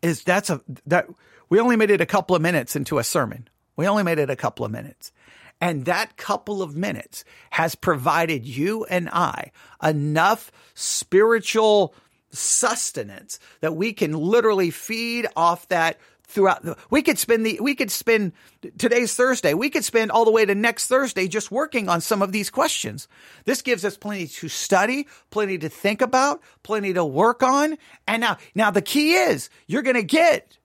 is 0.02 0.22
that's 0.22 0.50
a, 0.50 0.60
that 0.86 1.08
we 1.48 1.58
only 1.58 1.76
made 1.76 1.90
it 1.90 2.00
a 2.00 2.06
couple 2.06 2.36
of 2.36 2.42
minutes 2.42 2.76
into 2.76 2.98
a 2.98 3.04
sermon. 3.04 3.48
We 3.76 3.86
only 3.86 4.02
made 4.02 4.18
it 4.18 4.30
a 4.30 4.36
couple 4.36 4.64
of 4.64 4.72
minutes. 4.72 5.12
And 5.60 5.84
that 5.84 6.16
couple 6.16 6.62
of 6.62 6.74
minutes 6.74 7.24
has 7.50 7.74
provided 7.74 8.46
you 8.46 8.84
and 8.84 9.08
I 9.10 9.52
enough 9.82 10.50
spiritual 10.74 11.94
sustenance 12.30 13.38
that 13.60 13.74
we 13.74 13.92
can 13.92 14.12
literally 14.12 14.70
feed 14.70 15.26
off 15.36 15.68
that 15.68 15.98
throughout 16.30 16.62
the, 16.62 16.76
we 16.90 17.02
could 17.02 17.18
spend 17.18 17.44
the 17.44 17.58
we 17.60 17.74
could 17.74 17.90
spend 17.90 18.32
today's 18.78 19.14
Thursday 19.14 19.52
we 19.52 19.68
could 19.68 19.84
spend 19.84 20.12
all 20.12 20.24
the 20.24 20.30
way 20.30 20.46
to 20.46 20.54
next 20.54 20.86
Thursday 20.86 21.26
just 21.26 21.50
working 21.50 21.88
on 21.88 22.00
some 22.00 22.22
of 22.22 22.30
these 22.30 22.50
questions. 22.50 23.08
This 23.44 23.62
gives 23.62 23.84
us 23.84 23.96
plenty 23.96 24.28
to 24.28 24.48
study 24.48 25.08
plenty 25.30 25.58
to 25.58 25.68
think 25.68 26.00
about 26.00 26.40
plenty 26.62 26.92
to 26.92 27.04
work 27.04 27.42
on. 27.42 27.76
And 28.06 28.20
now 28.20 28.38
now 28.54 28.70
the 28.70 28.82
key 28.82 29.14
is 29.14 29.50
you're 29.66 29.82
going 29.82 29.96
to 29.96 30.04
get 30.04 30.56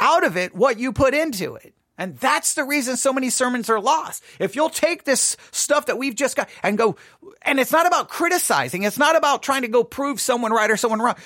out 0.00 0.24
of 0.24 0.36
it 0.36 0.54
what 0.54 0.78
you 0.78 0.92
put 0.92 1.14
into 1.14 1.54
it 1.54 1.74
and 1.96 2.16
that's 2.18 2.54
the 2.54 2.64
reason 2.64 2.96
so 2.96 3.12
many 3.12 3.30
sermons 3.30 3.70
are 3.70 3.80
lost. 3.80 4.22
If 4.38 4.56
you'll 4.56 4.70
take 4.70 5.04
this 5.04 5.36
stuff 5.52 5.86
that 5.86 5.98
we've 5.98 6.14
just 6.14 6.36
got 6.36 6.48
and 6.62 6.76
go, 6.76 6.96
and 7.42 7.60
it's 7.60 7.72
not 7.72 7.86
about 7.86 8.08
criticizing. 8.08 8.82
It's 8.82 8.98
not 8.98 9.16
about 9.16 9.42
trying 9.42 9.62
to 9.62 9.68
go 9.68 9.84
prove 9.84 10.20
someone 10.20 10.52
right 10.52 10.70
or 10.70 10.76
someone 10.76 11.00
wrong. 11.00 11.16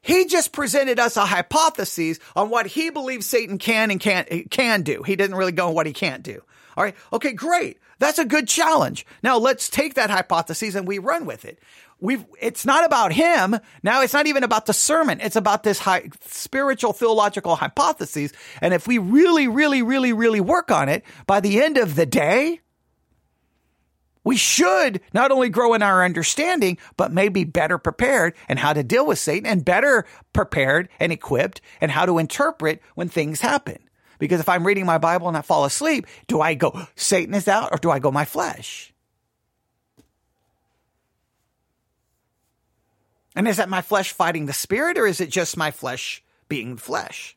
He 0.00 0.26
just 0.26 0.52
presented 0.52 1.00
us 1.00 1.16
a 1.16 1.26
hypothesis 1.26 2.20
on 2.36 2.48
what 2.48 2.66
he 2.66 2.90
believes 2.90 3.26
Satan 3.26 3.58
can 3.58 3.90
and 3.90 3.98
can't, 3.98 4.50
can 4.50 4.82
do. 4.82 5.02
He 5.02 5.16
didn't 5.16 5.36
really 5.36 5.52
go 5.52 5.68
on 5.68 5.74
what 5.74 5.86
he 5.86 5.92
can't 5.92 6.22
do. 6.22 6.42
All 6.76 6.84
right. 6.84 6.94
Okay, 7.12 7.32
great. 7.32 7.78
That's 7.98 8.18
a 8.18 8.24
good 8.24 8.46
challenge. 8.46 9.04
Now 9.22 9.38
let's 9.38 9.68
take 9.68 9.94
that 9.94 10.10
hypothesis 10.10 10.74
and 10.74 10.86
we 10.86 10.98
run 10.98 11.26
with 11.26 11.44
it 11.44 11.58
we've 12.00 12.24
it's 12.40 12.66
not 12.66 12.84
about 12.84 13.12
him. 13.12 13.58
Now 13.82 14.02
it's 14.02 14.12
not 14.12 14.26
even 14.26 14.44
about 14.44 14.66
the 14.66 14.72
sermon. 14.72 15.20
It's 15.20 15.36
about 15.36 15.62
this 15.62 15.78
high, 15.78 16.08
spiritual 16.26 16.92
theological 16.92 17.56
hypotheses 17.56 18.32
and 18.60 18.74
if 18.74 18.86
we 18.86 18.98
really 18.98 19.48
really 19.48 19.82
really 19.82 20.12
really 20.12 20.40
work 20.40 20.70
on 20.70 20.88
it 20.88 21.04
by 21.26 21.40
the 21.40 21.62
end 21.62 21.78
of 21.78 21.94
the 21.94 22.06
day 22.06 22.60
we 24.24 24.36
should 24.36 25.00
not 25.14 25.30
only 25.30 25.48
grow 25.48 25.74
in 25.74 25.82
our 25.82 26.04
understanding 26.04 26.78
but 26.96 27.12
maybe 27.12 27.44
better 27.44 27.78
prepared 27.78 28.34
and 28.48 28.58
how 28.58 28.72
to 28.72 28.82
deal 28.82 29.06
with 29.06 29.18
satan 29.18 29.46
and 29.46 29.64
better 29.64 30.04
prepared 30.32 30.88
and 30.98 31.12
equipped 31.12 31.60
and 31.80 31.90
how 31.90 32.06
to 32.06 32.18
interpret 32.18 32.82
when 32.94 33.08
things 33.08 33.40
happen. 33.40 33.78
Because 34.18 34.40
if 34.40 34.48
I'm 34.48 34.66
reading 34.66 34.86
my 34.86 34.98
Bible 34.98 35.28
and 35.28 35.36
I 35.36 35.42
fall 35.42 35.64
asleep, 35.64 36.06
do 36.26 36.40
I 36.40 36.54
go, 36.54 36.86
Satan 36.96 37.34
is 37.34 37.48
out, 37.48 37.70
or 37.72 37.78
do 37.78 37.90
I 37.90 37.98
go 37.98 38.10
my 38.10 38.24
flesh? 38.24 38.92
And 43.36 43.46
is 43.46 43.58
that 43.58 43.68
my 43.68 43.82
flesh 43.82 44.12
fighting 44.12 44.46
the 44.46 44.52
spirit, 44.52 44.98
or 44.98 45.06
is 45.06 45.20
it 45.20 45.30
just 45.30 45.56
my 45.56 45.70
flesh 45.70 46.24
being 46.48 46.76
flesh? 46.76 47.36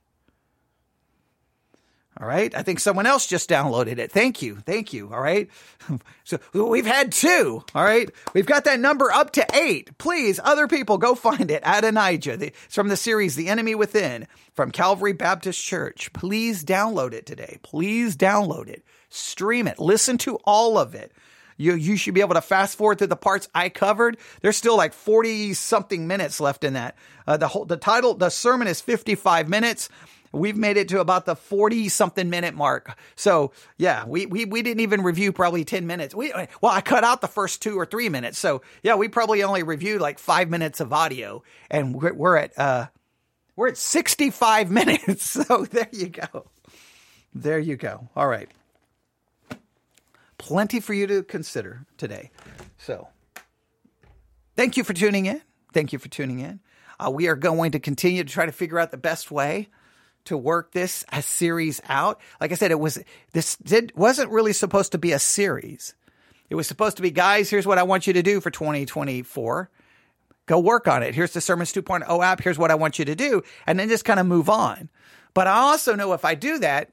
All 2.20 2.28
right. 2.28 2.54
I 2.54 2.64
think 2.64 2.82
someone 2.82 3.06
else 3.06 3.28
just 3.28 3.50
downloaded 3.50 3.98
it. 3.98 4.12
Thank 4.12 4.42
you. 4.42 4.56
Thank 4.58 4.92
you. 4.92 5.14
All 5.14 5.22
right. 5.22 5.50
So 6.24 6.38
we've 6.54 6.86
had 6.86 7.12
two. 7.12 7.64
All 7.74 7.84
right. 7.84 8.08
We've 8.36 8.46
got 8.46 8.66
that 8.66 8.80
number 8.80 9.12
up 9.12 9.32
to 9.32 9.48
eight. 9.56 9.98
Please, 9.98 10.40
other 10.44 10.68
people, 10.68 11.00
go 11.00 11.16
find 11.16 11.50
it. 11.50 11.64
Adonijah. 11.66 12.34
It's 12.40 12.76
from 12.76 12.90
the 12.90 12.98
series 12.98 13.36
The 13.36 13.48
Enemy 13.48 13.74
Within 13.74 14.28
from 14.54 14.70
Calvary 14.70 15.14
Baptist 15.14 15.60
Church. 15.60 16.14
Please 16.14 16.64
download 16.64 17.14
it 17.14 17.26
today. 17.26 17.58
Please 17.64 18.16
download 18.16 18.68
it. 18.68 18.84
Stream 19.10 19.68
it. 19.68 19.80
Listen 19.80 20.20
to 20.20 20.36
all 20.44 20.78
of 20.78 20.94
it. 20.94 21.12
You, 21.60 21.76
you 21.76 21.98
should 21.98 22.14
be 22.14 22.22
able 22.22 22.36
to 22.36 22.42
fast 22.42 22.78
forward 22.78 23.00
to 23.00 23.08
the 23.08 23.18
parts 23.18 23.50
I 23.54 23.68
covered. 23.68 24.18
There's 24.42 24.56
still 24.56 24.78
like 24.78 24.94
40 24.94 25.54
something 25.54 26.08
minutes 26.08 26.40
left 26.40 26.64
in 26.64 26.74
that. 26.74 26.96
Uh, 27.28 27.36
the 27.36 27.50
whole, 27.50 27.66
the 27.66 27.76
title, 27.76 28.14
the 28.14 28.30
sermon 28.30 28.68
is 28.68 28.80
55 28.80 29.50
minutes. 29.50 29.90
We've 30.32 30.56
made 30.56 30.78
it 30.78 30.88
to 30.90 31.02
about 31.02 31.26
the 31.26 31.36
40 31.36 31.90
something 31.90 32.30
minute 32.30 32.56
mark. 32.56 32.98
So 33.18 33.52
yeah, 33.78 34.06
we, 34.06 34.26
we, 34.26 34.46
we 34.46 34.62
didn't 34.62 34.80
even 34.80 35.04
review 35.04 35.34
probably 35.34 35.66
10 35.66 35.86
minutes. 35.86 36.16
We, 36.16 36.32
well, 36.62 36.72
I 36.72 36.80
cut 36.80 37.04
out 37.04 37.20
the 37.20 37.28
first 37.28 37.62
two 37.62 37.78
or 37.78 37.86
three 37.86 38.08
minutes. 38.08 38.40
So 38.40 38.62
yeah, 38.82 38.96
we 38.96 39.10
probably 39.10 39.44
only 39.44 39.64
reviewed 39.64 40.00
like 40.00 40.18
five 40.18 40.50
minutes 40.50 40.80
of 40.80 40.94
audio 40.94 41.44
and 41.70 41.94
we're, 41.94 42.14
we're 42.14 42.38
at, 42.38 42.58
uh, 42.58 42.88
we're 43.58 43.68
at 43.68 43.78
65 43.78 44.72
minutes. 44.72 45.30
So 45.30 45.66
there 45.66 45.90
you 45.92 46.08
go. 46.08 46.46
There 47.34 47.60
you 47.60 47.76
go. 47.76 48.08
All 48.16 48.28
right. 48.28 48.50
Plenty 50.40 50.80
for 50.80 50.94
you 50.94 51.06
to 51.06 51.22
consider 51.22 51.86
today. 51.98 52.32
So 52.78 53.08
thank 54.56 54.78
you 54.78 54.84
for 54.84 54.94
tuning 54.94 55.28
in. 55.28 55.42
Thank 55.74 55.94
you 55.94 56.00
for 56.00 56.10
tuning 56.10 56.40
in. 56.40 56.62
Uh, 57.00 57.12
we 57.12 57.28
are 57.28 57.36
going 57.36 57.72
to 57.72 57.80
continue 57.80 58.24
to 58.24 58.30
try 58.30 58.48
to 58.48 58.52
figure 58.52 58.80
out 58.80 58.90
the 58.90 58.98
best 58.98 59.30
way 59.30 59.70
to 60.26 60.36
work 60.38 60.72
this 60.72 61.06
a 61.12 61.22
series 61.22 61.82
out. 61.88 62.20
Like 62.42 62.52
I 62.52 62.56
said, 62.56 62.72
it 62.72 62.80
was 62.80 63.00
this 63.34 63.58
did 63.58 63.94
wasn't 63.96 64.32
really 64.32 64.54
supposed 64.54 64.94
to 64.94 64.98
be 64.98 65.12
a 65.12 65.20
series. 65.20 65.94
It 66.50 66.56
was 66.56 66.68
supposed 66.68 66.98
to 66.98 67.04
be, 67.04 67.12
guys, 67.12 67.50
here's 67.50 67.68
what 67.68 67.78
I 67.78 67.84
want 67.84 68.08
you 68.08 68.14
to 68.14 68.24
do 68.24 68.42
for 68.42 68.50
2024. 68.50 69.70
Go 70.48 70.60
work 70.60 70.88
on 70.88 71.04
it. 71.04 71.14
Here's 71.14 71.34
the 71.34 71.42
Sermons 71.42 71.72
2.0 71.72 72.26
app. 72.26 72.42
Here's 72.42 72.58
what 72.58 72.72
I 72.72 72.76
want 72.76 72.98
you 72.98 73.06
to 73.06 73.14
do. 73.14 73.44
And 73.68 73.80
then 73.80 73.88
just 73.88 74.04
kind 74.04 74.20
of 74.20 74.26
move 74.26 74.50
on. 74.50 74.90
But 75.36 75.46
I 75.46 75.58
also 75.58 75.94
know 75.94 76.14
if 76.14 76.26
I 76.26 76.34
do 76.34 76.58
that, 76.60 76.90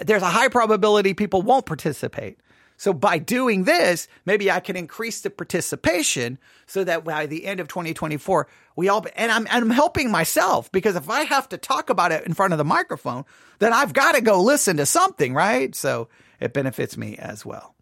there's 0.00 0.22
a 0.22 0.26
high 0.26 0.48
probability 0.48 1.14
people 1.14 1.42
won't 1.42 1.66
participate. 1.66 2.38
So 2.76 2.92
by 2.92 3.18
doing 3.18 3.64
this, 3.64 4.08
maybe 4.24 4.50
I 4.50 4.58
can 4.58 4.74
increase 4.74 5.20
the 5.20 5.30
participation 5.30 6.38
so 6.66 6.82
that 6.82 7.04
by 7.04 7.26
the 7.26 7.44
end 7.46 7.60
of 7.60 7.68
2024, 7.68 8.48
we 8.74 8.88
all, 8.88 9.06
and 9.14 9.30
I'm, 9.30 9.46
I'm 9.50 9.70
helping 9.70 10.10
myself 10.10 10.72
because 10.72 10.96
if 10.96 11.08
I 11.08 11.22
have 11.22 11.48
to 11.50 11.58
talk 11.58 11.90
about 11.90 12.10
it 12.10 12.26
in 12.26 12.34
front 12.34 12.54
of 12.54 12.58
the 12.58 12.64
microphone, 12.64 13.24
then 13.60 13.72
I've 13.72 13.92
got 13.92 14.16
to 14.16 14.20
go 14.20 14.42
listen 14.42 14.78
to 14.78 14.86
something, 14.86 15.32
right? 15.32 15.74
So 15.76 16.08
it 16.40 16.52
benefits 16.52 16.96
me 16.96 17.16
as 17.18 17.46
well. 17.46 17.76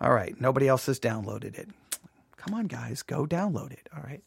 All 0.00 0.12
right. 0.12 0.40
Nobody 0.40 0.68
else 0.68 0.86
has 0.86 0.98
downloaded 0.98 1.58
it. 1.58 1.68
Come 2.38 2.54
on, 2.54 2.66
guys, 2.66 3.02
go 3.02 3.26
download 3.26 3.72
it. 3.72 3.90
All 3.94 4.02
right. 4.02 4.22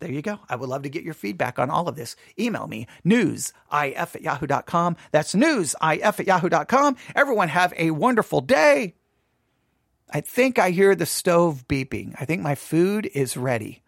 There 0.00 0.10
you 0.10 0.22
go. 0.22 0.38
I 0.48 0.54
would 0.54 0.68
love 0.68 0.82
to 0.82 0.88
get 0.88 1.02
your 1.02 1.14
feedback 1.14 1.58
on 1.58 1.70
all 1.70 1.88
of 1.88 1.96
this. 1.96 2.14
Email 2.38 2.68
me, 2.68 2.86
newsif 3.04 3.52
at 3.72 4.22
yahoo.com. 4.22 4.96
That's 5.10 5.34
newsif 5.34 6.20
at 6.20 6.26
yahoo.com. 6.26 6.96
Everyone 7.16 7.48
have 7.48 7.74
a 7.76 7.90
wonderful 7.90 8.40
day. 8.40 8.94
I 10.10 10.20
think 10.20 10.58
I 10.58 10.70
hear 10.70 10.94
the 10.94 11.04
stove 11.04 11.66
beeping. 11.68 12.14
I 12.18 12.24
think 12.24 12.42
my 12.42 12.54
food 12.54 13.10
is 13.12 13.36
ready. 13.36 13.82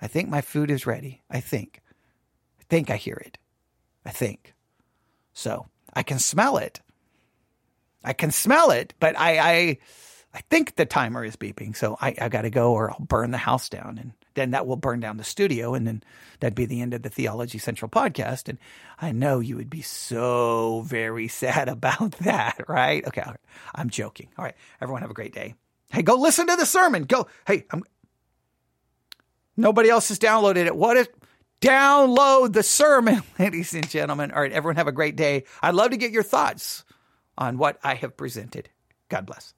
I 0.00 0.08
think 0.08 0.28
my 0.28 0.40
food 0.40 0.70
is 0.70 0.86
ready. 0.86 1.22
I 1.30 1.40
think. 1.40 1.80
I 2.60 2.64
think 2.68 2.90
I 2.90 2.96
hear 2.96 3.16
it. 3.24 3.38
I 4.04 4.10
think. 4.10 4.54
So 5.32 5.66
I 5.94 6.02
can 6.02 6.18
smell 6.18 6.56
it. 6.56 6.80
I 8.04 8.12
can 8.12 8.32
smell 8.32 8.72
it, 8.72 8.94
but 8.98 9.16
I 9.18 9.38
I, 9.38 9.78
I 10.34 10.40
think 10.50 10.74
the 10.74 10.86
timer 10.86 11.24
is 11.24 11.36
beeping. 11.36 11.76
So 11.76 11.96
I, 12.00 12.14
I 12.20 12.28
got 12.28 12.42
to 12.42 12.50
go 12.50 12.72
or 12.72 12.90
I'll 12.90 12.98
burn 12.98 13.30
the 13.30 13.38
house 13.38 13.68
down 13.68 13.98
and 13.98 14.12
then 14.34 14.52
that 14.52 14.66
will 14.66 14.76
burn 14.76 15.00
down 15.00 15.16
the 15.16 15.24
studio 15.24 15.74
and 15.74 15.86
then 15.86 16.02
that'd 16.40 16.54
be 16.54 16.66
the 16.66 16.80
end 16.80 16.94
of 16.94 17.02
the 17.02 17.08
Theology 17.08 17.58
Central 17.58 17.88
podcast. 17.88 18.48
And 18.48 18.58
I 19.00 19.12
know 19.12 19.40
you 19.40 19.56
would 19.56 19.70
be 19.70 19.82
so 19.82 20.82
very 20.86 21.28
sad 21.42 21.68
about 21.68 22.12
that, 22.18 22.64
right? 22.68 23.06
Okay. 23.06 23.22
I'm 23.74 23.90
joking. 23.90 24.28
All 24.38 24.44
right. 24.44 24.56
Everyone 24.80 25.02
have 25.02 25.10
a 25.10 25.14
great 25.14 25.34
day. 25.34 25.54
Hey, 25.90 26.02
go 26.02 26.14
listen 26.14 26.46
to 26.46 26.56
the 26.56 26.66
sermon. 26.66 27.04
Go. 27.04 27.26
Hey, 27.46 27.64
I'm, 27.70 27.82
nobody 29.56 29.90
else 29.90 30.08
has 30.08 30.18
downloaded 30.18 30.66
it. 30.66 30.74
What 30.74 30.96
if 30.96 31.08
download 31.60 32.52
the 32.52 32.62
sermon, 32.62 33.22
ladies 33.38 33.74
and 33.74 33.88
gentlemen? 33.88 34.32
All 34.32 34.40
right. 34.40 34.52
Everyone 34.52 34.76
have 34.76 34.88
a 34.88 34.92
great 34.92 35.16
day. 35.16 35.44
I'd 35.60 35.74
love 35.74 35.90
to 35.90 35.96
get 35.96 36.12
your 36.12 36.22
thoughts 36.22 36.84
on 37.36 37.58
what 37.58 37.78
I 37.82 37.94
have 37.94 38.16
presented. 38.16 38.68
God 39.08 39.26
bless. 39.26 39.54